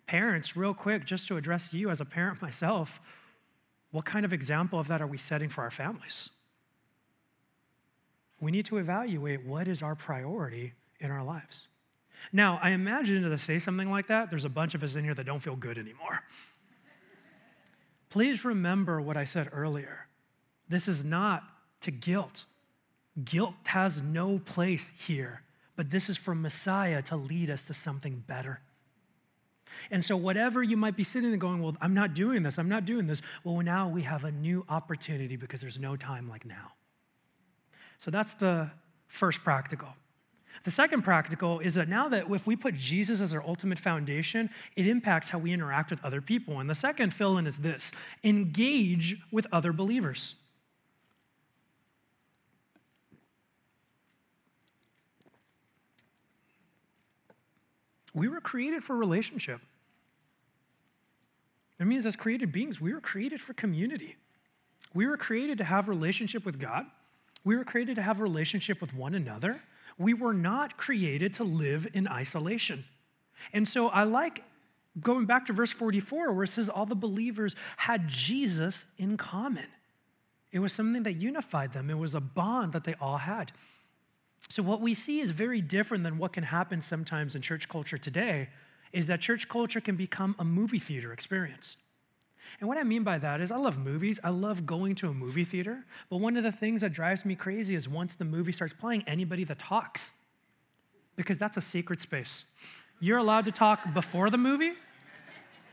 Parents, 0.07 0.57
real 0.57 0.75
quick, 0.75 1.05
just 1.05 1.27
to 1.29 1.37
address 1.37 1.73
you 1.73 1.91
as 1.91 2.01
a 2.01 2.05
parent 2.05 2.41
myself, 2.49 3.01
what 3.91 4.05
kind 4.05 4.25
of 4.25 4.33
example 4.33 4.79
of 4.79 4.89
that 4.89 5.01
are 5.01 5.07
we 5.07 5.19
setting 5.19 5.49
for 5.49 5.63
our 5.63 5.71
families? 5.71 6.31
We 8.41 8.51
need 8.51 8.67
to 8.67 8.77
evaluate 8.77 9.45
what 9.45 9.67
is 9.67 9.83
our 9.83 9.95
priority 9.95 10.75
in 11.01 11.11
our 11.11 11.25
lives. 11.25 11.69
Now, 12.33 12.59
I 12.63 12.71
imagine 12.71 13.23
to 13.23 13.39
say 13.39 13.59
something 13.59 13.91
like 13.91 14.09
that, 14.09 14.31
there's 14.31 14.45
a 14.45 14.51
bunch 14.51 14.75
of 14.75 14.83
us 14.83 14.97
in 14.97 15.05
here 15.05 15.15
that 15.15 15.25
don't 15.25 15.41
feel 15.41 15.57
good 15.57 15.79
anymore. 15.79 16.23
Please 18.11 18.45
remember 18.45 19.01
what 19.01 19.17
I 19.17 19.25
said 19.25 19.49
earlier. 19.53 20.07
This 20.69 20.89
is 20.89 21.05
not 21.05 21.45
to 21.83 21.91
guilt. 21.91 22.45
Guilt 23.25 23.55
has 23.67 24.03
no 24.03 24.39
place 24.45 24.91
here, 24.99 25.43
but 25.77 25.91
this 25.91 26.09
is 26.09 26.17
for 26.17 26.35
Messiah 26.35 27.03
to 27.03 27.17
lead 27.17 27.51
us 27.51 27.65
to 27.67 27.75
something 27.75 28.25
better. 28.27 28.61
And 29.91 30.05
so, 30.05 30.17
whatever 30.17 30.63
you 30.63 30.77
might 30.77 30.97
be 30.97 31.05
sitting 31.05 31.31
there 31.31 31.39
going, 31.39 31.63
Well, 31.63 31.77
I'm 31.81 31.95
not 31.95 32.15
doing 32.15 32.43
this, 32.43 32.59
I'm 32.59 32.69
not 32.69 32.85
doing 32.85 33.07
this, 33.07 33.23
well, 33.45 33.61
now 33.61 33.89
we 33.89 34.03
have 34.03 34.25
a 34.25 34.31
new 34.31 34.65
opportunity 34.69 35.37
because 35.37 35.61
there's 35.61 35.79
no 35.79 35.97
time 35.97 36.29
like 36.29 36.45
now. 36.45 36.73
So, 37.99 38.11
that's 38.11 38.35
the 38.35 38.71
first 39.09 39.43
practical. 39.43 39.89
The 40.65 40.71
second 40.71 41.03
practical 41.03 41.61
is 41.61 41.75
that 41.75 41.89
now 41.89 42.09
that 42.09 42.31
if 42.31 42.47
we 42.47 42.57
put 42.57 42.75
Jesus 42.75 43.21
as 43.21 43.35
our 43.35 43.43
ultimate 43.47 43.79
foundation, 43.79 44.51
it 44.75 44.87
impacts 44.87 45.29
how 45.29 45.39
we 45.39 45.53
interact 45.53 45.91
with 45.91 46.05
other 46.05 46.21
people. 46.21 46.61
And 46.61 46.69
the 46.69 46.75
second 46.75 47.13
fill 47.13 47.39
in 47.39 47.47
is 47.47 47.59
this 47.59 47.93
engage 48.25 49.17
with 49.31 49.47
other 49.53 49.73
believers. 49.73 50.35
We 58.17 58.27
were 58.27 58.41
created 58.41 58.83
for 58.83 58.97
relationship. 58.97 59.61
That 61.79 61.85
means 61.85 62.05
as 62.05 62.17
created 62.17 62.51
beings, 62.51 62.81
we 62.81 62.93
were 62.93 63.01
created 63.01 63.41
for 63.41 63.53
community. 63.53 64.17
We 64.93 65.07
were 65.07 65.17
created 65.17 65.59
to 65.59 65.65
have 65.65 65.89
relationship 65.89 66.45
with 66.45 66.59
God. 66.59 66.87
We 67.45 67.57
were 67.57 67.65
created 67.65 67.95
to 67.95 68.03
have 68.03 68.19
relationship 68.19 68.81
with 68.81 68.93
one 68.93 69.15
another. 69.15 69.63
We 69.99 70.15
were 70.15 70.35
not 70.35 70.77
created 70.77 71.35
to 71.35 71.45
live 71.45 71.87
in 71.95 72.09
isolation. 72.09 72.85
And 73.53 73.69
so 73.69 73.89
I 73.89 74.03
like 74.03 74.43
Going 75.01 75.27
back 75.27 75.47
to 75.47 75.53
verse 75.53 75.73
44, 75.73 76.33
where 76.33 76.45
it 76.45 76.49
says 76.49 76.69
all 76.69 76.87
the 76.87 76.95
believers 76.95 77.55
had 77.77 78.09
Jesus 78.09 78.87
in 78.97 79.17
common. 79.17 79.67
It 80.53 80.61
was 80.61 80.73
something 80.73 81.03
that 81.03 81.15
unified 81.15 81.73
them, 81.73 81.91
it 81.91 81.99
was 81.99 82.15
a 82.15 82.21
bond 82.21 82.73
that 82.73 82.85
they 82.85 82.95
all 83.01 83.19
had. 83.19 83.53
So, 84.49 84.63
what 84.63 84.81
we 84.81 84.95
see 84.95 85.21
is 85.21 85.31
very 85.31 85.61
different 85.61 86.05
than 86.05 86.19
what 86.19 86.33
can 86.33 86.45
happen 86.45 86.81
sometimes 86.81 87.35
in 87.35 87.43
church 87.43 87.69
culture 87.69 87.99
today, 87.99 88.49
is 88.93 89.07
that 89.09 89.21
church 89.21 89.49
culture 89.49 89.81
can 89.81 89.97
become 89.97 90.35
a 90.39 90.45
movie 90.45 90.79
theater 90.79 91.13
experience. 91.13 91.77
And 92.61 92.69
what 92.69 92.79
I 92.79 92.85
mean 92.85 93.03
by 93.03 93.19
that 93.19 93.41
is, 93.41 93.51
I 93.51 93.57
love 93.57 93.77
movies. 93.77 94.21
I 94.23 94.31
love 94.31 94.65
going 94.65 94.95
to 94.97 95.09
a 95.09 95.13
movie 95.13 95.45
theater. 95.45 95.85
But 96.09 96.19
one 96.19 96.37
of 96.37 96.45
the 96.45 96.53
things 96.53 96.81
that 96.81 96.93
drives 96.93 97.25
me 97.25 97.35
crazy 97.35 97.75
is 97.75 97.89
once 97.89 98.15
the 98.15 98.25
movie 98.25 98.53
starts 98.53 98.73
playing, 98.73 99.05
anybody 99.07 99.45
that 99.45 99.59
talks, 99.59 100.13
because 101.17 101.39
that's 101.39 101.57
a 101.57 101.61
sacred 101.61 102.01
space. 102.01 102.45
You're 103.01 103.19
allowed 103.19 103.45
to 103.47 103.53
talk 103.53 103.93
before 103.93 104.31
the 104.31 104.39
movie, 104.39 104.73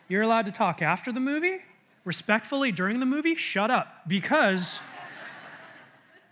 you're 0.09 0.23
allowed 0.23 0.45
to 0.45 0.51
talk 0.51 0.81
after 0.81 1.11
the 1.11 1.19
movie, 1.19 1.59
respectfully 2.03 2.71
during 2.71 2.99
the 2.99 3.05
movie, 3.05 3.35
shut 3.35 3.71
up, 3.71 4.01
because 4.07 4.79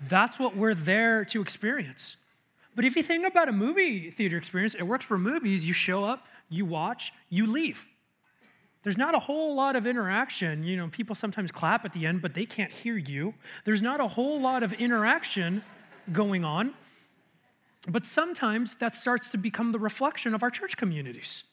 that's 0.09 0.37
what 0.37 0.57
we're 0.57 0.75
there 0.75 1.23
to 1.25 1.41
experience. 1.41 2.17
But 2.75 2.85
if 2.85 2.95
you 2.95 3.03
think 3.03 3.27
about 3.27 3.49
a 3.49 3.51
movie 3.51 4.09
theater 4.09 4.37
experience, 4.37 4.75
it 4.75 4.83
works 4.83 5.05
for 5.05 5.17
movies. 5.17 5.65
You 5.65 5.73
show 5.73 6.03
up, 6.03 6.25
you 6.49 6.65
watch, 6.65 7.13
you 7.29 7.45
leave. 7.45 7.85
There's 8.83 8.97
not 8.97 9.13
a 9.13 9.19
whole 9.19 9.55
lot 9.55 9.75
of 9.75 9.85
interaction. 9.85 10.63
You 10.63 10.77
know, 10.77 10.87
people 10.87 11.15
sometimes 11.15 11.51
clap 11.51 11.85
at 11.85 11.93
the 11.93 12.05
end, 12.05 12.21
but 12.21 12.33
they 12.33 12.45
can't 12.45 12.71
hear 12.71 12.97
you. 12.97 13.33
There's 13.65 13.81
not 13.81 13.99
a 13.99 14.07
whole 14.07 14.41
lot 14.41 14.63
of 14.63 14.73
interaction 14.73 15.63
going 16.11 16.43
on. 16.43 16.73
But 17.87 18.05
sometimes 18.05 18.75
that 18.75 18.95
starts 18.95 19.31
to 19.31 19.37
become 19.37 19.71
the 19.71 19.79
reflection 19.79 20.33
of 20.33 20.43
our 20.43 20.51
church 20.51 20.77
communities. 20.77 21.43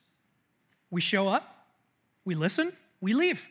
We 0.91 1.01
show 1.01 1.29
up, 1.29 1.67
we 2.25 2.35
listen, 2.35 2.73
we 3.01 3.13
leave 3.15 3.47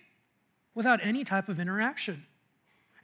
without 0.73 0.99
any 1.03 1.23
type 1.23 1.49
of 1.49 1.59
interaction. 1.59 2.25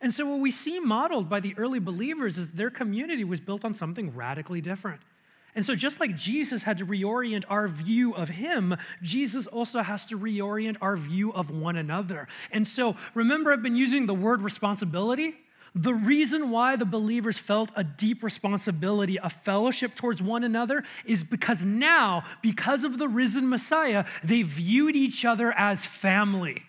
And 0.04 0.14
so, 0.14 0.26
what 0.26 0.42
we 0.42 0.52
see 0.52 0.82
modeled 0.82 1.30
by 1.30 1.40
the 1.40 1.56
early 1.58 1.80
believers 1.80 2.38
is 2.38 2.50
their 2.50 2.70
community 2.70 3.24
was 3.24 3.40
built 3.40 3.64
on 3.64 3.74
something 3.74 4.14
radically 4.14 4.60
different. 4.60 5.00
And 5.56 5.66
so, 5.66 5.76
just 5.76 6.02
like 6.02 6.18
Jesus 6.18 6.64
had 6.64 6.80
to 6.80 6.86
reorient 6.86 7.46
our 7.48 7.70
view 7.70 8.14
of 8.14 8.28
him, 8.28 8.76
Jesus 9.02 9.48
also 9.48 9.82
has 9.82 10.06
to 10.08 10.20
reorient 10.20 10.76
our 10.82 10.98
view 10.98 11.32
of 11.32 11.52
one 11.52 11.78
another. 11.78 12.28
And 12.52 12.68
so, 12.68 12.98
remember, 13.14 13.54
I've 13.54 13.64
been 13.64 13.78
using 13.78 14.06
the 14.06 14.14
word 14.14 14.42
responsibility. 14.42 15.36
The 15.74 15.94
reason 15.94 16.52
why 16.52 16.76
the 16.76 16.86
believers 16.86 17.40
felt 17.40 17.72
a 17.74 17.86
deep 17.86 18.24
responsibility, 18.24 19.18
a 19.24 19.30
fellowship 19.30 19.96
towards 19.96 20.22
one 20.22 20.44
another, 20.44 20.84
is 21.06 21.24
because 21.24 21.64
now, 21.64 22.26
because 22.42 22.84
of 22.84 22.98
the 22.98 23.08
risen 23.08 23.48
Messiah, 23.48 24.04
they 24.22 24.42
viewed 24.42 24.98
each 24.98 25.24
other 25.24 25.54
as 25.54 25.86
family. 25.86 26.64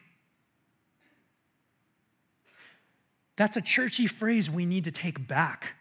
That's 3.36 3.56
a 3.56 3.60
churchy 3.60 4.06
phrase 4.06 4.48
we 4.50 4.66
need 4.66 4.84
to 4.84 4.92
take 4.92 5.26
back 5.26 5.74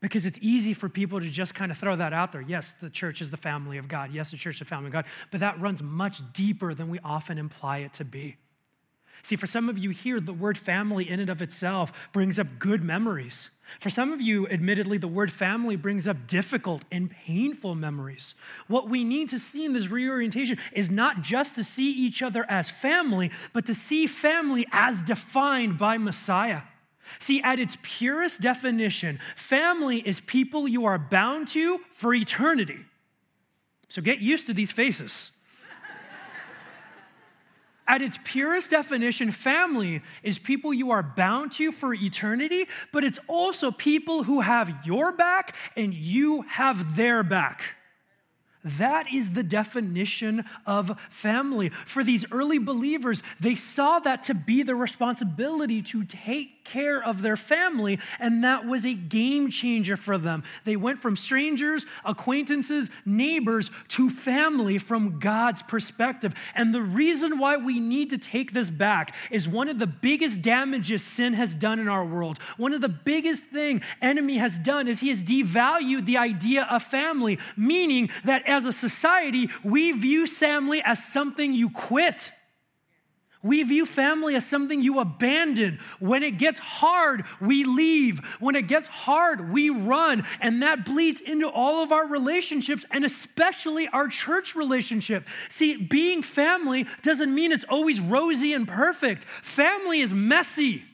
because 0.00 0.26
it's 0.26 0.38
easy 0.42 0.74
for 0.74 0.88
people 0.88 1.20
to 1.20 1.28
just 1.28 1.54
kind 1.54 1.70
of 1.70 1.78
throw 1.78 1.96
that 1.96 2.12
out 2.12 2.32
there. 2.32 2.40
Yes, 2.40 2.72
the 2.72 2.90
church 2.90 3.20
is 3.20 3.30
the 3.30 3.36
family 3.36 3.78
of 3.78 3.88
God. 3.88 4.12
Yes, 4.12 4.30
the 4.30 4.36
church 4.36 4.56
is 4.56 4.58
the 4.58 4.64
family 4.64 4.88
of 4.88 4.92
God. 4.92 5.04
But 5.30 5.40
that 5.40 5.60
runs 5.60 5.82
much 5.82 6.20
deeper 6.32 6.74
than 6.74 6.90
we 6.90 6.98
often 7.04 7.38
imply 7.38 7.78
it 7.78 7.92
to 7.94 8.04
be. 8.04 8.36
See, 9.22 9.36
for 9.36 9.46
some 9.46 9.68
of 9.68 9.78
you 9.78 9.90
here, 9.90 10.18
the 10.18 10.32
word 10.32 10.58
family 10.58 11.08
in 11.08 11.20
and 11.20 11.30
of 11.30 11.40
itself 11.40 11.92
brings 12.12 12.40
up 12.40 12.58
good 12.58 12.82
memories. 12.82 13.50
For 13.80 13.90
some 13.90 14.12
of 14.12 14.20
you, 14.20 14.46
admittedly, 14.48 14.98
the 14.98 15.08
word 15.08 15.32
family 15.32 15.76
brings 15.76 16.06
up 16.06 16.26
difficult 16.26 16.84
and 16.92 17.10
painful 17.10 17.74
memories. 17.74 18.34
What 18.68 18.88
we 18.88 19.02
need 19.02 19.30
to 19.30 19.38
see 19.38 19.64
in 19.64 19.72
this 19.72 19.88
reorientation 19.88 20.58
is 20.72 20.90
not 20.90 21.22
just 21.22 21.54
to 21.56 21.64
see 21.64 21.90
each 21.90 22.22
other 22.22 22.46
as 22.48 22.70
family, 22.70 23.30
but 23.52 23.66
to 23.66 23.74
see 23.74 24.06
family 24.06 24.66
as 24.72 25.02
defined 25.02 25.78
by 25.78 25.98
Messiah. 25.98 26.62
See, 27.18 27.42
at 27.42 27.58
its 27.58 27.76
purest 27.82 28.40
definition, 28.40 29.18
family 29.36 29.98
is 29.98 30.20
people 30.20 30.68
you 30.68 30.84
are 30.84 30.98
bound 30.98 31.48
to 31.48 31.80
for 31.94 32.14
eternity. 32.14 32.78
So 33.88 34.00
get 34.00 34.20
used 34.20 34.46
to 34.46 34.54
these 34.54 34.72
faces. 34.72 35.31
At 37.88 38.00
its 38.00 38.18
purest 38.24 38.70
definition, 38.70 39.32
family 39.32 40.02
is 40.22 40.38
people 40.38 40.72
you 40.72 40.92
are 40.92 41.02
bound 41.02 41.52
to 41.52 41.72
for 41.72 41.92
eternity, 41.92 42.66
but 42.92 43.04
it's 43.04 43.18
also 43.26 43.70
people 43.70 44.22
who 44.22 44.40
have 44.40 44.86
your 44.86 45.12
back 45.12 45.54
and 45.76 45.92
you 45.92 46.42
have 46.42 46.96
their 46.96 47.22
back. 47.22 47.76
That 48.64 49.12
is 49.12 49.30
the 49.30 49.42
definition 49.42 50.44
of 50.66 50.96
family. 51.10 51.70
For 51.70 52.04
these 52.04 52.24
early 52.30 52.58
believers, 52.58 53.22
they 53.40 53.56
saw 53.56 53.98
that 54.00 54.22
to 54.24 54.34
be 54.34 54.62
the 54.62 54.76
responsibility 54.76 55.82
to 55.82 56.04
take 56.04 56.61
care 56.64 57.02
of 57.02 57.22
their 57.22 57.36
family, 57.36 57.98
and 58.18 58.44
that 58.44 58.66
was 58.66 58.84
a 58.84 58.94
game 58.94 59.50
changer 59.50 59.96
for 59.96 60.18
them. 60.18 60.42
They 60.64 60.76
went 60.76 61.00
from 61.00 61.16
strangers, 61.16 61.86
acquaintances, 62.04 62.90
neighbors 63.04 63.70
to 63.88 64.10
family 64.10 64.78
from 64.78 65.18
God's 65.18 65.62
perspective. 65.62 66.34
And 66.54 66.74
the 66.74 66.82
reason 66.82 67.38
why 67.38 67.56
we 67.56 67.80
need 67.80 68.10
to 68.10 68.18
take 68.18 68.52
this 68.52 68.70
back 68.70 69.14
is 69.30 69.48
one 69.48 69.68
of 69.68 69.78
the 69.78 69.86
biggest 69.86 70.42
damages 70.42 71.02
sin 71.02 71.34
has 71.34 71.54
done 71.54 71.78
in 71.78 71.88
our 71.88 72.04
world. 72.04 72.38
One 72.56 72.72
of 72.72 72.80
the 72.80 72.88
biggest 72.88 73.44
thing 73.44 73.82
enemy 74.00 74.38
has 74.38 74.58
done 74.58 74.88
is 74.88 75.00
he 75.00 75.08
has 75.08 75.22
devalued 75.22 76.06
the 76.06 76.18
idea 76.18 76.64
of 76.70 76.82
family, 76.82 77.38
meaning 77.56 78.10
that 78.24 78.46
as 78.48 78.66
a 78.66 78.72
society, 78.72 79.48
we 79.62 79.92
view 79.92 80.26
family 80.26 80.82
as 80.84 81.02
something 81.04 81.52
you 81.52 81.70
quit. 81.70 82.32
We 83.42 83.62
view 83.64 83.84
family 83.84 84.36
as 84.36 84.46
something 84.46 84.82
you 84.82 85.00
abandon. 85.00 85.80
When 85.98 86.22
it 86.22 86.38
gets 86.38 86.60
hard, 86.60 87.24
we 87.40 87.64
leave. 87.64 88.20
When 88.38 88.54
it 88.54 88.68
gets 88.68 88.86
hard, 88.86 89.52
we 89.52 89.68
run. 89.68 90.24
And 90.40 90.62
that 90.62 90.84
bleeds 90.84 91.20
into 91.20 91.48
all 91.48 91.82
of 91.82 91.90
our 91.90 92.06
relationships 92.06 92.84
and 92.90 93.04
especially 93.04 93.88
our 93.88 94.06
church 94.06 94.54
relationship. 94.54 95.26
See, 95.48 95.76
being 95.76 96.22
family 96.22 96.86
doesn't 97.02 97.34
mean 97.34 97.50
it's 97.50 97.64
always 97.68 98.00
rosy 98.00 98.52
and 98.52 98.66
perfect, 98.66 99.24
family 99.24 100.00
is 100.00 100.14
messy. 100.14 100.84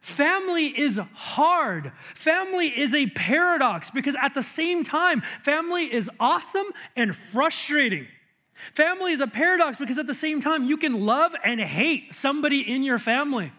Family 0.00 0.66
is 0.66 0.98
hard. 1.12 1.92
Family 2.14 2.68
is 2.68 2.94
a 2.94 3.06
paradox 3.08 3.90
because 3.90 4.16
at 4.20 4.34
the 4.34 4.42
same 4.42 4.82
time, 4.82 5.20
family 5.42 5.92
is 5.92 6.10
awesome 6.18 6.66
and 6.96 7.14
frustrating. 7.14 8.06
Family 8.74 9.12
is 9.12 9.20
a 9.20 9.26
paradox 9.26 9.76
because 9.76 9.98
at 9.98 10.06
the 10.06 10.14
same 10.14 10.40
time, 10.40 10.64
you 10.64 10.76
can 10.76 11.04
love 11.04 11.34
and 11.44 11.60
hate 11.60 12.14
somebody 12.14 12.60
in 12.60 12.82
your 12.82 12.98
family. 12.98 13.52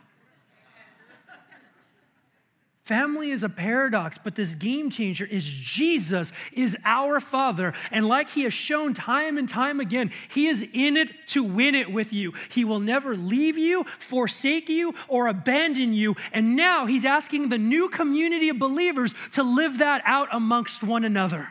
Family 2.83 3.29
is 3.29 3.43
a 3.43 3.47
paradox, 3.47 4.17
but 4.21 4.35
this 4.35 4.55
game 4.55 4.89
changer 4.89 5.23
is 5.23 5.45
Jesus 5.45 6.33
is 6.51 6.75
our 6.83 7.19
Father. 7.19 7.73
And 7.91 8.07
like 8.07 8.29
he 8.29 8.41
has 8.43 8.53
shown 8.53 8.93
time 8.93 9.37
and 9.37 9.47
time 9.47 9.79
again, 9.79 10.11
he 10.29 10.47
is 10.47 10.67
in 10.73 10.97
it 10.97 11.09
to 11.27 11.43
win 11.43 11.75
it 11.75 11.91
with 11.91 12.11
you. 12.11 12.33
He 12.49 12.65
will 12.65 12.79
never 12.79 13.15
leave 13.15 13.57
you, 13.57 13.85
forsake 13.99 14.67
you, 14.67 14.95
or 15.07 15.27
abandon 15.27 15.93
you. 15.93 16.15
And 16.33 16.55
now 16.55 16.85
he's 16.85 17.05
asking 17.05 17.49
the 17.49 17.57
new 17.57 17.87
community 17.87 18.49
of 18.49 18.59
believers 18.59 19.13
to 19.33 19.43
live 19.43 19.77
that 19.77 20.01
out 20.05 20.27
amongst 20.31 20.83
one 20.83 21.05
another. 21.05 21.49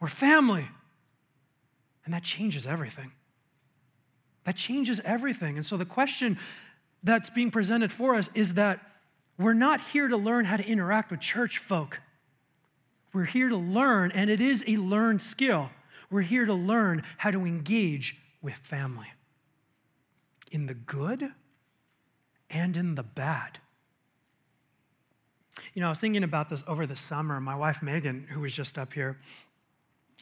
We're 0.00 0.08
family. 0.08 0.68
And 2.04 2.14
that 2.14 2.22
changes 2.22 2.66
everything. 2.66 3.12
That 4.44 4.56
changes 4.56 5.00
everything. 5.04 5.56
And 5.56 5.66
so 5.66 5.76
the 5.76 5.84
question 5.84 6.38
that's 7.02 7.30
being 7.30 7.50
presented 7.50 7.92
for 7.92 8.14
us 8.14 8.30
is 8.34 8.54
that 8.54 8.80
we're 9.38 9.54
not 9.54 9.80
here 9.80 10.08
to 10.08 10.16
learn 10.16 10.44
how 10.44 10.56
to 10.56 10.66
interact 10.66 11.10
with 11.10 11.20
church 11.20 11.58
folk. 11.58 12.00
We're 13.12 13.24
here 13.24 13.48
to 13.48 13.56
learn, 13.56 14.12
and 14.12 14.30
it 14.30 14.40
is 14.40 14.62
a 14.66 14.76
learned 14.76 15.22
skill. 15.22 15.70
We're 16.10 16.20
here 16.22 16.46
to 16.46 16.54
learn 16.54 17.02
how 17.16 17.30
to 17.30 17.46
engage 17.46 18.16
with 18.42 18.54
family 18.54 19.08
in 20.50 20.66
the 20.66 20.74
good 20.74 21.32
and 22.50 22.76
in 22.76 22.94
the 22.94 23.02
bad. 23.02 23.58
You 25.74 25.80
know, 25.80 25.86
I 25.86 25.90
was 25.90 26.00
thinking 26.00 26.24
about 26.24 26.48
this 26.48 26.64
over 26.66 26.86
the 26.86 26.96
summer. 26.96 27.40
My 27.40 27.54
wife, 27.54 27.82
Megan, 27.82 28.26
who 28.30 28.40
was 28.40 28.52
just 28.52 28.78
up 28.78 28.92
here, 28.92 29.18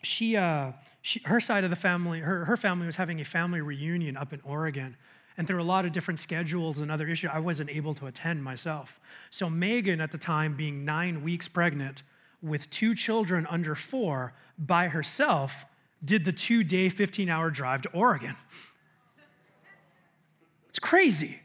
she, 0.03 0.37
uh, 0.37 0.73
she, 1.09 1.23
her 1.25 1.41
side 1.41 1.65
of 1.65 1.71
the 1.71 1.77
family, 1.77 2.21
her, 2.21 2.45
her 2.45 2.57
family 2.59 2.85
was 2.85 2.97
having 2.97 3.19
a 3.19 3.25
family 3.25 3.63
reunion 3.63 4.15
up 4.15 4.35
in 4.35 4.43
Oregon. 4.45 4.95
And 5.39 5.47
through 5.47 5.63
a 5.63 5.65
lot 5.65 5.87
of 5.87 5.93
different 5.93 6.21
schedules 6.21 6.81
and 6.81 6.91
other 6.91 7.09
issues, 7.09 7.31
I 7.33 7.39
wasn't 7.39 7.71
able 7.71 7.95
to 7.95 8.09
attend 8.09 8.45
myself. 8.45 9.01
So 9.31 9.49
Megan, 9.49 10.03
at 10.03 10.13
the 10.13 10.19
time, 10.19 10.55
being 10.55 10.85
nine 10.85 11.23
weeks 11.23 11.49
pregnant 11.49 12.03
with 12.43 12.69
two 12.69 12.95
children 12.95 13.47
under 13.49 13.75
four 13.75 14.35
by 14.59 14.89
herself, 14.89 15.65
did 16.05 16.27
the 16.27 16.33
two 16.33 16.63
day, 16.63 16.91
15 16.91 17.31
hour 17.31 17.49
drive 17.49 17.81
to 17.83 17.91
Oregon. 17.93 18.37
It's 20.69 20.79
crazy. 20.79 21.39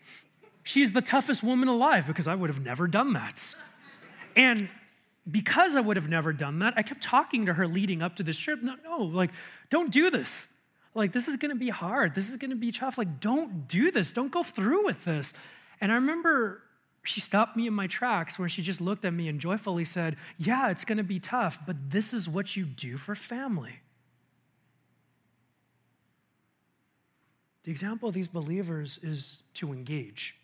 She's 0.64 0.91
the 0.91 1.01
toughest 1.01 1.41
woman 1.41 1.70
alive 1.70 2.05
because 2.05 2.28
I 2.28 2.36
would 2.36 2.49
have 2.49 2.61
never 2.61 2.86
done 2.86 3.14
that. 3.14 3.55
And 4.36 4.68
because 5.30 5.76
I 5.76 5.82
would 5.82 5.97
have 5.97 6.09
never 6.09 6.34
done 6.34 6.59
that, 6.59 6.74
I 6.76 6.84
kept 6.84 7.01
talking 7.01 7.45
to 7.45 7.53
her 7.53 7.67
leading 7.67 8.01
up 8.01 8.17
to 8.17 8.24
this 8.24 8.38
trip. 8.38 8.61
No, 8.61 8.76
no, 8.84 8.97
like, 8.97 9.32
don't 9.69 9.91
do 9.91 10.09
this. 10.09 10.47
Like, 10.95 11.11
this 11.11 11.28
is 11.28 11.38
gonna 11.38 11.55
be 11.55 11.69
hard. 11.69 12.13
This 12.13 12.30
is 12.30 12.38
gonna 12.38 12.55
be 12.55 12.71
tough. 12.71 12.97
Like, 12.97 13.19
don't 13.19 13.67
do 13.67 13.89
this. 13.89 14.11
Don't 14.11 14.32
go 14.32 14.43
through 14.43 14.86
with 14.86 15.05
this. 15.05 15.34
And 15.82 15.91
I 15.91 15.95
remember 15.95 16.61
she 17.03 17.19
stopped 17.19 17.57
me 17.57 17.67
in 17.67 17.74
my 17.74 17.88
tracks 17.88 18.38
where 18.38 18.47
she 18.47 18.61
just 18.61 18.80
looked 18.80 19.05
at 19.05 19.13
me 19.13 19.28
and 19.28 19.39
joyfully 19.39 19.86
said, 19.86 20.17
Yeah, 20.38 20.69
it's 20.69 20.86
gonna 20.86 21.03
be 21.03 21.19
tough, 21.19 21.59
but 21.65 21.76
this 21.89 22.13
is 22.13 22.30
what 22.30 22.55
you 22.55 22.65
do 22.65 22.97
for 22.97 23.15
family. 23.15 23.80
The 27.63 27.71
example 27.71 28.09
of 28.09 28.15
these 28.15 28.28
believers 28.28 28.99
is 29.01 29.41
to 29.55 29.71
engage. 29.71 30.36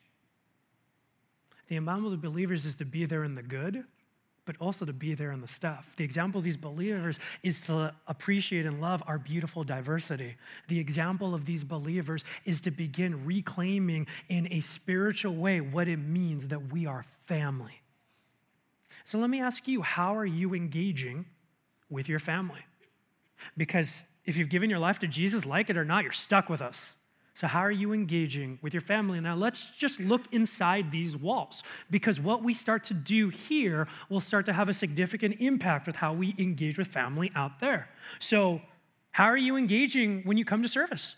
The 1.67 1.75
example 1.75 2.05
of 2.05 2.11
the 2.11 2.29
believers 2.29 2.65
is 2.65 2.75
to 2.75 2.85
be 2.85 3.05
there 3.05 3.23
in 3.23 3.35
the 3.35 3.43
good, 3.43 3.83
but 4.49 4.55
also 4.59 4.83
to 4.83 4.93
be 4.93 5.13
there 5.13 5.31
in 5.31 5.41
the 5.41 5.47
stuff. 5.47 5.93
The 5.97 6.03
example 6.03 6.39
of 6.39 6.43
these 6.43 6.57
believers 6.57 7.19
is 7.43 7.61
to 7.67 7.93
appreciate 8.07 8.65
and 8.65 8.81
love 8.81 9.03
our 9.05 9.19
beautiful 9.19 9.63
diversity. 9.63 10.37
The 10.69 10.79
example 10.79 11.35
of 11.35 11.45
these 11.45 11.63
believers 11.63 12.23
is 12.45 12.59
to 12.61 12.71
begin 12.71 13.27
reclaiming 13.27 14.07
in 14.27 14.47
a 14.51 14.61
spiritual 14.61 15.35
way 15.35 15.61
what 15.61 15.87
it 15.87 15.97
means 15.97 16.47
that 16.47 16.73
we 16.73 16.87
are 16.87 17.05
family. 17.27 17.79
So 19.05 19.19
let 19.19 19.29
me 19.29 19.39
ask 19.39 19.67
you, 19.67 19.83
how 19.83 20.15
are 20.15 20.25
you 20.25 20.55
engaging 20.55 21.27
with 21.87 22.09
your 22.09 22.17
family? 22.17 22.65
Because 23.55 24.03
if 24.25 24.35
you've 24.35 24.49
given 24.49 24.67
your 24.67 24.79
life 24.79 24.97
to 24.97 25.07
Jesus, 25.07 25.45
like 25.45 25.69
it 25.69 25.77
or 25.77 25.85
not, 25.85 26.01
you're 26.01 26.11
stuck 26.11 26.49
with 26.49 26.63
us. 26.63 26.95
So, 27.39 27.47
how 27.47 27.61
are 27.61 27.71
you 27.71 27.93
engaging 27.93 28.59
with 28.61 28.73
your 28.73 28.81
family? 28.81 29.17
Now, 29.21 29.33
let's 29.33 29.67
just 29.77 30.01
look 30.01 30.23
inside 30.33 30.91
these 30.91 31.15
walls 31.15 31.63
because 31.89 32.19
what 32.19 32.43
we 32.43 32.53
start 32.53 32.83
to 32.85 32.93
do 32.93 33.29
here 33.29 33.87
will 34.09 34.19
start 34.19 34.45
to 34.47 34.51
have 34.51 34.67
a 34.67 34.73
significant 34.73 35.39
impact 35.39 35.87
with 35.87 35.95
how 35.95 36.11
we 36.11 36.35
engage 36.37 36.77
with 36.77 36.89
family 36.89 37.31
out 37.37 37.61
there. 37.61 37.87
So, 38.19 38.61
how 39.11 39.23
are 39.23 39.37
you 39.37 39.55
engaging 39.55 40.23
when 40.25 40.35
you 40.35 40.43
come 40.43 40.61
to 40.63 40.67
service? 40.67 41.15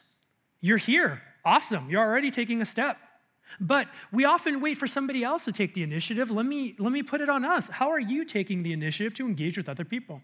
You're 0.60 0.78
here. 0.78 1.24
Awesome. 1.44 1.90
You're 1.90 2.04
already 2.04 2.30
taking 2.30 2.62
a 2.62 2.66
step. 2.66 2.98
But 3.60 3.88
we 4.12 4.26
often 4.26 4.62
wait 4.62 4.78
for 4.78 4.86
somebody 4.86 5.24
else 5.24 5.46
to 5.46 5.52
take 5.52 5.74
the 5.74 5.82
initiative. 5.82 6.30
Let 6.30 6.46
me, 6.46 6.76
let 6.78 6.92
me 6.92 7.02
put 7.02 7.22
it 7.22 7.30
on 7.30 7.44
us. 7.44 7.68
How 7.68 7.90
are 7.90 8.00
you 8.00 8.26
taking 8.26 8.62
the 8.62 8.74
initiative 8.74 9.16
to 9.16 9.26
engage 9.26 9.58
with 9.58 9.68
other 9.68 9.86
people? 9.86 10.22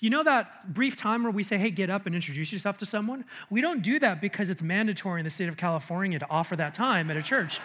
You 0.00 0.10
know 0.10 0.24
that 0.24 0.72
brief 0.74 0.96
time 0.96 1.22
where 1.22 1.32
we 1.32 1.42
say, 1.42 1.58
hey, 1.58 1.70
get 1.70 1.90
up 1.90 2.06
and 2.06 2.14
introduce 2.14 2.52
yourself 2.52 2.78
to 2.78 2.86
someone? 2.86 3.24
We 3.50 3.60
don't 3.60 3.82
do 3.82 3.98
that 4.00 4.20
because 4.20 4.50
it's 4.50 4.62
mandatory 4.62 5.20
in 5.20 5.24
the 5.24 5.30
state 5.30 5.48
of 5.48 5.56
California 5.56 6.18
to 6.18 6.30
offer 6.30 6.56
that 6.56 6.74
time 6.74 7.10
at 7.10 7.16
a 7.16 7.22
church. 7.22 7.60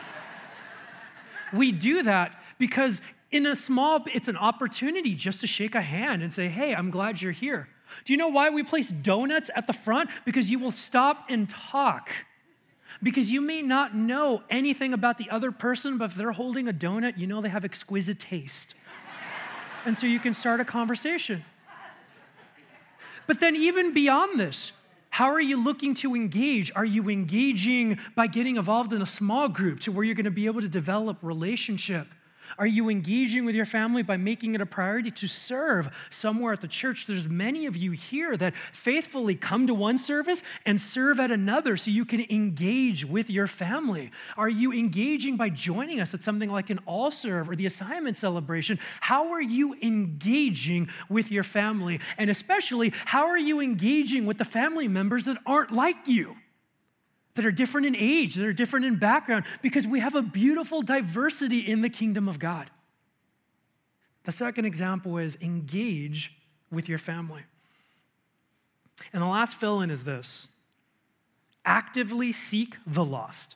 we 1.54 1.72
do 1.72 2.04
that 2.04 2.42
because 2.60 3.02
in 3.32 3.46
a 3.46 3.56
small, 3.56 4.06
it's 4.14 4.28
an 4.28 4.38
opportunity 4.38 5.16
just 5.16 5.42
to 5.42 5.48
shake 5.48 5.76
a 5.76 5.82
hand 5.82 6.22
and 6.22 6.34
say, 6.34 6.48
hey, 6.48 6.76
I'm 6.76 6.92
glad 6.92 7.22
you're 7.22 7.32
here. 7.32 7.70
Do 8.06 8.14
you 8.14 8.18
know 8.18 8.28
why 8.28 8.50
we 8.50 8.64
place 8.64 8.90
donuts 8.90 9.50
at 9.56 9.68
the 9.68 9.74
front? 9.74 10.10
Because 10.26 10.50
you 10.50 10.60
will 10.60 10.72
stop 10.72 11.26
and 11.30 11.50
talk. 11.50 12.10
Because 13.02 13.32
you 13.32 13.42
may 13.42 13.62
not 13.62 13.96
know 13.96 14.44
anything 14.50 14.94
about 14.94 15.18
the 15.18 15.30
other 15.30 15.52
person, 15.52 15.98
but 15.98 16.12
if 16.12 16.16
they're 16.16 16.32
holding 16.34 16.68
a 16.68 16.74
donut, 16.74 17.18
you 17.18 17.26
know 17.26 17.42
they 17.42 17.50
have 17.50 17.66
exquisite 17.66 18.20
taste. 18.20 18.76
and 19.86 19.98
so 19.98 20.08
you 20.08 20.20
can 20.20 20.34
start 20.34 20.60
a 20.60 20.66
conversation. 20.66 21.44
But 23.32 23.40
then, 23.40 23.56
even 23.56 23.94
beyond 23.94 24.38
this, 24.38 24.74
how 25.10 25.28
are 25.28 25.40
you 25.40 25.56
looking 25.64 25.94
to 25.94 26.16
engage? 26.16 26.70
Are 26.76 26.84
you 26.84 27.10
engaging 27.10 27.98
by 28.14 28.28
getting 28.28 28.58
involved 28.58 28.92
in 28.92 29.02
a 29.02 29.06
small 29.06 29.48
group 29.48 29.80
to 29.82 29.92
where 29.94 30.04
you're 30.04 30.16
going 30.16 30.26
to 30.26 30.32
be 30.32 30.48
able 30.48 30.60
to 30.60 30.68
develop 30.68 31.18
relationship? 31.22 32.08
Are 32.58 32.68
you 32.68 32.90
engaging 32.90 33.46
with 33.46 33.56
your 33.56 33.66
family 33.66 34.04
by 34.04 34.18
making 34.18 34.56
it 34.56 34.62
a 34.62 34.66
priority 34.66 35.12
to 35.12 35.28
serve 35.28 35.90
somewhere 36.10 36.54
at 36.54 36.62
the 36.62 36.68
church? 36.68 37.06
There's 37.08 37.28
many 37.28 37.66
of 37.66 37.76
you 37.76 37.92
here 37.92 38.38
that 38.38 38.56
faithfully 38.74 39.36
come 39.36 39.68
to 39.68 39.74
one 39.74 39.98
service 39.98 40.44
and 40.66 40.80
serve 40.80 41.20
at 41.20 41.32
another 41.32 41.78
so 41.78 41.92
you 41.92 42.06
can 42.06 42.26
engage 42.30 43.06
with 43.06 43.30
your 43.30 43.48
family. 43.48 44.12
Are 44.38 44.50
you 44.50 44.72
engaging 44.72 45.38
by 45.38 45.50
joining 45.50 46.00
us 46.00 46.14
at 46.14 46.24
something 46.24 46.50
like 46.50 46.70
an 46.70 46.80
all 46.86 47.12
serve 47.12 47.50
or 47.50 47.56
the 47.56 47.66
assignment 47.66 48.18
celebration? 48.18 48.80
How 49.00 49.32
are 49.32 49.42
you 49.42 49.76
engaging 49.82 50.90
with 51.10 51.32
your 51.32 51.44
family? 51.44 52.00
And 52.18 52.30
especially, 52.30 52.94
how 53.06 53.28
are 53.28 53.38
you 53.38 53.60
engaging 53.60 54.26
with 54.26 54.38
the 54.38 54.46
family 54.46 54.88
members 54.88 55.26
that 55.26 55.38
aren't 55.46 55.72
like 55.72 56.08
you? 56.08 56.36
That 57.36 57.46
are 57.46 57.52
different 57.52 57.88
in 57.88 57.96
age, 57.96 58.36
that 58.36 58.46
are 58.46 58.54
different 58.54 58.86
in 58.86 58.98
background, 58.98 59.46
because 59.62 59.88
we 59.88 60.00
have 60.00 60.16
a 60.16 60.22
beautiful 60.22 60.82
diversity 60.82 61.60
in 61.60 61.82
the 61.82 61.90
kingdom 61.90 62.28
of 62.28 62.40
God. 62.40 62.70
The 64.24 64.32
second 64.32 64.66
example 64.66 65.18
is 65.18 65.38
engage 65.42 66.34
with 66.70 66.88
your 66.88 66.98
family. 66.98 67.44
And 69.14 69.22
the 69.22 69.28
last 69.28 69.56
fill 69.56 69.82
in 69.82 69.90
is 69.90 70.04
this 70.04 70.48
actively 71.66 72.32
seek 72.32 72.78
the 72.86 73.06
lost. 73.06 73.56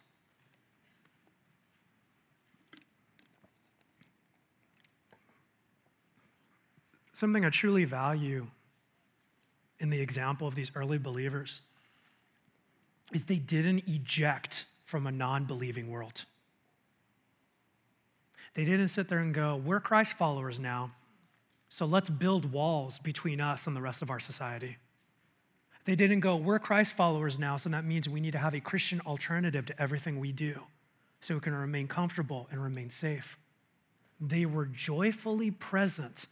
Something 7.14 7.46
I 7.46 7.50
truly 7.50 7.86
value 7.86 8.48
in 9.80 9.90
the 9.90 10.02
example 10.02 10.48
of 10.48 10.56
these 10.56 10.72
early 10.76 10.98
believers 10.98 11.62
is 13.14 13.26
they 13.26 13.38
didn't 13.38 13.88
eject 13.88 14.66
from 14.84 15.08
a 15.08 15.12
non 15.12 15.45
believing 15.45 15.89
world. 15.89 16.26
They 18.53 18.64
didn't 18.64 18.88
sit 18.88 19.10
there 19.10 19.20
and 19.20 19.34
go, 19.34 19.56
We're 19.58 19.80
Christ 19.80 20.14
followers 20.14 20.60
now, 20.60 20.91
so 21.70 21.86
let's 21.86 22.10
build 22.10 22.51
walls 22.51 22.99
between 22.99 23.41
us 23.41 23.68
and 23.68 23.76
the 23.76 23.82
rest 23.82 24.01
of 24.01 24.10
our 24.10 24.20
society. 24.20 24.78
They 25.84 25.95
didn't 25.95 26.22
go, 26.22 26.36
We're 26.36 26.60
Christ 26.60 26.93
followers 26.93 27.38
now, 27.38 27.58
so 27.58 27.70
that 27.70 27.86
means 27.86 28.10
we 28.10 28.22
need 28.22 28.32
to 28.32 28.39
have 28.39 28.56
a 28.56 28.60
Christian 28.60 29.01
alternative 29.01 29.66
to 29.68 29.82
everything 29.82 30.20
we 30.20 30.32
do 30.32 30.62
so 31.22 31.34
we 31.34 31.41
can 31.41 31.56
remain 31.56 31.88
comfortable 31.88 32.47
and 32.51 32.62
remain 32.62 32.89
safe. 32.89 33.38
They 34.22 34.45
were 34.45 34.66
joyfully 34.66 35.51
present 35.51 36.28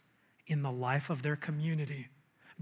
in 0.46 0.62
the 0.62 0.70
life 0.70 1.10
of 1.10 1.22
their 1.22 1.36
community 1.36 2.08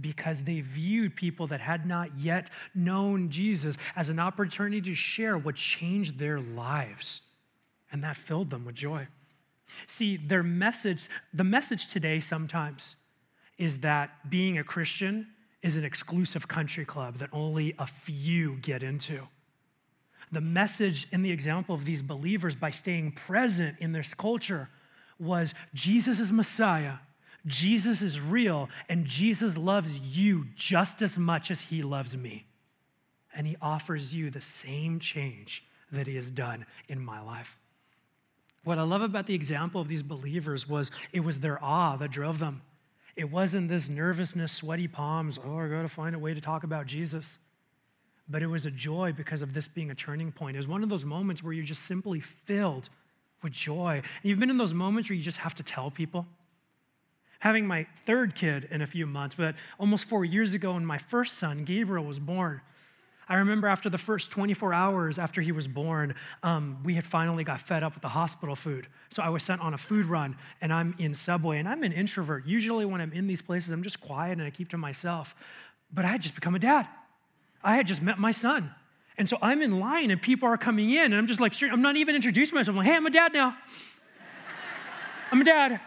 because 0.00 0.42
they 0.42 0.60
viewed 0.60 1.16
people 1.16 1.46
that 1.48 1.60
had 1.60 1.86
not 1.86 2.18
yet 2.18 2.50
known 2.74 3.30
Jesus 3.30 3.76
as 3.94 4.08
an 4.08 4.18
opportunity 4.18 4.80
to 4.80 4.94
share 4.94 5.36
what 5.36 5.56
changed 5.56 6.18
their 6.18 6.40
lives. 6.40 7.22
And 7.90 8.02
that 8.04 8.16
filled 8.16 8.50
them 8.50 8.64
with 8.64 8.74
joy. 8.74 9.08
See, 9.86 10.16
their 10.16 10.42
message, 10.42 11.08
the 11.32 11.44
message 11.44 11.88
today 11.88 12.20
sometimes 12.20 12.96
is 13.58 13.78
that 13.78 14.30
being 14.30 14.58
a 14.58 14.64
Christian 14.64 15.28
is 15.62 15.76
an 15.76 15.84
exclusive 15.84 16.48
country 16.48 16.84
club 16.84 17.18
that 17.18 17.30
only 17.32 17.74
a 17.78 17.86
few 17.86 18.56
get 18.56 18.82
into. 18.82 19.28
The 20.32 20.40
message 20.40 21.06
in 21.12 21.22
the 21.22 21.30
example 21.30 21.74
of 21.74 21.84
these 21.84 22.02
believers 22.02 22.54
by 22.54 22.70
staying 22.70 23.12
present 23.12 23.76
in 23.78 23.92
this 23.92 24.14
culture 24.14 24.70
was 25.18 25.54
Jesus 25.74 26.18
is 26.18 26.32
Messiah 26.32 26.94
Jesus 27.46 28.02
is 28.02 28.20
real, 28.20 28.68
and 28.88 29.04
Jesus 29.04 29.58
loves 29.58 29.98
you 29.98 30.46
just 30.54 31.02
as 31.02 31.18
much 31.18 31.50
as 31.50 31.60
he 31.60 31.82
loves 31.82 32.16
me. 32.16 32.46
And 33.34 33.46
he 33.46 33.56
offers 33.60 34.14
you 34.14 34.30
the 34.30 34.40
same 34.40 35.00
change 35.00 35.64
that 35.90 36.06
he 36.06 36.14
has 36.14 36.30
done 36.30 36.66
in 36.88 37.00
my 37.00 37.20
life. 37.20 37.56
What 38.64 38.78
I 38.78 38.82
love 38.82 39.02
about 39.02 39.26
the 39.26 39.34
example 39.34 39.80
of 39.80 39.88
these 39.88 40.02
believers 40.02 40.68
was 40.68 40.90
it 41.12 41.20
was 41.20 41.40
their 41.40 41.62
awe 41.62 41.96
that 41.96 42.12
drove 42.12 42.38
them. 42.38 42.62
It 43.16 43.30
wasn't 43.30 43.68
this 43.68 43.88
nervousness, 43.88 44.52
sweaty 44.52 44.88
palms, 44.88 45.38
oh, 45.44 45.58
I 45.58 45.68
gotta 45.68 45.88
find 45.88 46.14
a 46.14 46.18
way 46.18 46.32
to 46.32 46.40
talk 46.40 46.64
about 46.64 46.86
Jesus. 46.86 47.38
But 48.28 48.42
it 48.42 48.46
was 48.46 48.64
a 48.64 48.70
joy 48.70 49.12
because 49.12 49.42
of 49.42 49.52
this 49.52 49.66
being 49.66 49.90
a 49.90 49.94
turning 49.94 50.30
point. 50.30 50.56
It 50.56 50.60
was 50.60 50.68
one 50.68 50.82
of 50.82 50.88
those 50.88 51.04
moments 51.04 51.42
where 51.42 51.52
you're 51.52 51.64
just 51.64 51.82
simply 51.82 52.20
filled 52.20 52.88
with 53.42 53.52
joy. 53.52 53.96
And 53.96 54.30
you've 54.30 54.38
been 54.38 54.48
in 54.48 54.58
those 54.58 54.72
moments 54.72 55.10
where 55.10 55.16
you 55.16 55.22
just 55.22 55.38
have 55.38 55.54
to 55.56 55.62
tell 55.62 55.90
people 55.90 56.26
having 57.42 57.66
my 57.66 57.84
third 58.06 58.36
kid 58.36 58.68
in 58.70 58.82
a 58.82 58.86
few 58.86 59.04
months, 59.04 59.34
but 59.34 59.56
almost 59.80 60.04
four 60.04 60.24
years 60.24 60.54
ago, 60.54 60.74
when 60.74 60.86
my 60.86 60.96
first 60.96 61.38
son, 61.38 61.64
Gabriel, 61.64 62.04
was 62.04 62.20
born, 62.20 62.60
I 63.28 63.34
remember 63.34 63.66
after 63.66 63.90
the 63.90 63.98
first 63.98 64.30
24 64.30 64.72
hours 64.72 65.18
after 65.18 65.40
he 65.40 65.50
was 65.50 65.66
born, 65.66 66.14
um, 66.44 66.78
we 66.84 66.94
had 66.94 67.04
finally 67.04 67.42
got 67.42 67.60
fed 67.60 67.82
up 67.82 67.94
with 67.94 68.02
the 68.02 68.10
hospital 68.10 68.54
food. 68.54 68.86
So 69.10 69.24
I 69.24 69.28
was 69.28 69.42
sent 69.42 69.60
on 69.60 69.74
a 69.74 69.78
food 69.78 70.06
run, 70.06 70.36
and 70.60 70.72
I'm 70.72 70.94
in 70.98 71.14
Subway, 71.14 71.58
and 71.58 71.68
I'm 71.68 71.82
an 71.82 71.90
introvert. 71.90 72.46
Usually, 72.46 72.84
when 72.84 73.00
I'm 73.00 73.12
in 73.12 73.26
these 73.26 73.42
places, 73.42 73.72
I'm 73.72 73.82
just 73.82 74.00
quiet 74.00 74.38
and 74.38 74.42
I 74.42 74.50
keep 74.50 74.68
to 74.68 74.78
myself. 74.78 75.34
But 75.92 76.04
I 76.04 76.08
had 76.08 76.22
just 76.22 76.36
become 76.36 76.54
a 76.54 76.60
dad. 76.60 76.86
I 77.64 77.74
had 77.74 77.88
just 77.88 78.02
met 78.02 78.20
my 78.20 78.30
son. 78.30 78.72
And 79.18 79.28
so 79.28 79.36
I'm 79.42 79.62
in 79.62 79.80
line, 79.80 80.12
and 80.12 80.22
people 80.22 80.46
are 80.46 80.56
coming 80.56 80.90
in, 80.90 81.06
and 81.06 81.16
I'm 81.16 81.26
just 81.26 81.40
like, 81.40 81.60
I'm 81.60 81.82
not 81.82 81.96
even 81.96 82.14
introducing 82.14 82.54
myself. 82.54 82.74
I'm 82.74 82.78
like, 82.78 82.86
hey, 82.86 82.94
I'm 82.94 83.06
a 83.06 83.10
dad 83.10 83.32
now. 83.32 83.56
I'm 85.32 85.40
a 85.40 85.44
dad. 85.44 85.80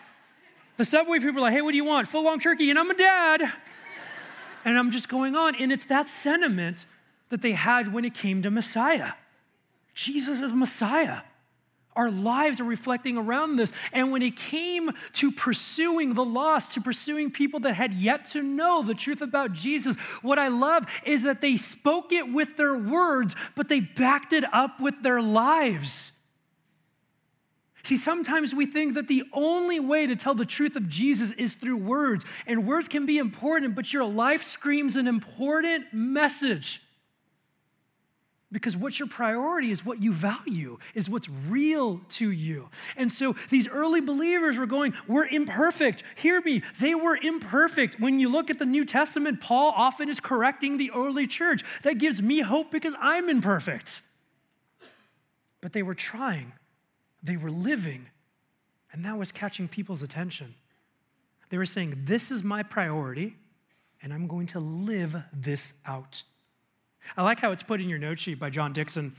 The 0.77 0.85
subway 0.85 1.19
people 1.19 1.39
are 1.39 1.43
like, 1.43 1.53
hey, 1.53 1.61
what 1.61 1.71
do 1.71 1.77
you 1.77 1.85
want? 1.85 2.07
Full 2.07 2.23
long 2.23 2.39
turkey, 2.39 2.69
and 2.69 2.77
I'm 2.77 2.89
a 2.89 2.95
dad. 2.95 3.41
and 4.65 4.77
I'm 4.77 4.91
just 4.91 5.07
going 5.07 5.35
on. 5.35 5.55
And 5.55 5.71
it's 5.71 5.85
that 5.85 6.09
sentiment 6.09 6.85
that 7.29 7.41
they 7.41 7.53
had 7.53 7.93
when 7.93 8.05
it 8.05 8.13
came 8.13 8.41
to 8.41 8.51
Messiah. 8.51 9.13
Jesus 9.93 10.41
is 10.41 10.51
Messiah. 10.51 11.21
Our 11.95 12.11
lives 12.11 12.59
are 12.59 12.65
reflecting 12.65 13.17
around 13.17 13.55
this. 13.55 13.71
And 13.93 14.11
when 14.11 14.21
it 14.21 14.35
came 14.35 14.91
to 15.13 15.31
pursuing 15.31 16.13
the 16.13 16.25
lost, 16.25 16.73
to 16.73 16.81
pursuing 16.81 17.31
people 17.31 17.61
that 17.61 17.73
had 17.75 17.93
yet 17.93 18.25
to 18.31 18.43
know 18.43 18.83
the 18.83 18.93
truth 18.93 19.21
about 19.21 19.53
Jesus, 19.53 19.95
what 20.21 20.37
I 20.37 20.49
love 20.49 20.85
is 21.05 21.23
that 21.23 21.39
they 21.39 21.55
spoke 21.55 22.11
it 22.11 22.29
with 22.29 22.57
their 22.57 22.75
words, 22.77 23.33
but 23.55 23.69
they 23.69 23.79
backed 23.79 24.33
it 24.33 24.43
up 24.53 24.81
with 24.81 25.01
their 25.03 25.21
lives. 25.21 26.11
See, 27.85 27.97
sometimes 27.97 28.55
we 28.55 28.65
think 28.65 28.95
that 28.95 29.07
the 29.07 29.25
only 29.31 29.79
way 29.79 30.07
to 30.07 30.15
tell 30.15 30.33
the 30.33 30.43
truth 30.43 30.75
of 30.75 30.89
Jesus 30.89 31.31
is 31.33 31.53
through 31.53 31.77
words, 31.77 32.25
and 32.47 32.65
words 32.65 32.87
can 32.87 33.05
be 33.05 33.19
important, 33.19 33.75
but 33.75 33.93
your 33.93 34.05
life 34.05 34.43
screams 34.43 34.95
an 34.95 35.07
important 35.07 35.93
message. 35.93 36.81
Because 38.51 38.75
what's 38.75 38.97
your 38.97 39.07
priority 39.07 39.69
is 39.69 39.85
what 39.85 40.01
you 40.01 40.13
value, 40.13 40.79
is 40.95 41.11
what's 41.11 41.29
real 41.47 42.01
to 42.09 42.31
you. 42.31 42.69
And 42.97 43.11
so 43.11 43.35
these 43.51 43.67
early 43.67 44.01
believers 44.01 44.57
were 44.57 44.65
going, 44.65 44.95
We're 45.07 45.27
imperfect. 45.27 46.01
Hear 46.15 46.41
me, 46.41 46.63
they 46.79 46.95
were 46.95 47.15
imperfect. 47.21 47.99
When 47.99 48.17
you 48.17 48.29
look 48.29 48.49
at 48.49 48.57
the 48.57 48.65
New 48.65 48.85
Testament, 48.85 49.41
Paul 49.41 49.71
often 49.77 50.09
is 50.09 50.19
correcting 50.19 50.77
the 50.77 50.89
early 50.89 51.27
church. 51.27 51.63
That 51.83 51.99
gives 51.99 52.19
me 52.19 52.41
hope 52.41 52.71
because 52.71 52.95
I'm 52.99 53.29
imperfect. 53.29 54.01
But 55.61 55.73
they 55.73 55.83
were 55.83 55.93
trying 55.93 56.53
they 57.25 57.37
were 57.37 57.51
living, 57.51 58.07
and 58.91 59.03
that 59.03 59.17
was 59.17 59.31
catching 59.31 59.67
people's 59.67 60.03
attention. 60.03 60.53
They 61.49 61.57
were 61.57 61.65
saying, 61.65 62.03
This 62.05 62.31
is 62.31 62.43
my 62.43 62.63
priority, 62.63 63.35
and 64.01 64.13
I'm 64.13 64.27
going 64.27 64.47
to 64.47 64.59
live 64.59 65.15
this 65.33 65.73
out. 65.85 66.23
I 67.17 67.23
like 67.23 67.39
how 67.39 67.51
it's 67.51 67.63
put 67.63 67.81
in 67.81 67.89
your 67.89 67.99
note 67.99 68.19
sheet 68.19 68.39
by 68.39 68.49
John 68.49 68.73
Dixon. 68.73 69.15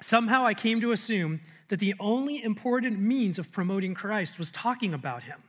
Somehow 0.00 0.44
I 0.44 0.54
came 0.54 0.80
to 0.80 0.92
assume 0.92 1.40
that 1.68 1.80
the 1.80 1.94
only 1.98 2.42
important 2.42 2.98
means 2.98 3.38
of 3.38 3.50
promoting 3.50 3.94
Christ 3.94 4.38
was 4.38 4.50
talking 4.50 4.94
about 4.94 5.24
him. 5.24 5.42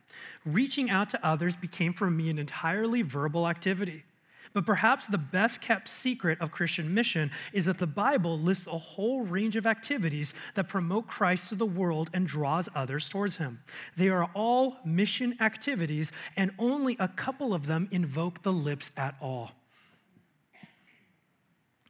Reaching 0.44 0.90
out 0.90 1.10
to 1.10 1.26
others 1.26 1.56
became 1.56 1.92
for 1.92 2.10
me 2.10 2.30
an 2.30 2.38
entirely 2.38 3.02
verbal 3.02 3.48
activity. 3.48 4.04
But 4.52 4.66
perhaps 4.66 5.06
the 5.06 5.18
best 5.18 5.60
kept 5.60 5.86
secret 5.86 6.40
of 6.40 6.50
Christian 6.50 6.92
mission 6.92 7.30
is 7.52 7.66
that 7.66 7.78
the 7.78 7.86
Bible 7.86 8.38
lists 8.38 8.66
a 8.66 8.78
whole 8.78 9.20
range 9.20 9.54
of 9.54 9.64
activities 9.64 10.34
that 10.54 10.68
promote 10.68 11.06
Christ 11.06 11.50
to 11.50 11.54
the 11.54 11.66
world 11.66 12.10
and 12.12 12.26
draws 12.26 12.68
others 12.74 13.08
towards 13.08 13.36
him. 13.36 13.60
They 13.96 14.08
are 14.08 14.28
all 14.34 14.78
mission 14.84 15.36
activities, 15.40 16.10
and 16.36 16.50
only 16.58 16.96
a 16.98 17.06
couple 17.06 17.54
of 17.54 17.66
them 17.66 17.88
invoke 17.92 18.42
the 18.42 18.52
lips 18.52 18.90
at 18.96 19.14
all. 19.20 19.52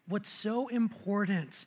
What's 0.06 0.28
so 0.28 0.68
important 0.68 1.64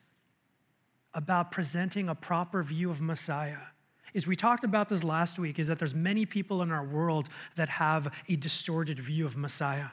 about 1.12 1.50
presenting 1.50 2.08
a 2.08 2.14
proper 2.14 2.62
view 2.62 2.90
of 2.90 3.00
Messiah 3.00 3.58
is 4.12 4.28
we 4.28 4.36
talked 4.36 4.62
about 4.62 4.88
this 4.88 5.02
last 5.02 5.40
week 5.40 5.58
is 5.58 5.66
that 5.66 5.80
there's 5.80 5.94
many 5.94 6.24
people 6.24 6.62
in 6.62 6.70
our 6.70 6.84
world 6.84 7.28
that 7.56 7.68
have 7.68 8.12
a 8.28 8.36
distorted 8.36 9.00
view 9.00 9.26
of 9.26 9.36
Messiah. 9.36 9.88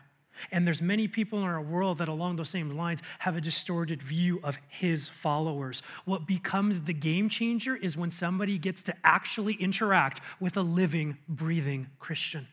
And 0.52 0.66
there's 0.66 0.82
many 0.82 1.08
people 1.08 1.40
in 1.40 1.46
our 1.46 1.62
world 1.62 1.98
that 1.98 2.08
along 2.08 2.38
those 2.38 2.50
same 2.50 2.78
lines 2.78 3.02
have 3.20 3.36
a 3.36 3.42
distorted 3.42 4.02
view 4.02 4.40
of 4.44 4.58
his 4.68 5.10
followers. 5.10 5.82
What 6.06 6.26
becomes 6.26 6.82
the 6.82 6.94
game 6.94 7.30
changer 7.30 7.76
is 7.76 7.98
when 7.98 8.12
somebody 8.12 8.58
gets 8.58 8.82
to 8.84 8.96
actually 9.04 9.54
interact 9.56 10.22
with 10.40 10.58
a 10.58 10.62
living, 10.62 11.18
breathing 11.28 11.88
Christian. 12.00 12.48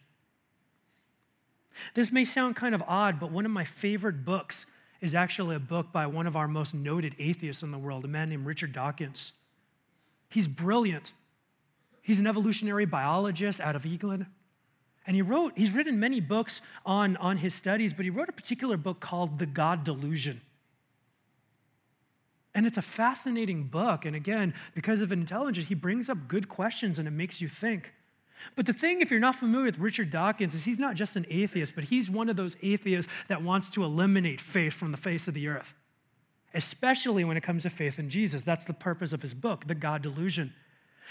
This 1.94 2.10
may 2.10 2.24
sound 2.24 2.56
kind 2.56 2.74
of 2.74 2.82
odd, 2.86 3.20
but 3.20 3.30
one 3.30 3.44
of 3.44 3.50
my 3.52 3.64
favorite 3.64 4.24
books 4.24 4.66
is 5.00 5.14
actually 5.14 5.54
a 5.54 5.60
book 5.60 5.92
by 5.92 6.06
one 6.06 6.26
of 6.26 6.36
our 6.36 6.48
most 6.48 6.74
noted 6.74 7.14
atheists 7.18 7.62
in 7.62 7.70
the 7.70 7.78
world, 7.78 8.04
a 8.04 8.08
man 8.08 8.30
named 8.30 8.46
Richard 8.46 8.72
Dawkins. 8.72 9.32
He's 10.28 10.48
brilliant. 10.48 11.12
He's 12.02 12.20
an 12.20 12.26
evolutionary 12.26 12.84
biologist 12.84 13.60
out 13.60 13.76
of 13.76 13.86
England. 13.86 14.26
And 15.08 15.14
he 15.16 15.22
wrote, 15.22 15.54
he's 15.56 15.70
written 15.70 15.98
many 15.98 16.20
books 16.20 16.60
on, 16.84 17.16
on 17.16 17.38
his 17.38 17.54
studies, 17.54 17.94
but 17.94 18.04
he 18.04 18.10
wrote 18.10 18.28
a 18.28 18.32
particular 18.32 18.76
book 18.76 19.00
called 19.00 19.38
The 19.38 19.46
God 19.46 19.82
Delusion. 19.82 20.42
And 22.54 22.66
it's 22.66 22.76
a 22.76 22.82
fascinating 22.82 23.64
book. 23.64 24.04
And 24.04 24.14
again, 24.14 24.52
because 24.74 25.00
of 25.00 25.10
intelligence, 25.10 25.68
he 25.68 25.74
brings 25.74 26.10
up 26.10 26.28
good 26.28 26.50
questions 26.50 26.98
and 26.98 27.08
it 27.08 27.12
makes 27.12 27.40
you 27.40 27.48
think. 27.48 27.94
But 28.54 28.66
the 28.66 28.74
thing, 28.74 29.00
if 29.00 29.10
you're 29.10 29.18
not 29.18 29.34
familiar 29.34 29.64
with 29.64 29.78
Richard 29.78 30.10
Dawkins, 30.10 30.54
is 30.54 30.66
he's 30.66 30.78
not 30.78 30.94
just 30.94 31.16
an 31.16 31.24
atheist, 31.30 31.74
but 31.74 31.84
he's 31.84 32.10
one 32.10 32.28
of 32.28 32.36
those 32.36 32.58
atheists 32.62 33.10
that 33.28 33.42
wants 33.42 33.70
to 33.70 33.84
eliminate 33.84 34.42
faith 34.42 34.74
from 34.74 34.90
the 34.90 34.98
face 34.98 35.26
of 35.26 35.32
the 35.32 35.48
earth, 35.48 35.72
especially 36.52 37.24
when 37.24 37.38
it 37.38 37.42
comes 37.42 37.62
to 37.62 37.70
faith 37.70 37.98
in 37.98 38.10
Jesus. 38.10 38.42
That's 38.42 38.66
the 38.66 38.74
purpose 38.74 39.14
of 39.14 39.22
his 39.22 39.32
book, 39.32 39.68
The 39.68 39.74
God 39.74 40.02
Delusion. 40.02 40.52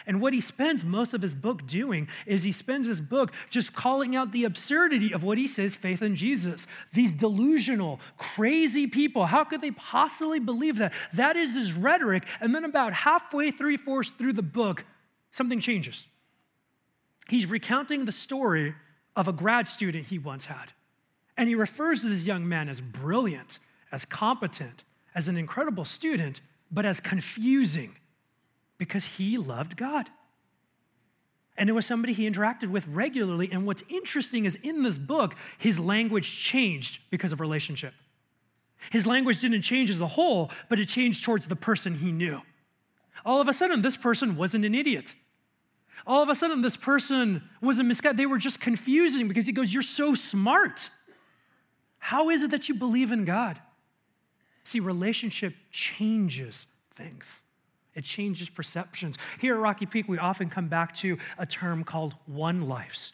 And 0.05 0.21
what 0.21 0.33
he 0.33 0.41
spends 0.41 0.85
most 0.85 1.13
of 1.13 1.21
his 1.21 1.33
book 1.33 1.65
doing 1.65 2.07
is 2.25 2.43
he 2.43 2.51
spends 2.51 2.87
his 2.87 3.01
book 3.01 3.33
just 3.49 3.73
calling 3.73 4.15
out 4.15 4.31
the 4.31 4.43
absurdity 4.43 5.13
of 5.13 5.23
what 5.23 5.37
he 5.37 5.47
says 5.47 5.75
faith 5.75 6.01
in 6.01 6.15
Jesus. 6.15 6.67
These 6.93 7.13
delusional, 7.13 7.99
crazy 8.17 8.87
people, 8.87 9.25
how 9.25 9.43
could 9.43 9.61
they 9.61 9.71
possibly 9.71 10.39
believe 10.39 10.77
that? 10.77 10.93
That 11.13 11.35
is 11.35 11.55
his 11.55 11.73
rhetoric. 11.73 12.23
And 12.39 12.53
then, 12.53 12.63
about 12.63 12.93
halfway, 12.93 13.51
three 13.51 13.77
fourths 13.77 14.11
through 14.17 14.33
the 14.33 14.43
book, 14.43 14.85
something 15.31 15.59
changes. 15.59 16.05
He's 17.27 17.45
recounting 17.45 18.05
the 18.05 18.11
story 18.11 18.75
of 19.15 19.27
a 19.27 19.33
grad 19.33 19.67
student 19.67 20.05
he 20.05 20.19
once 20.19 20.45
had. 20.45 20.73
And 21.35 21.49
he 21.49 21.55
refers 21.55 22.01
to 22.01 22.09
this 22.09 22.25
young 22.25 22.47
man 22.47 22.69
as 22.69 22.81
brilliant, 22.81 23.59
as 23.91 24.05
competent, 24.05 24.83
as 25.13 25.27
an 25.27 25.37
incredible 25.37 25.85
student, 25.85 26.41
but 26.71 26.85
as 26.85 26.99
confusing 26.99 27.95
because 28.77 29.05
he 29.05 29.37
loved 29.37 29.77
God. 29.77 30.09
And 31.57 31.69
it 31.69 31.73
was 31.73 31.85
somebody 31.85 32.13
he 32.13 32.29
interacted 32.29 32.69
with 32.69 32.87
regularly. 32.87 33.49
And 33.51 33.65
what's 33.65 33.83
interesting 33.89 34.45
is 34.45 34.55
in 34.61 34.83
this 34.83 34.97
book, 34.97 35.35
his 35.57 35.79
language 35.79 36.37
changed 36.39 37.01
because 37.09 37.31
of 37.31 37.39
relationship. 37.39 37.93
His 38.91 39.07
language 39.07 39.41
didn't 39.41 39.63
change 39.63 39.89
as 39.89 39.99
a 39.99 40.07
whole, 40.07 40.51
but 40.69 40.79
it 40.79 40.87
changed 40.87 41.23
towards 41.23 41.47
the 41.47 41.55
person 41.55 41.95
he 41.95 42.11
knew. 42.11 42.41
All 43.25 43.41
of 43.41 43.47
a 43.47 43.53
sudden, 43.53 43.81
this 43.81 43.97
person 43.97 44.35
wasn't 44.35 44.65
an 44.65 44.75
idiot. 44.75 45.15
All 46.05 46.21
of 46.21 46.29
a 46.29 46.35
sudden, 46.35 46.61
this 46.61 46.77
person 46.77 47.41
was 47.59 47.79
a 47.79 47.83
misguided. 47.83 48.17
They 48.17 48.27
were 48.27 48.37
just 48.37 48.59
confusing 48.59 49.27
because 49.27 49.47
he 49.47 49.51
goes, 49.51 49.73
You're 49.73 49.81
so 49.81 50.13
smart. 50.13 50.91
How 51.97 52.29
is 52.29 52.43
it 52.43 52.51
that 52.51 52.69
you 52.69 52.75
believe 52.75 53.11
in 53.11 53.25
God? 53.25 53.59
See, 54.63 54.79
relationship 54.79 55.55
changes 55.71 56.67
things. 56.91 57.43
It 57.97 58.03
changes 58.03 58.47
perceptions. 58.47 59.17
Here 59.41 59.55
at 59.55 59.59
Rocky 59.59 59.87
Peak, 59.87 60.07
we 60.07 60.19
often 60.19 60.51
come 60.51 60.67
back 60.67 60.95
to 60.97 61.17
a 61.39 61.47
term 61.47 61.83
called 61.83 62.13
one 62.27 62.69
lives. 62.69 63.13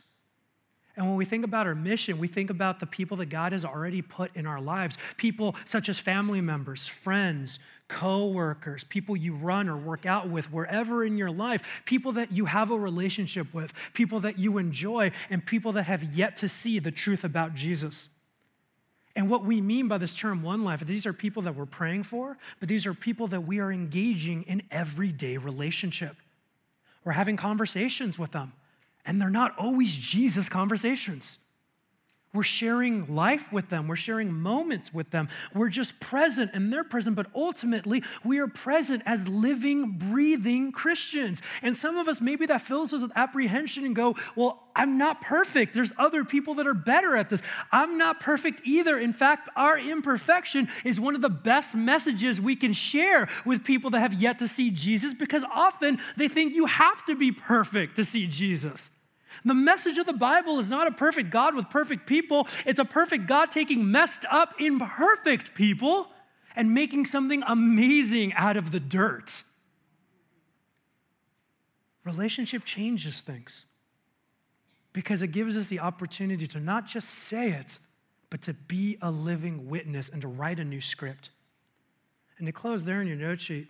And 0.98 1.08
when 1.08 1.16
we 1.16 1.26
think 1.26 1.46
about 1.46 1.66
our 1.66 1.74
mission, 1.74 2.20
we 2.20 2.28
think 2.28 2.50
about 2.50 2.82
the 2.82 2.86
people 2.86 3.18
that 3.18 3.28
God 3.28 3.54
has 3.54 3.64
already 3.64 4.02
put 4.02 4.36
in 4.36 4.46
our 4.46 4.62
lives 4.62 4.98
people 5.18 5.56
such 5.66 5.88
as 5.88 6.00
family 6.00 6.42
members, 6.42 6.86
friends, 6.86 7.60
co 7.88 8.28
workers, 8.28 8.84
people 8.84 9.16
you 9.16 9.34
run 9.36 9.70
or 9.70 9.78
work 9.78 10.06
out 10.06 10.30
with, 10.30 10.52
wherever 10.52 11.04
in 11.04 11.18
your 11.18 11.32
life, 11.32 11.64
people 11.86 12.12
that 12.12 12.34
you 12.34 12.46
have 12.46 12.70
a 12.70 12.78
relationship 12.78 13.54
with, 13.54 13.74
people 13.94 14.20
that 14.20 14.38
you 14.38 14.58
enjoy, 14.58 15.12
and 15.30 15.46
people 15.46 15.72
that 15.72 15.84
have 15.84 16.04
yet 16.04 16.36
to 16.38 16.50
see 16.50 16.78
the 16.78 16.92
truth 16.92 17.24
about 17.24 17.56
Jesus. 17.56 18.10
And 19.16 19.30
what 19.30 19.46
we 19.46 19.62
mean 19.62 19.88
by 19.88 20.00
this 20.00 20.16
term 20.16 20.42
one 20.42 20.64
life, 20.64 20.80
these 20.86 21.06
are 21.06 21.14
people 21.14 21.44
that 21.44 21.56
we're 21.56 21.66
praying 21.66 22.04
for, 22.04 22.38
but 22.60 22.68
these 22.68 22.86
are 22.86 22.94
people 22.94 23.28
that 23.28 23.42
we 23.42 23.60
are 23.60 23.72
engaging 23.72 24.44
in 24.44 24.64
everyday 24.72 25.38
relationship. 25.38 26.16
We're 27.04 27.12
having 27.12 27.38
conversations 27.38 28.18
with 28.18 28.32
them, 28.32 28.54
and 29.06 29.22
they're 29.22 29.30
not 29.30 29.54
always 29.58 29.96
Jesus 29.96 30.50
conversations. 30.50 31.38
We're 32.34 32.42
sharing 32.42 33.14
life 33.16 33.54
with 33.54 33.70
them. 33.70 33.88
We're 33.88 33.96
sharing 33.96 34.34
moments 34.34 34.92
with 34.92 35.12
them. 35.12 35.30
We're 35.54 35.70
just 35.70 36.00
present 36.00 36.50
and 36.56 36.74
they're 36.74 36.84
present, 36.84 37.16
but 37.16 37.28
ultimately 37.36 38.04
we 38.24 38.40
are 38.40 38.48
present 38.48 39.04
as 39.06 39.28
living, 39.28 39.92
breathing 39.92 40.72
Christians. 40.72 41.44
And 41.62 41.78
some 41.78 41.96
of 41.96 42.08
us, 42.08 42.20
maybe 42.22 42.48
that 42.48 42.62
fills 42.62 42.92
us 42.92 43.04
with 43.04 43.12
apprehension 43.16 43.86
and 43.86 43.96
go, 43.96 44.16
well, 44.36 44.64
I'm 44.76 44.98
not 44.98 45.22
perfect. 45.22 45.76
There's 45.76 45.94
other 46.00 46.26
people 46.26 46.56
that 46.56 46.66
are 46.66 46.74
better 46.74 47.16
at 47.16 47.30
this. 47.30 47.44
I'm 47.72 48.00
not 48.00 48.20
perfect 48.20 48.62
either. 48.64 48.98
In 48.98 49.14
fact, 49.14 49.50
our 49.56 49.78
imperfection 49.78 50.70
is 50.84 51.00
one 51.00 51.14
of 51.14 51.22
the 51.22 51.30
best 51.30 51.76
messages 51.76 52.42
we 52.42 52.56
can 52.56 52.74
share 52.74 53.30
with 53.46 53.64
people 53.64 53.92
that 53.92 54.00
have 54.00 54.16
yet 54.16 54.40
to 54.40 54.48
see 54.48 54.72
Jesus 54.72 55.14
because 55.14 55.44
often 55.54 56.00
they 56.18 56.28
think 56.28 56.56
you 56.56 56.66
have 56.66 57.06
to 57.06 57.16
be 57.16 57.32
perfect 57.32 57.96
to 57.98 58.04
see 58.04 58.26
Jesus. 58.26 58.90
The 59.46 59.54
message 59.54 59.98
of 59.98 60.06
the 60.06 60.14
Bible 60.14 60.60
is 60.60 60.70
not 60.70 60.88
a 60.88 60.92
perfect 60.92 61.30
God 61.30 61.56
with 61.56 61.70
perfect 61.70 62.06
people, 62.06 62.48
it's 62.66 62.80
a 62.80 62.86
perfect 62.86 63.28
God 63.28 63.52
taking 63.52 63.92
messed 63.92 64.26
up, 64.32 64.60
imperfect 64.60 65.54
people 65.54 66.08
and 66.56 66.74
making 66.74 67.06
something 67.06 67.44
amazing 67.48 68.34
out 68.34 68.58
of 68.58 68.72
the 68.72 68.80
dirt. 68.80 69.44
Relationship 72.04 72.64
changes 72.66 73.22
things 73.22 73.66
because 74.92 75.22
it 75.22 75.28
gives 75.28 75.58
us 75.58 75.68
the 75.68 75.80
opportunity 75.80 76.46
to 76.48 76.60
not 76.60 76.86
just 76.86 77.10
say 77.10 77.52
it, 77.52 77.80
but 78.30 78.42
to 78.44 78.54
be 78.54 78.98
a 79.02 79.10
living 79.10 79.70
witness 79.70 80.10
and 80.10 80.22
to 80.22 80.28
write 80.28 80.60
a 80.60 80.64
new 80.64 80.82
script. 80.82 81.30
And 82.38 82.46
to 82.48 82.52
close 82.52 82.84
there 82.84 83.02
in 83.02 83.08
your 83.08 83.18
note 83.18 83.42
sheet, 83.42 83.70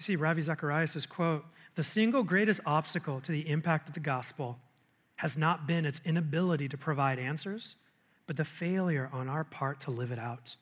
You 0.00 0.04
see, 0.04 0.16
Ravi 0.16 0.40
Zacharias' 0.40 1.04
quote 1.04 1.44
The 1.74 1.84
single 1.84 2.22
greatest 2.22 2.60
obstacle 2.66 3.20
to 3.20 3.32
the 3.32 3.48
impact 3.48 3.88
of 3.88 3.94
the 3.94 4.00
gospel 4.00 4.58
has 5.16 5.36
not 5.36 5.66
been 5.66 5.84
its 5.84 6.00
inability 6.04 6.68
to 6.68 6.78
provide 6.78 7.18
answers, 7.18 7.76
but 8.26 8.36
the 8.36 8.44
failure 8.44 9.08
on 9.12 9.28
our 9.28 9.44
part 9.44 9.80
to 9.80 9.90
live 9.90 10.10
it 10.10 10.18
out. 10.18 10.56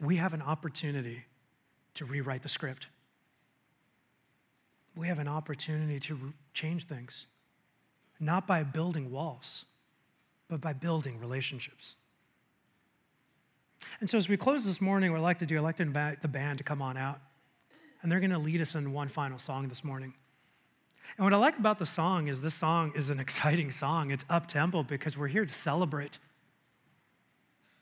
We 0.00 0.16
have 0.16 0.32
an 0.32 0.42
opportunity 0.42 1.24
to 1.94 2.04
rewrite 2.04 2.42
the 2.42 2.48
script. 2.48 2.88
We 4.96 5.08
have 5.08 5.18
an 5.18 5.28
opportunity 5.28 6.00
to 6.00 6.32
change 6.54 6.86
things, 6.86 7.26
not 8.18 8.46
by 8.46 8.62
building 8.62 9.10
walls, 9.10 9.66
but 10.48 10.60
by 10.60 10.72
building 10.72 11.20
relationships. 11.20 11.96
And 14.00 14.10
so, 14.10 14.18
as 14.18 14.28
we 14.28 14.36
close 14.36 14.64
this 14.64 14.80
morning, 14.80 15.10
what 15.12 15.18
I'd 15.18 15.22
like 15.22 15.38
to 15.38 15.46
do, 15.46 15.58
I'd 15.58 15.62
like 15.62 15.76
to 15.76 15.82
invite 15.82 16.20
the 16.20 16.28
band 16.28 16.58
to 16.58 16.64
come 16.64 16.82
on 16.82 16.96
out. 16.96 17.20
And 18.02 18.10
they're 18.10 18.20
going 18.20 18.30
to 18.30 18.38
lead 18.38 18.60
us 18.60 18.74
in 18.74 18.92
one 18.92 19.08
final 19.08 19.38
song 19.38 19.68
this 19.68 19.84
morning. 19.84 20.14
And 21.16 21.24
what 21.24 21.34
I 21.34 21.36
like 21.36 21.58
about 21.58 21.78
the 21.78 21.86
song 21.86 22.28
is 22.28 22.40
this 22.40 22.54
song 22.54 22.92
is 22.94 23.10
an 23.10 23.20
exciting 23.26 23.70
song. 23.70 24.10
It's 24.10 24.24
up 24.30 24.46
tempo 24.46 24.82
because 24.82 25.16
we're 25.16 25.28
here 25.28 25.44
to 25.44 25.52
celebrate. 25.52 26.18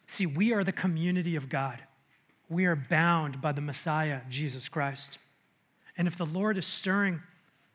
See, 0.06 0.26
we 0.26 0.52
are 0.52 0.64
the 0.64 0.72
community 0.72 1.36
of 1.36 1.48
God. 1.48 1.82
We 2.48 2.64
are 2.64 2.76
bound 2.76 3.40
by 3.40 3.52
the 3.52 3.60
Messiah, 3.60 4.22
Jesus 4.30 4.68
Christ. 4.68 5.18
And 5.98 6.08
if 6.08 6.16
the 6.16 6.24
Lord 6.24 6.56
is 6.56 6.66
stirring, 6.66 7.20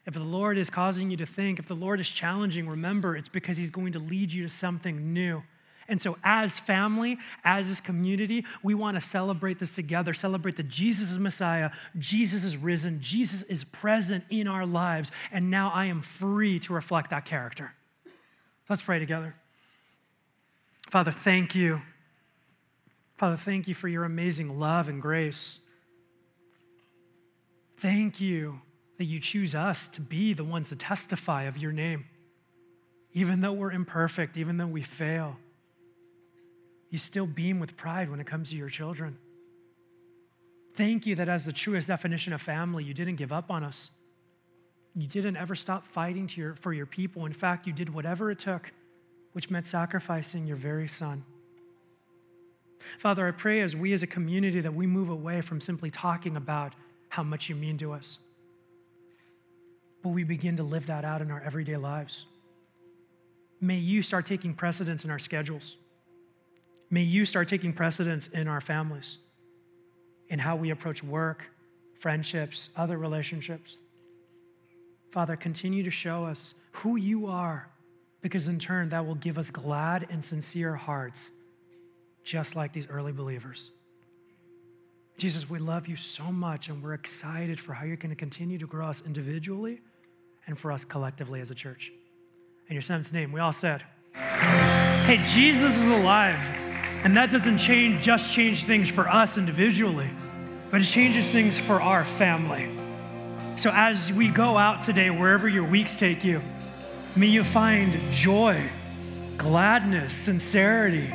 if 0.06 0.16
the 0.16 0.22
Lord 0.22 0.58
is 0.58 0.70
causing 0.70 1.12
you 1.12 1.18
to 1.18 1.26
think, 1.26 1.60
if 1.60 1.68
the 1.68 1.76
Lord 1.76 2.00
is 2.00 2.10
challenging, 2.10 2.68
remember 2.68 3.16
it's 3.16 3.30
because 3.30 3.56
He's 3.56 3.70
going 3.70 3.94
to 3.94 4.00
lead 4.00 4.34
you 4.34 4.44
to 4.44 4.50
something 4.50 5.14
new. 5.14 5.44
And 5.88 6.02
so, 6.02 6.18
as 6.24 6.58
family, 6.58 7.18
as 7.44 7.68
this 7.68 7.82
community, 7.82 8.46
we 8.62 8.74
want 8.74 8.96
to 8.96 9.02
celebrate 9.02 9.60
this 9.60 9.72
together, 9.72 10.14
celebrate 10.14 10.56
that 10.58 10.70
Jesus 10.70 11.12
is 11.12 11.20
Messiah, 11.20 11.72
Jesus 11.98 12.44
is 12.44 12.56
risen, 12.56 13.02
Jesus 13.02 13.44
is 13.44 13.64
present 13.64 14.24
in 14.30 14.48
our 14.48 14.66
lives, 14.66 15.12
and 15.32 15.50
now 15.50 15.72
I 15.74 15.86
am 15.86 16.02
free 16.02 16.60
to 16.60 16.74
reflect 16.74 17.10
that 17.10 17.26
character. 17.26 17.74
Let's 18.70 18.82
pray 18.82 19.00
together. 19.00 19.36
Father, 20.90 21.12
thank 21.12 21.56
you. 21.56 21.82
Father, 23.18 23.36
thank 23.36 23.68
you 23.68 23.74
for 23.74 23.88
your 23.88 24.06
amazing 24.06 24.60
love 24.60 24.90
and 24.90 25.02
grace. 25.02 25.60
Thank 27.78 28.22
you 28.22 28.62
that 28.98 29.06
you 29.06 29.20
choose 29.20 29.56
us 29.56 29.88
to 29.90 30.02
be 30.02 30.34
the 30.34 30.44
ones 30.44 30.70
to 30.70 30.76
testify 30.76 31.44
of 31.44 31.58
your 31.58 31.72
name. 31.72 32.06
Even 33.12 33.42
though 33.42 33.54
we're 33.54 33.72
imperfect, 33.72 34.38
even 34.38 34.58
though 34.58 34.68
we 34.68 34.82
fail, 34.82 35.38
you 36.94 37.00
still 37.00 37.26
beam 37.26 37.60
with 37.60 37.76
pride 37.76 38.08
when 38.08 38.20
it 38.20 38.28
comes 38.28 38.52
to 38.52 38.56
your 38.56 38.70
children. 38.70 39.18
Thank 40.76 41.08
you 41.08 41.16
that, 41.16 41.28
as 41.28 41.44
the 41.44 41.52
truest 41.52 41.88
definition 41.88 42.34
of 42.34 42.42
family, 42.42 42.84
you 42.84 42.94
didn't 42.94 43.16
give 43.16 43.34
up 43.34 43.50
on 43.50 43.64
us. 43.64 43.90
You 44.94 45.08
didn't 45.08 45.38
ever 45.38 45.56
stop 45.56 45.88
fighting 45.88 46.30
your, 46.36 46.54
for 46.54 46.72
your 46.72 46.86
people. 46.86 47.26
In 47.26 47.34
fact, 47.34 47.66
you 47.66 47.74
did 47.74 47.92
whatever 47.92 48.30
it 48.30 48.38
took, 48.38 48.72
which 49.32 49.50
meant 49.50 49.66
sacrificing 49.66 50.46
your 50.46 50.56
very 50.56 50.88
son. 50.88 51.26
Father, 53.00 53.28
I 53.28 53.32
pray 53.32 53.62
as 53.62 53.76
we 53.76 53.92
as 53.94 54.04
a 54.04 54.08
community 54.08 54.62
that 54.62 54.76
we 54.76 54.86
move 54.86 55.10
away 55.10 55.42
from 55.42 55.60
simply 55.60 55.90
talking 55.90 56.38
about 56.38 56.76
how 57.10 57.24
much 57.24 57.50
you 57.50 57.56
mean 57.56 57.80
to 57.80 57.92
us, 57.92 58.20
but 60.04 60.10
we 60.10 60.24
begin 60.24 60.58
to 60.58 60.64
live 60.64 60.86
that 60.86 61.06
out 61.06 61.24
in 61.24 61.32
our 61.32 61.42
everyday 61.42 61.78
lives. 61.78 62.28
May 63.60 63.78
you 63.78 64.04
start 64.04 64.28
taking 64.28 64.54
precedence 64.54 65.04
in 65.04 65.10
our 65.10 65.18
schedules. 65.18 65.78
May 66.94 67.02
you 67.02 67.26
start 67.26 67.48
taking 67.48 67.74
precedence 67.74 68.28
in 68.28 68.48
our 68.48 68.62
families, 68.62 69.18
in 70.30 70.38
how 70.38 70.56
we 70.56 70.70
approach 70.70 71.04
work, 71.04 71.44
friendships, 71.98 72.70
other 72.78 73.00
relationships. 73.00 73.78
Father, 75.10 75.36
continue 75.36 75.82
to 75.82 75.90
show 75.90 76.24
us 76.24 76.54
who 76.72 76.98
you 76.98 77.26
are, 77.26 77.68
because 78.22 78.48
in 78.48 78.60
turn, 78.60 78.90
that 78.90 79.08
will 79.08 79.16
give 79.16 79.40
us 79.40 79.50
glad 79.50 80.06
and 80.12 80.24
sincere 80.24 80.76
hearts, 80.76 81.32
just 82.24 82.56
like 82.56 82.72
these 82.72 82.88
early 82.88 83.12
believers. 83.12 83.72
Jesus, 85.18 85.50
we 85.50 85.58
love 85.58 85.88
you 85.88 85.96
so 85.96 86.26
much, 86.26 86.70
and 86.70 86.84
we're 86.84 86.94
excited 86.94 87.60
for 87.60 87.74
how 87.74 87.86
you're 87.86 87.96
going 87.96 88.12
to 88.12 88.16
continue 88.16 88.60
to 88.60 88.68
grow 88.68 88.86
us 88.86 89.02
individually 89.04 89.82
and 90.46 90.60
for 90.60 90.72
us 90.72 90.86
collectively 90.86 91.42
as 91.42 91.50
a 91.50 91.56
church. 91.56 91.92
In 92.68 92.74
your 92.74 92.84
son's 92.84 93.12
name, 93.12 93.32
we 93.32 93.40
all 93.40 93.52
said, 93.52 93.84
Hey, 94.14 95.20
Jesus 95.34 95.76
is 95.76 95.88
alive. 95.88 96.73
And 97.04 97.18
that 97.18 97.32
doesn't 97.32 97.58
change, 97.58 98.02
just 98.02 98.32
change 98.32 98.64
things 98.64 98.90
for 98.90 99.10
us 99.10 99.38
individually, 99.38 100.10
but 100.72 100.82
it 100.82 100.86
changes 100.86 101.28
things 101.30 101.60
for 101.60 101.82
our 101.82 102.06
family. 102.06 102.70
So 103.58 103.72
as 103.72 104.12
we 104.14 104.30
go 104.30 104.58
out 104.58 104.82
today, 104.82 105.10
wherever 105.10 105.48
your 105.50 105.66
weeks 105.66 105.96
take 105.96 106.24
you, 106.24 106.42
may 107.16 107.28
you 107.28 107.44
find 107.44 108.00
joy, 108.12 108.70
gladness, 109.38 110.14
sincerity 110.14 111.12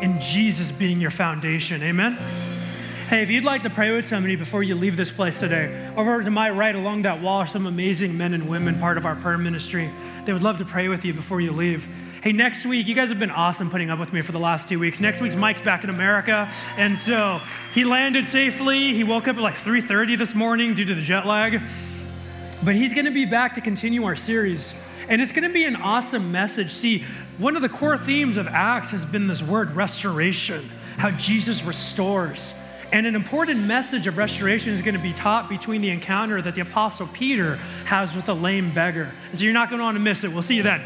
in 0.00 0.20
Jesus 0.20 0.70
being 0.70 1.00
your 1.00 1.10
foundation. 1.10 1.82
Amen. 1.82 2.16
Hey, 3.08 3.22
if 3.22 3.28
you'd 3.28 3.44
like 3.44 3.64
to 3.64 3.70
pray 3.70 3.94
with 3.94 4.08
somebody 4.08 4.36
before 4.36 4.62
you 4.62 4.74
leave 4.74 4.96
this 4.96 5.12
place 5.12 5.40
today, 5.40 5.92
over 5.96 6.22
to 6.22 6.30
my 6.30 6.50
right 6.50 6.74
along 6.74 7.02
that 7.02 7.20
wall 7.20 7.38
are 7.38 7.46
some 7.46 7.66
amazing 7.66 8.16
men 8.16 8.32
and 8.32 8.48
women, 8.48 8.78
part 8.78 8.96
of 8.96 9.04
our 9.04 9.16
prayer 9.16 9.36
ministry. 9.36 9.90
They 10.24 10.32
would 10.32 10.42
love 10.42 10.58
to 10.58 10.64
pray 10.64 10.88
with 10.88 11.04
you 11.04 11.12
before 11.12 11.40
you 11.40 11.52
leave. 11.52 11.86
Hey, 12.22 12.30
next 12.30 12.64
week, 12.64 12.86
you 12.86 12.94
guys 12.94 13.08
have 13.08 13.18
been 13.18 13.32
awesome 13.32 13.68
putting 13.68 13.90
up 13.90 13.98
with 13.98 14.12
me 14.12 14.22
for 14.22 14.30
the 14.30 14.38
last 14.38 14.68
two 14.68 14.78
weeks. 14.78 15.00
Next 15.00 15.20
week's 15.20 15.34
Mike's 15.34 15.60
back 15.60 15.82
in 15.82 15.90
America, 15.90 16.48
and 16.76 16.96
so 16.96 17.40
he 17.74 17.82
landed 17.82 18.28
safely. 18.28 18.94
He 18.94 19.02
woke 19.02 19.26
up 19.26 19.38
at 19.38 19.42
like 19.42 19.56
3:30 19.56 20.16
this 20.16 20.32
morning 20.32 20.74
due 20.74 20.84
to 20.84 20.94
the 20.94 21.00
jet 21.00 21.26
lag. 21.26 21.60
But 22.62 22.76
he's 22.76 22.94
going 22.94 23.06
to 23.06 23.10
be 23.10 23.24
back 23.24 23.54
to 23.54 23.60
continue 23.60 24.04
our 24.04 24.14
series. 24.14 24.72
And 25.08 25.20
it's 25.20 25.32
going 25.32 25.48
to 25.48 25.52
be 25.52 25.64
an 25.64 25.74
awesome 25.74 26.30
message. 26.30 26.70
See, 26.70 27.04
one 27.38 27.56
of 27.56 27.62
the 27.62 27.68
core 27.68 27.98
themes 27.98 28.36
of 28.36 28.46
Acts 28.46 28.92
has 28.92 29.04
been 29.04 29.26
this 29.26 29.42
word 29.42 29.72
restoration, 29.72 30.70
how 30.98 31.10
Jesus 31.10 31.64
restores. 31.64 32.54
And 32.92 33.04
an 33.04 33.16
important 33.16 33.64
message 33.64 34.06
of 34.06 34.16
restoration 34.16 34.72
is 34.72 34.80
going 34.80 34.94
to 34.94 35.02
be 35.02 35.12
taught 35.12 35.48
between 35.48 35.80
the 35.80 35.90
encounter 35.90 36.40
that 36.40 36.54
the 36.54 36.60
Apostle 36.60 37.08
Peter 37.08 37.56
has 37.86 38.14
with 38.14 38.26
the 38.26 38.36
lame 38.36 38.72
beggar. 38.72 39.10
So 39.34 39.42
you're 39.42 39.52
not 39.52 39.70
going 39.70 39.78
to 39.78 39.84
want 39.84 39.96
to 39.96 40.00
miss 40.00 40.22
it. 40.22 40.32
We'll 40.32 40.42
see 40.42 40.54
you 40.54 40.62
then. 40.62 40.82